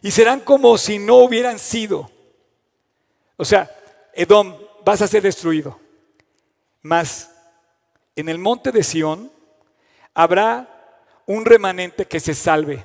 y 0.00 0.12
serán 0.12 0.40
como 0.40 0.78
si 0.78 1.00
no 1.00 1.16
hubieran 1.16 1.58
sido. 1.58 2.08
O 3.36 3.44
sea, 3.44 3.68
Edom, 4.12 4.56
vas 4.84 5.02
a 5.02 5.08
ser 5.08 5.22
destruido. 5.22 5.80
Mas 6.82 7.33
en 8.16 8.28
el 8.28 8.38
monte 8.38 8.70
de 8.72 8.82
Sión 8.82 9.30
habrá 10.14 10.68
un 11.26 11.44
remanente 11.44 12.06
que 12.06 12.20
se 12.20 12.34
salve. 12.34 12.84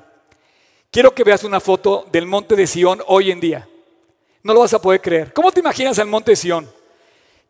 Quiero 0.92 1.14
que 1.14 1.24
veas 1.24 1.44
una 1.44 1.60
foto 1.60 2.08
del 2.12 2.26
monte 2.26 2.56
de 2.56 2.66
Sión 2.66 3.02
hoy 3.08 3.32
en 3.32 3.40
día. 3.40 3.68
No 4.42 4.54
lo 4.54 4.62
vas 4.62 4.74
a 4.74 4.82
poder 4.82 5.02
creer. 5.02 5.34
¿Cómo 5.34 5.52
te 5.52 5.60
imaginas 5.60 6.00
al 6.00 6.08
monte 6.08 6.32
de 6.32 6.36
Sión? 6.36 6.72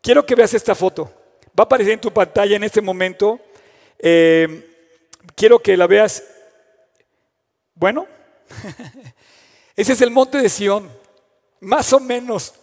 Quiero 0.02 0.26
que 0.26 0.34
veas 0.34 0.52
esta 0.52 0.74
foto. 0.74 1.04
Va 1.58 1.62
a 1.62 1.62
aparecer 1.62 1.94
en 1.94 2.00
tu 2.00 2.12
pantalla 2.12 2.56
en 2.56 2.64
este 2.64 2.80
momento. 2.80 3.40
Eh, 3.98 4.66
quiero 5.34 5.58
que 5.58 5.76
la 5.76 5.86
veas. 5.86 6.22
Bueno, 7.74 8.06
ese 9.76 9.92
es 9.92 10.00
el 10.02 10.10
monte 10.10 10.38
de 10.38 10.48
Sión, 10.48 10.90
más 11.60 11.92
o 11.92 12.00
menos. 12.00 12.54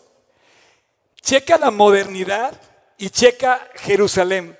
Checa 1.22 1.58
la 1.58 1.72
modernidad 1.72 2.60
y 2.98 3.10
checa 3.10 3.68
Jerusalén. 3.76 4.58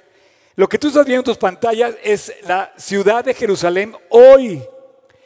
Lo 0.58 0.68
que 0.68 0.80
tú 0.80 0.88
estás 0.88 1.06
viendo 1.06 1.20
en 1.20 1.26
tus 1.26 1.38
pantallas 1.38 1.94
es 2.04 2.34
la 2.48 2.74
ciudad 2.78 3.24
de 3.24 3.36
Jerusalén 3.36 3.96
hoy. 4.10 4.60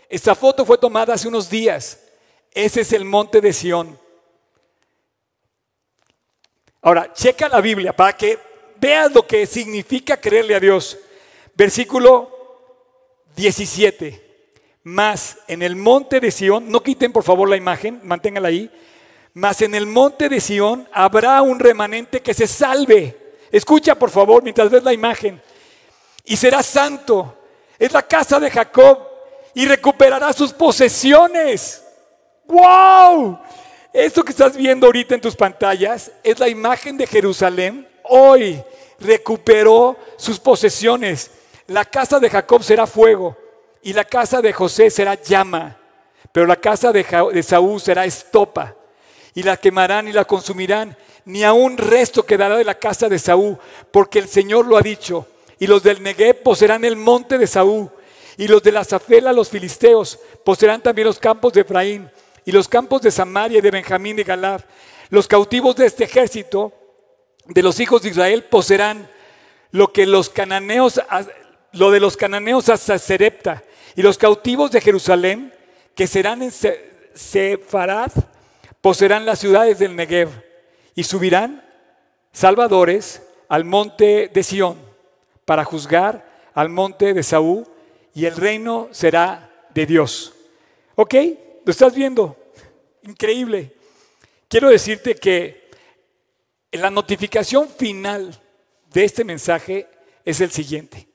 Esta 0.09 0.35
foto 0.35 0.65
fue 0.65 0.77
tomada 0.77 1.13
hace 1.13 1.29
unos 1.29 1.49
días. 1.49 2.03
Ese 2.51 2.81
es 2.81 2.91
el 2.91 3.05
monte 3.05 3.39
de 3.39 3.53
Sión. 3.53 3.97
Ahora, 6.81 7.13
checa 7.13 7.47
la 7.47 7.61
Biblia 7.61 7.95
para 7.95 8.11
que 8.11 8.37
veas 8.75 9.13
lo 9.13 9.25
que 9.25 9.45
significa 9.45 10.19
creerle 10.19 10.53
a 10.53 10.59
Dios. 10.59 10.99
Versículo 11.55 12.29
17. 13.37 14.49
Más 14.83 15.37
en 15.47 15.61
el 15.61 15.77
monte 15.77 16.19
de 16.19 16.29
Sión, 16.29 16.69
no 16.69 16.83
quiten 16.83 17.13
por 17.13 17.23
favor 17.23 17.47
la 17.47 17.55
imagen, 17.55 18.01
manténgala 18.03 18.49
ahí. 18.49 18.69
Más 19.33 19.61
en 19.61 19.75
el 19.75 19.85
monte 19.85 20.27
de 20.27 20.41
Sión 20.41 20.89
habrá 20.91 21.41
un 21.41 21.57
remanente 21.57 22.21
que 22.21 22.33
se 22.33 22.47
salve. 22.47 23.20
Escucha 23.51 23.95
por 23.95 24.09
favor 24.09 24.43
mientras 24.43 24.69
ves 24.69 24.83
la 24.83 24.93
imagen. 24.93 25.41
Y 26.25 26.37
será 26.37 26.63
santo. 26.63 27.37
Es 27.77 27.91
la 27.91 28.01
casa 28.01 28.39
de 28.39 28.49
Jacob 28.49 28.99
y 29.53 29.65
recuperará 29.65 30.31
sus 30.33 30.53
posesiones. 30.53 31.83
¡Wow! 32.45 33.39
Esto 33.93 34.23
que 34.23 34.31
estás 34.31 34.55
viendo 34.55 34.85
ahorita 34.85 35.15
en 35.15 35.21
tus 35.21 35.35
pantallas 35.35 36.11
es 36.23 36.39
la 36.39 36.47
imagen 36.47 36.97
de 36.97 37.07
Jerusalén. 37.07 37.87
Hoy 38.03 38.63
recuperó 38.99 39.97
sus 40.17 40.39
posesiones. 40.39 41.31
La 41.67 41.85
casa 41.85 42.19
de 42.19 42.29
Jacob 42.29 42.63
será 42.63 42.87
fuego 42.87 43.37
y 43.81 43.93
la 43.93 44.05
casa 44.05 44.41
de 44.41 44.53
José 44.53 44.89
será 44.89 45.15
llama, 45.15 45.77
pero 46.31 46.45
la 46.45 46.55
casa 46.55 46.91
de, 46.91 47.43
Saúl 47.43 47.81
será 47.81 48.05
estopa 48.05 48.75
y 49.33 49.43
la 49.43 49.57
quemarán 49.57 50.07
y 50.07 50.13
la 50.13 50.25
consumirán. 50.25 50.95
Ni 51.25 51.43
a 51.43 51.53
un 51.53 51.77
resto 51.77 52.25
quedará 52.25 52.57
de 52.57 52.63
la 52.63 52.79
casa 52.79 53.07
de 53.07 53.19
Saúl, 53.19 53.57
porque 53.91 54.19
el 54.19 54.27
Señor 54.27 54.65
lo 54.65 54.77
ha 54.77 54.81
dicho. 54.81 55.27
Y 55.59 55.67
los 55.67 55.83
del 55.83 56.01
Negev 56.01 56.41
poseerán 56.41 56.83
el 56.85 56.95
monte 56.95 57.37
de 57.37 57.47
Saúl, 57.47 57.89
y 58.37 58.47
los 58.47 58.63
de 58.63 58.71
la 58.71 58.83
Zafela, 58.83 59.33
los 59.33 59.49
filisteos, 59.49 60.19
poseerán 60.43 60.81
también 60.81 61.07
los 61.07 61.19
campos 61.19 61.53
de 61.53 61.61
Efraín, 61.61 62.09
y 62.45 62.51
los 62.51 62.67
campos 62.67 63.01
de 63.01 63.11
Samaria 63.11 63.59
y 63.59 63.61
de 63.61 63.71
Benjamín 63.71 64.17
y 64.17 64.23
Galad. 64.23 64.61
Los 65.09 65.27
cautivos 65.27 65.75
de 65.75 65.85
este 65.85 66.05
ejército 66.05 66.73
de 67.45 67.61
los 67.61 67.79
hijos 67.79 68.01
de 68.01 68.09
Israel 68.09 68.43
poseerán 68.45 69.09
lo 69.71 69.93
que 69.93 70.05
los 70.05 70.29
cananeos, 70.29 70.99
lo 71.73 71.91
de 71.91 71.99
los 71.99 72.17
cananeos 72.17 72.69
hasta 72.69 72.97
Serepta, 72.97 73.63
y 73.95 74.01
los 74.01 74.17
cautivos 74.17 74.71
de 74.71 74.81
Jerusalén, 74.81 75.53
que 75.95 76.07
serán 76.07 76.41
en 76.41 76.51
Sefarad, 77.13 78.11
poseerán 78.79 79.25
las 79.25 79.39
ciudades 79.39 79.77
del 79.79 79.95
Negev, 79.95 80.29
y 80.95 81.03
subirán 81.03 81.63
salvadores 82.31 83.21
al 83.47 83.65
monte 83.65 84.29
de 84.33 84.43
Sión, 84.43 84.77
para 85.45 85.65
juzgar 85.65 86.49
al 86.53 86.69
monte 86.69 87.13
de 87.13 87.23
Saúl, 87.23 87.65
y 88.13 88.25
el 88.25 88.35
reino 88.35 88.89
será 88.91 89.67
de 89.73 89.85
Dios. 89.85 90.33
¿Ok? 90.95 91.15
¿Lo 91.65 91.71
estás 91.71 91.93
viendo? 91.95 92.37
Increíble. 93.03 93.73
Quiero 94.47 94.69
decirte 94.69 95.15
que 95.15 95.69
la 96.71 96.89
notificación 96.89 97.69
final 97.69 98.39
de 98.93 99.03
este 99.03 99.23
mensaje 99.23 99.87
es 100.25 100.41
el 100.41 100.51
siguiente. 100.51 101.07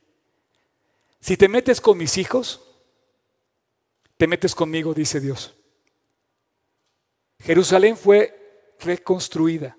Si 1.21 1.37
te 1.37 1.49
metes 1.49 1.81
con 1.81 1.99
mis 1.99 2.19
hijos, 2.19 2.63
te 4.17 4.27
metes 4.27 4.55
conmigo, 4.55 4.95
dice 4.95 5.21
Dios. 5.21 5.55
Jerusalén 7.41 7.97
fue 7.97 8.46
reconstruida 8.81 9.77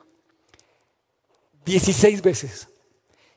16 1.65 2.21
veces. 2.21 2.67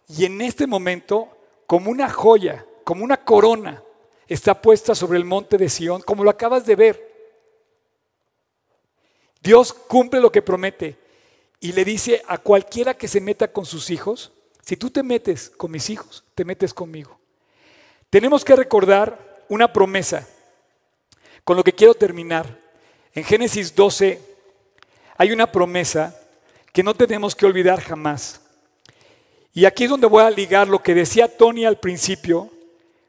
Y 0.09 0.25
en 0.25 0.41
este 0.41 0.67
momento, 0.67 1.29
como 1.67 1.91
una 1.91 2.09
joya, 2.09 2.65
como 2.85 3.05
una 3.05 3.25
corona, 3.25 3.83
está 4.29 4.61
puesta 4.61 4.95
sobre 4.95 5.19
el 5.19 5.25
monte 5.25 5.59
de 5.59 5.69
Sión, 5.69 6.03
como 6.03 6.23
lo 6.23 6.31
acabas 6.31 6.65
de 6.65 6.77
ver. 6.77 7.11
Dios 9.43 9.73
cumple 9.73 10.21
lo 10.21 10.31
que 10.31 10.43
promete 10.43 10.97
y 11.59 11.73
le 11.73 11.85
dice 11.85 12.23
a 12.29 12.39
cualquiera 12.39 12.95
que 12.95 13.09
se 13.09 13.21
meta 13.21 13.53
con 13.53 13.67
sus 13.67 13.91
hijos, 13.91 14.33
si 14.63 14.77
tú 14.77 14.91
te 14.91 15.03
metes 15.03 15.51
con 15.51 15.71
mis 15.71 15.91
hijos, 15.91 16.25
te 16.35 16.45
metes 16.45 16.73
conmigo. 16.73 17.19
Tenemos 18.09 18.45
que 18.45 18.55
recordar 18.55 19.45
una 19.49 19.73
promesa 19.73 20.27
con 21.43 21.57
lo 21.57 21.65
que 21.65 21.73
quiero 21.73 21.95
terminar. 21.95 22.61
En 23.13 23.25
Génesis 23.25 23.75
12 23.75 24.30
hay 25.21 25.33
una 25.33 25.53
promesa 25.53 26.19
que 26.73 26.83
no 26.83 26.95
tenemos 26.95 27.35
que 27.35 27.45
olvidar 27.45 27.79
jamás. 27.83 28.41
Y 29.53 29.67
aquí 29.67 29.85
es 29.85 29.91
donde 29.91 30.07
voy 30.07 30.23
a 30.23 30.31
ligar 30.31 30.67
lo 30.67 30.83
que 30.83 30.95
decía 30.95 31.29
Tony 31.29 31.67
al 31.67 31.79
principio, 31.79 32.51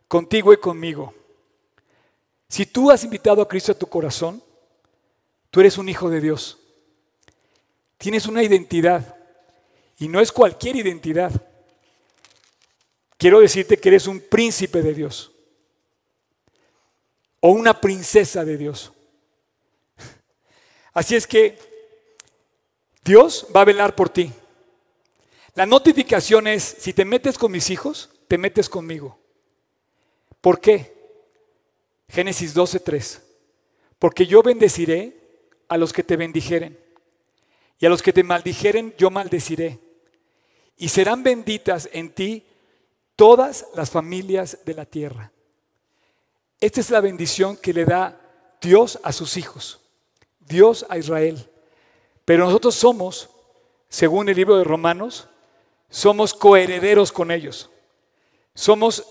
contigo 0.09 0.51
y 0.51 0.57
conmigo. 0.57 1.14
Si 2.49 2.66
tú 2.66 2.91
has 2.91 3.05
invitado 3.05 3.41
a 3.41 3.47
Cristo 3.47 3.72
a 3.72 3.80
tu 3.80 3.88
corazón, 3.88 4.43
tú 5.49 5.62
eres 5.62 5.78
un 5.78 5.88
hijo 5.88 6.09
de 6.09 6.20
Dios. 6.20 6.59
Tienes 7.97 8.26
una 8.26 8.43
identidad. 8.43 9.16
Y 9.97 10.09
no 10.09 10.20
es 10.20 10.34
cualquier 10.34 10.76
identidad. 10.76 11.32
Quiero 13.18 13.39
decirte 13.39 13.78
que 13.78 13.88
eres 13.88 14.05
un 14.07 14.20
príncipe 14.20 14.82
de 14.82 14.93
Dios. 14.93 15.32
O 17.39 17.51
una 17.51 17.80
princesa 17.80 18.43
de 18.43 18.57
Dios. 18.57 18.91
Así 20.93 21.16
es 21.16 21.26
que 21.26 21.70
Dios 23.03 23.47
va 23.55 23.61
a 23.61 23.65
velar 23.65 23.95
por 23.95 24.09
ti. 24.09 24.31
La 25.55 25.65
notificación 25.65 26.47
es, 26.47 26.63
si 26.63 26.93
te 26.93 27.03
metes 27.03 27.37
con 27.37 27.51
mis 27.51 27.69
hijos, 27.69 28.09
te 28.27 28.37
metes 28.37 28.69
conmigo. 28.69 29.19
¿Por 30.39 30.59
qué? 30.59 30.93
Génesis 32.07 32.53
12:3. 32.53 33.21
Porque 33.99 34.25
yo 34.25 34.41
bendeciré 34.41 35.17
a 35.67 35.77
los 35.77 35.93
que 35.93 36.03
te 36.03 36.17
bendijeren, 36.17 36.79
y 37.79 37.85
a 37.85 37.89
los 37.89 38.01
que 38.01 38.13
te 38.13 38.23
maldijeren 38.23 38.93
yo 38.97 39.09
maldeciré. 39.09 39.79
Y 40.77 40.89
serán 40.89 41.23
benditas 41.23 41.89
en 41.91 42.13
ti 42.13 42.45
todas 43.15 43.65
las 43.75 43.89
familias 43.89 44.59
de 44.65 44.73
la 44.73 44.85
tierra. 44.85 45.31
Esta 46.59 46.79
es 46.79 46.89
la 46.91 47.01
bendición 47.01 47.57
que 47.57 47.73
le 47.73 47.85
da 47.85 48.19
Dios 48.61 48.99
a 49.03 49.11
sus 49.11 49.35
hijos, 49.37 49.79
Dios 50.39 50.85
a 50.89 50.97
Israel. 50.97 51.50
Pero 52.26 52.45
nosotros 52.45 52.76
somos, 52.76 53.30
según 53.89 54.30
el 54.30 54.36
libro 54.36 54.57
de 54.57 54.63
Romanos, 54.63 55.28
somos 55.89 56.34
coherederos 56.34 57.11
con 57.11 57.32
ellos. 57.32 57.69
Somos 58.53 59.05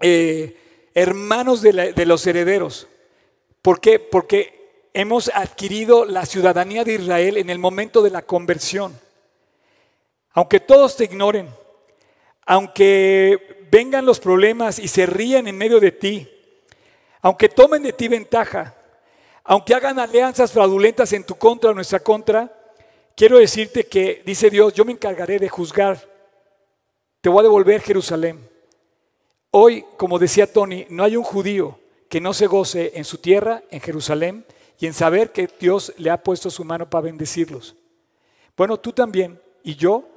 eh, 0.00 0.90
hermanos 0.94 1.62
de, 1.62 1.92
de 1.92 2.06
los 2.06 2.26
herederos. 2.26 2.88
¿Por 3.62 3.80
qué? 3.80 3.98
Porque 3.98 4.88
hemos 4.92 5.30
adquirido 5.34 6.04
la 6.04 6.26
ciudadanía 6.26 6.84
de 6.84 6.94
Israel 6.94 7.36
en 7.36 7.50
el 7.50 7.58
momento 7.58 8.02
de 8.02 8.10
la 8.10 8.22
conversión. 8.22 8.98
Aunque 10.32 10.60
todos 10.60 10.96
te 10.96 11.04
ignoren, 11.04 11.48
aunque 12.44 13.66
vengan 13.70 14.04
los 14.04 14.20
problemas 14.20 14.78
y 14.78 14.88
se 14.88 15.06
ríen 15.06 15.48
en 15.48 15.56
medio 15.56 15.80
de 15.80 15.92
ti, 15.92 16.28
aunque 17.22 17.48
tomen 17.48 17.82
de 17.82 17.92
ti 17.92 18.08
ventaja, 18.08 18.74
aunque 19.44 19.74
hagan 19.74 19.98
alianzas 19.98 20.50
fraudulentas 20.50 21.12
en 21.12 21.24
tu 21.24 21.34
contra 21.36 21.68
o 21.68 21.72
en 21.72 21.76
nuestra 21.76 22.00
contra, 22.00 22.50
quiero 23.14 23.38
decirte 23.38 23.84
que, 23.84 24.22
dice 24.24 24.48
Dios, 24.48 24.72
yo 24.72 24.86
me 24.86 24.92
encargaré 24.92 25.38
de 25.38 25.50
juzgar. 25.50 26.08
Te 27.20 27.28
voy 27.28 27.40
a 27.40 27.42
devolver 27.44 27.82
Jerusalén. 27.82 28.48
Hoy, 29.50 29.84
como 29.98 30.18
decía 30.18 30.50
Tony, 30.50 30.86
no 30.88 31.04
hay 31.04 31.16
un 31.16 31.22
judío 31.22 31.78
que 32.08 32.22
no 32.22 32.32
se 32.32 32.46
goce 32.46 32.92
en 32.94 33.04
su 33.04 33.18
tierra, 33.18 33.62
en 33.70 33.80
Jerusalén, 33.80 34.46
y 34.80 34.86
en 34.86 34.94
saber 34.94 35.30
que 35.30 35.48
Dios 35.60 35.92
le 35.98 36.10
ha 36.10 36.22
puesto 36.22 36.50
su 36.50 36.64
mano 36.64 36.88
para 36.88 37.02
bendecirlos. 37.02 37.76
Bueno, 38.56 38.78
tú 38.80 38.92
también 38.92 39.40
y 39.62 39.76
yo, 39.76 40.08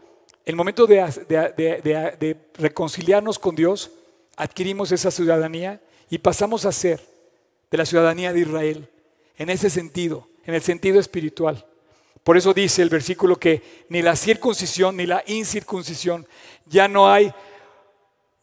el 0.45 0.55
momento 0.55 0.88
de, 0.88 0.95
de 1.28 2.38
reconciliarnos 2.55 3.38
con 3.38 3.55
Dios, 3.55 3.91
adquirimos 4.38 4.91
esa 4.91 5.11
ciudadanía 5.11 5.82
y 6.09 6.17
pasamos 6.17 6.65
a 6.65 6.71
ser 6.71 7.01
de 7.69 7.78
la 7.78 7.86
ciudadanía 7.86 8.32
de 8.32 8.39
Israel 8.39 8.89
en 9.38 9.49
ese 9.49 9.69
sentido, 9.69 10.27
en 10.45 10.53
el 10.53 10.61
sentido 10.61 10.99
espiritual. 10.99 11.65
Por 12.23 12.35
eso 12.35 12.53
dice 12.53 12.81
el 12.81 12.89
versículo 12.89 13.38
que 13.38 13.85
ni 13.89 14.01
la 14.01 14.15
circuncisión 14.15 14.97
ni 14.97 15.05
la 15.05 15.23
incircuncisión, 15.27 16.27
ya 16.65 16.88
no 16.88 17.09
hay 17.09 17.33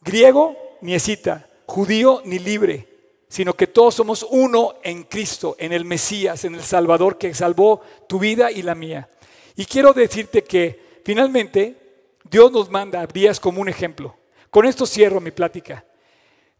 griego 0.01 0.55
ni 0.81 0.95
escita, 0.95 1.47
judío 1.67 2.21
ni 2.25 2.39
libre, 2.39 2.87
sino 3.27 3.53
que 3.53 3.67
todos 3.67 3.95
somos 3.95 4.25
uno 4.29 4.75
en 4.83 5.03
Cristo, 5.03 5.55
en 5.59 5.73
el 5.73 5.85
Mesías, 5.85 6.45
en 6.45 6.55
el 6.55 6.63
Salvador 6.63 7.17
que 7.17 7.33
salvó 7.33 7.81
tu 8.07 8.17
vida 8.17 8.51
y 8.51 8.61
la 8.61 8.75
mía. 8.75 9.09
Y 9.55 9.65
quiero 9.65 9.93
decirte 9.93 10.43
que 10.43 11.01
finalmente 11.03 11.75
Dios 12.23 12.51
nos 12.51 12.69
manda 12.69 12.99
a 12.99 13.03
Abdías 13.03 13.39
como 13.39 13.61
un 13.61 13.69
ejemplo. 13.69 14.15
Con 14.49 14.65
esto 14.65 14.85
cierro 14.85 15.21
mi 15.21 15.31
plática. 15.31 15.85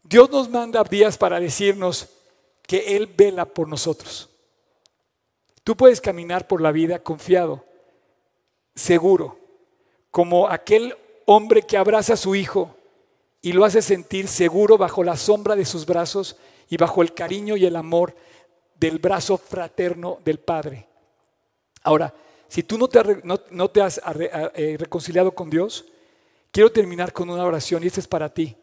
Dios 0.02 0.30
nos 0.30 0.48
manda 0.48 0.78
a 0.78 0.82
Abdías 0.82 1.18
para 1.18 1.40
decirnos, 1.40 2.08
que 2.66 2.96
Él 2.96 3.06
vela 3.06 3.44
por 3.44 3.68
nosotros. 3.68 4.28
Tú 5.64 5.76
puedes 5.76 6.00
caminar 6.00 6.46
por 6.46 6.60
la 6.60 6.72
vida 6.72 7.00
confiado, 7.00 7.64
seguro, 8.74 9.38
como 10.10 10.48
aquel 10.48 10.96
hombre 11.26 11.62
que 11.62 11.76
abraza 11.76 12.14
a 12.14 12.16
su 12.16 12.34
hijo 12.34 12.76
y 13.42 13.52
lo 13.52 13.64
hace 13.64 13.82
sentir 13.82 14.28
seguro 14.28 14.78
bajo 14.78 15.02
la 15.02 15.16
sombra 15.16 15.56
de 15.56 15.64
sus 15.64 15.86
brazos 15.86 16.36
y 16.68 16.76
bajo 16.76 17.02
el 17.02 17.14
cariño 17.14 17.56
y 17.56 17.66
el 17.66 17.76
amor 17.76 18.14
del 18.78 18.98
brazo 18.98 19.38
fraterno 19.38 20.18
del 20.24 20.38
Padre. 20.38 20.86
Ahora, 21.82 22.14
si 22.48 22.62
tú 22.62 22.78
no 22.78 22.88
te, 22.88 23.80
has 23.80 24.00
eh, 24.54 24.76
reconciliado 24.78 25.32
con 25.32 25.50
Dios, 25.50 25.84
quiero 26.50 26.70
terminar 26.70 27.12
con 27.12 27.28
una 27.28 27.44
oración 27.44 27.82
y 27.82 27.86
esta 27.88 28.00
es 28.00 28.08
para 28.08 28.32
ti. 28.32 28.56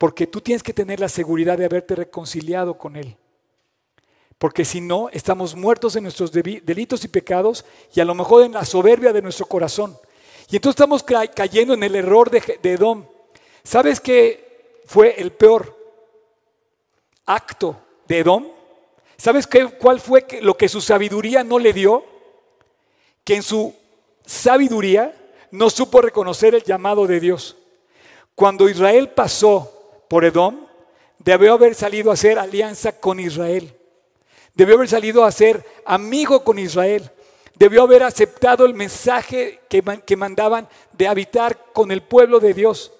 Porque 0.00 0.26
tú 0.26 0.40
tienes 0.40 0.62
que 0.62 0.72
tener 0.72 0.98
la 0.98 1.10
seguridad 1.10 1.58
de 1.58 1.66
haberte 1.66 1.94
reconciliado 1.94 2.78
con 2.78 2.96
Él. 2.96 3.18
Porque 4.38 4.64
si 4.64 4.80
no, 4.80 5.10
estamos 5.10 5.54
muertos 5.54 5.94
en 5.94 6.04
nuestros 6.04 6.32
delitos 6.32 7.04
y 7.04 7.08
pecados 7.08 7.66
y 7.94 8.00
a 8.00 8.06
lo 8.06 8.14
mejor 8.14 8.44
en 8.44 8.52
la 8.52 8.64
soberbia 8.64 9.12
de 9.12 9.20
nuestro 9.20 9.44
corazón. 9.44 9.94
Y 10.48 10.56
entonces 10.56 10.80
estamos 10.80 11.04
cayendo 11.34 11.74
en 11.74 11.82
el 11.82 11.94
error 11.96 12.30
de, 12.30 12.58
Edom. 12.62 13.04
¿Sabes 13.62 14.00
qué 14.00 14.80
fue 14.86 15.20
el 15.20 15.32
peor 15.32 15.76
acto 17.26 17.76
de 18.08 18.20
Edom? 18.20 18.48
¿Sabes 19.18 19.46
qué, 19.46 19.66
cuál 19.66 20.00
fue 20.00 20.26
lo 20.40 20.56
que 20.56 20.70
su 20.70 20.80
sabiduría 20.80 21.44
no 21.44 21.58
le 21.58 21.74
dio? 21.74 22.06
Que 23.22 23.36
en 23.36 23.42
su 23.42 23.74
sabiduría 24.24 25.14
no 25.50 25.68
supo 25.68 26.00
reconocer 26.00 26.54
el 26.54 26.62
llamado 26.62 27.06
de 27.06 27.20
Dios. 27.20 27.58
Cuando 28.34 28.66
Israel 28.66 29.10
pasó 29.10 29.76
por 30.10 30.24
Edom, 30.24 30.66
debió 31.20 31.52
haber 31.52 31.76
salido 31.76 32.10
a 32.10 32.14
hacer 32.14 32.36
alianza 32.36 32.98
con 32.98 33.20
Israel. 33.20 33.72
Debió 34.56 34.74
haber 34.74 34.88
salido 34.88 35.24
a 35.24 35.30
ser 35.30 35.64
amigo 35.86 36.42
con 36.42 36.58
Israel. 36.58 37.08
Debió 37.54 37.84
haber 37.84 38.02
aceptado 38.02 38.66
el 38.66 38.74
mensaje 38.74 39.60
que, 39.68 39.84
que 40.04 40.16
mandaban 40.16 40.68
de 40.94 41.06
habitar 41.06 41.56
con 41.72 41.92
el 41.92 42.02
pueblo 42.02 42.40
de 42.40 42.54
Dios. 42.54 42.92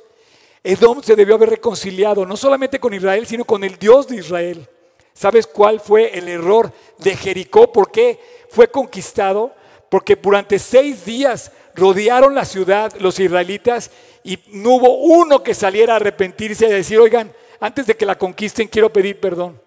Edom 0.63 1.03
se 1.03 1.17
debió 1.17 1.35
haber 1.35 1.51
reconciliado 1.51 2.25
no 2.25 2.37
solamente 2.37 2.79
con 2.79 2.95
Israel, 2.95 3.27
sino 3.27 3.45
con 3.45 3.65
el 3.65 3.77
Dios 3.77 4.07
de 4.07 4.19
Israel. 4.19 4.69
¿Sabes 5.13 5.49
cuál 5.49 5.81
fue 5.81 6.17
el 6.17 6.29
error 6.29 6.73
de 6.99 7.17
Jericó? 7.17 7.73
¿Por 7.73 7.91
qué 7.91 8.21
fue 8.51 8.71
conquistado? 8.71 9.53
Porque 9.89 10.15
durante 10.15 10.61
seis 10.61 11.05
días 11.05 11.51
rodearon 11.75 12.37
la 12.37 12.45
ciudad 12.45 12.93
los 13.01 13.19
israelitas 13.19 13.91
y 14.23 14.39
no 14.49 14.77
hubo 14.77 14.99
uno 14.99 15.43
que 15.43 15.55
saliera 15.55 15.95
a 15.95 15.97
arrepentirse 15.97 16.67
y 16.67 16.73
a 16.73 16.77
decir, 16.77 16.99
oigan, 16.99 17.33
antes 17.61 17.87
de 17.87 17.97
que 17.97 18.07
la 18.07 18.19
conquisten 18.19 18.69
quiero 18.69 18.93
pedir 18.93 19.21
perdón. 19.21 19.61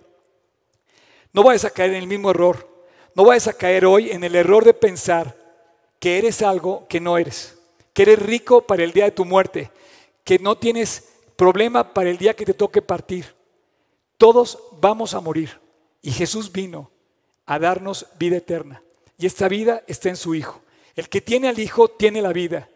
No 1.32 1.44
vayas 1.44 1.66
a 1.66 1.72
caer 1.72 1.92
en 1.92 1.98
el 1.98 2.08
mismo 2.08 2.32
error. 2.32 2.68
No 3.16 3.26
vayas 3.26 3.48
a 3.48 3.54
caer 3.54 3.86
hoy 3.86 4.12
en 4.12 4.24
el 4.24 4.36
error 4.36 4.66
de 4.66 4.74
pensar 4.74 5.36
que 6.00 6.18
eres 6.18 6.42
algo 6.42 6.88
que 6.88 7.00
no 7.00 7.18
eres, 7.18 7.58
que 7.94 8.04
eres 8.04 8.20
rico 8.20 8.62
para 8.62 8.84
el 8.84 8.92
día 8.92 9.06
de 9.06 9.12
tu 9.12 9.26
muerte, 9.26 9.72
que 10.24 10.40
no 10.40 10.58
tienes 10.58 11.10
problema 11.36 11.94
para 11.94 12.10
el 12.10 12.18
día 12.18 12.36
que 12.36 12.46
te 12.46 12.54
toque 12.54 12.82
partir. 12.82 13.36
Todos 14.18 14.60
vamos 14.80 15.14
a 15.14 15.22
morir 15.22 15.60
y 16.02 16.12
Jesús 16.12 16.52
vino 16.52 16.92
a 17.46 17.60
darnos 17.60 18.08
vida 18.18 18.38
eterna. 18.38 18.82
Y 19.18 19.26
esta 19.26 19.48
vida 19.48 19.84
está 19.88 20.10
en 20.10 20.18
su 20.18 20.36
Hijo. 20.36 20.62
El 20.96 21.10
que 21.10 21.22
tiene 21.22 21.48
al 21.48 21.60
Hijo 21.60 21.88
tiene 21.88 22.22
la 22.22 22.34
vida. 22.34 22.70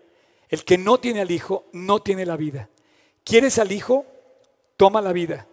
El 0.50 0.64
que 0.64 0.78
no 0.78 1.00
tiene 1.00 1.22
al 1.22 1.32
Hijo 1.32 1.66
no 1.74 2.02
tiene 2.02 2.26
la 2.26 2.38
vida. 2.38 2.70
¿Quieres 3.24 3.60
al 3.60 3.72
Hijo? 3.72 4.06
Toma 4.78 5.02
la 5.02 5.12
vida. 5.12 5.48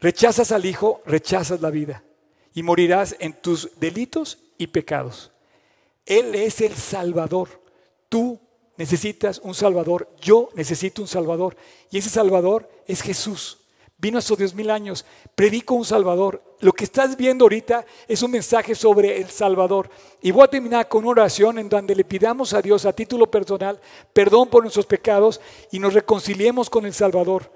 Rechazas 0.00 0.52
al 0.52 0.64
Hijo, 0.64 1.02
rechazas 1.06 1.60
la 1.60 1.70
vida. 1.70 2.04
Y 2.54 2.62
morirás 2.62 3.16
en 3.18 3.32
tus 3.32 3.70
delitos 3.80 4.38
y 4.58 4.68
pecados. 4.68 5.32
Él 6.06 6.34
es 6.34 6.60
el 6.60 6.74
Salvador. 6.74 7.48
Tú 8.08 8.38
necesitas 8.76 9.38
un 9.38 9.54
Salvador. 9.54 10.08
Yo 10.20 10.50
necesito 10.54 11.02
un 11.02 11.08
Salvador. 11.08 11.56
Y 11.90 11.98
ese 11.98 12.10
Salvador 12.10 12.68
es 12.86 13.02
Jesús. 13.02 13.61
Vino 14.02 14.18
hace 14.18 14.34
Dios 14.34 14.52
mil 14.52 14.68
años, 14.68 15.04
predico 15.36 15.74
un 15.74 15.84
Salvador. 15.84 16.42
Lo 16.58 16.72
que 16.72 16.82
estás 16.82 17.16
viendo 17.16 17.44
ahorita 17.44 17.86
es 18.08 18.20
un 18.24 18.32
mensaje 18.32 18.74
sobre 18.74 19.20
el 19.20 19.30
Salvador. 19.30 19.88
Y 20.20 20.32
voy 20.32 20.42
a 20.42 20.48
terminar 20.48 20.88
con 20.88 21.04
una 21.04 21.22
oración 21.22 21.60
en 21.60 21.68
donde 21.68 21.94
le 21.94 22.02
pidamos 22.02 22.52
a 22.52 22.60
Dios 22.60 22.84
a 22.84 22.92
título 22.92 23.30
personal 23.30 23.80
perdón 24.12 24.48
por 24.48 24.64
nuestros 24.64 24.86
pecados 24.86 25.40
y 25.70 25.78
nos 25.78 25.94
reconciliemos 25.94 26.68
con 26.68 26.84
el 26.84 26.92
Salvador. 26.92 27.48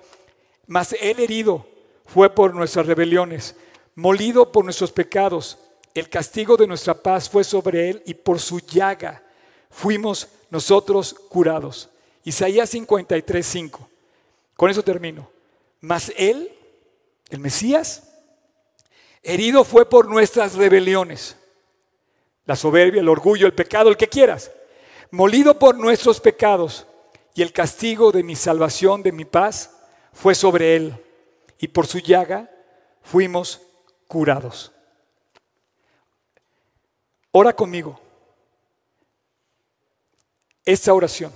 Mas 0.69 0.95
Él 1.01 1.19
herido 1.19 1.67
fue 2.05 2.33
por 2.33 2.55
nuestras 2.55 2.87
rebeliones, 2.87 3.57
molido 3.97 4.53
por 4.53 4.63
nuestros 4.63 4.93
pecados. 4.93 5.59
El 5.95 6.09
castigo 6.09 6.57
de 6.57 6.69
nuestra 6.69 6.95
paz 6.95 7.29
fue 7.29 7.43
sobre 7.43 7.91
Él 7.91 8.05
y 8.07 8.15
por 8.15 8.39
su 8.39 8.61
llaga 8.61 9.21
fuimos 9.69 10.29
nosotros 10.51 11.13
curados. 11.29 11.89
Isaías 12.23 12.71
53, 12.71 13.45
5. 13.45 13.89
Con 14.55 14.71
eso 14.71 14.85
termino. 14.85 15.36
Mas 15.87 16.13
Él, 16.17 16.53
el 17.29 17.39
Mesías, 17.39 18.03
herido 19.23 19.63
fue 19.63 19.89
por 19.89 20.09
nuestras 20.09 20.55
rebeliones, 20.55 21.37
la 22.45 22.57
soberbia, 22.57 23.01
el 23.01 23.09
orgullo, 23.09 23.47
el 23.47 23.55
pecado, 23.55 23.89
el 23.89 23.97
que 23.97 24.09
quieras, 24.09 24.51
molido 25.13 25.61
por 25.61 25.79
nuestros 25.79 26.21
pecados, 26.21 26.89
y 27.37 27.43
el 27.43 27.53
castigo 27.53 28.11
de 28.11 28.25
mi 28.25 28.35
salvación, 28.35 29.05
de 29.05 29.13
mi 29.13 29.25
paz, 29.25 29.77
fue 30.13 30.35
sobre 30.35 30.75
Él, 30.75 30.93
y 31.61 31.69
por 31.69 31.87
su 31.87 32.01
llaga 32.01 32.51
fuimos 33.01 33.61
curados. 34.09 34.73
Ora 37.31 37.55
conmigo 37.55 38.01
esta 40.65 40.93
oración. 40.93 41.33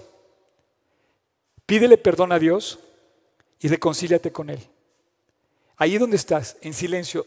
Pídele 1.66 1.96
perdón 1.96 2.32
a 2.32 2.38
Dios 2.40 2.80
y 3.60 3.68
reconcíliate 3.68 4.32
con 4.32 4.50
Él. 4.50 4.66
Ahí 5.76 5.98
donde 5.98 6.16
estás, 6.16 6.56
en 6.62 6.74
silencio 6.74 7.26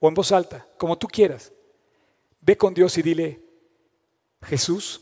o 0.00 0.08
en 0.08 0.14
voz 0.14 0.32
alta, 0.32 0.66
como 0.78 0.96
tú 0.96 1.06
quieras, 1.06 1.52
ve 2.40 2.56
con 2.56 2.72
Dios 2.72 2.96
y 2.98 3.02
dile, 3.02 3.40
Jesús, 4.42 5.00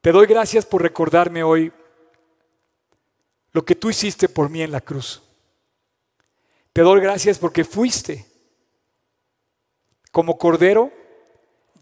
te 0.00 0.12
doy 0.12 0.26
gracias 0.26 0.66
por 0.66 0.82
recordarme 0.82 1.42
hoy 1.42 1.72
lo 3.52 3.64
que 3.64 3.74
tú 3.74 3.90
hiciste 3.90 4.28
por 4.28 4.50
mí 4.50 4.62
en 4.62 4.72
la 4.72 4.80
cruz. 4.80 5.22
Te 6.72 6.82
doy 6.82 7.00
gracias 7.00 7.38
porque 7.38 7.64
fuiste 7.64 8.26
como 10.10 10.36
cordero 10.36 10.92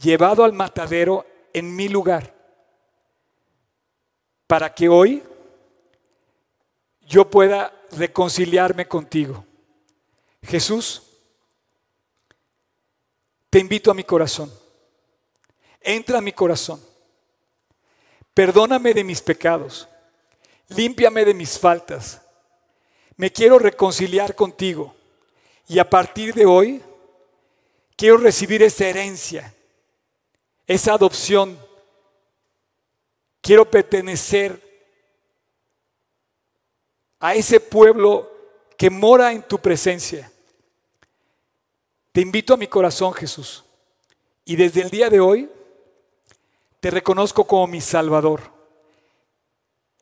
llevado 0.01 0.45
al 0.45 0.53
matadero 0.53 1.27
en 1.53 1.75
mi 1.75 1.89
lugar, 1.89 2.35
para 4.47 4.75
que 4.75 4.89
hoy 4.89 5.23
yo 7.13 7.29
pueda 7.29 7.71
reconciliarme 7.91 8.89
contigo. 8.89 9.45
Jesús, 10.43 11.03
te 13.51 13.59
invito 13.59 13.91
a 13.91 13.95
mi 13.95 14.03
corazón. 14.03 14.51
Entra 15.83 16.19
a 16.19 16.23
mi 16.23 16.33
corazón. 16.33 16.83
Perdóname 18.33 18.95
de 18.95 19.05
mis 19.05 19.21
pecados. 19.21 19.87
Límpiame 20.69 21.27
de 21.27 21.35
mis 21.35 21.59
faltas. 21.59 22.23
Me 23.17 23.31
quiero 23.31 23.59
reconciliar 23.59 24.35
contigo. 24.35 24.95
Y 25.69 25.79
a 25.79 25.91
partir 25.91 26.33
de 26.33 26.47
hoy, 26.47 26.83
quiero 27.95 28.17
recibir 28.17 28.63
esa 28.63 28.87
herencia, 28.87 29.55
esa 30.67 30.95
adopción. 30.95 31.59
Quiero 33.43 33.71
pertenecer 33.71 34.72
a 37.23 37.37
ese 37.37 37.61
pueblo 37.61 38.29
que 38.77 38.91
mora 38.91 39.33
en 39.33 39.45
tu 39.45 39.57
presencia. 39.57 40.31
Te 42.11 42.21
invito 42.21 42.53
a 42.53 42.57
mi 42.57 42.67
corazón, 42.67 43.15
Jesús. 43.15 43.65
Y 44.45 44.57
desde 44.57 44.83
el 44.83 44.91
día 44.91 45.09
de 45.09 45.21
hoy 45.21 45.49
te 46.81 46.91
reconozco 46.91 47.47
como 47.47 47.69
mi 47.69 47.81
Salvador, 47.81 48.43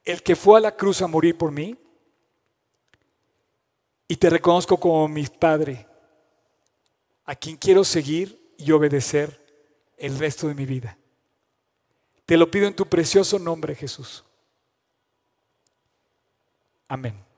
el 0.03 0.23
que 0.23 0.35
fue 0.35 0.59
a 0.59 0.63
la 0.63 0.75
cruz 0.75 1.03
a 1.03 1.07
morir 1.07 1.37
por 1.37 1.53
mí. 1.53 1.77
Y 4.09 4.17
te 4.17 4.31
reconozco 4.31 4.81
como 4.81 5.07
mi 5.07 5.27
Padre, 5.27 5.87
a 7.27 7.37
quien 7.37 7.59
quiero 7.59 7.85
seguir 7.85 8.55
y 8.57 8.73
obedecer 8.73 9.45
el 9.99 10.19
resto 10.19 10.49
de 10.49 10.55
mi 10.55 10.65
vida. 10.65 10.97
Te 12.25 12.39
lo 12.39 12.51
pido 12.51 12.67
en 12.67 12.75
tu 12.75 12.87
precioso 12.87 13.39
nombre, 13.39 13.75
Jesús. 13.75 14.25
Amén. 16.91 17.30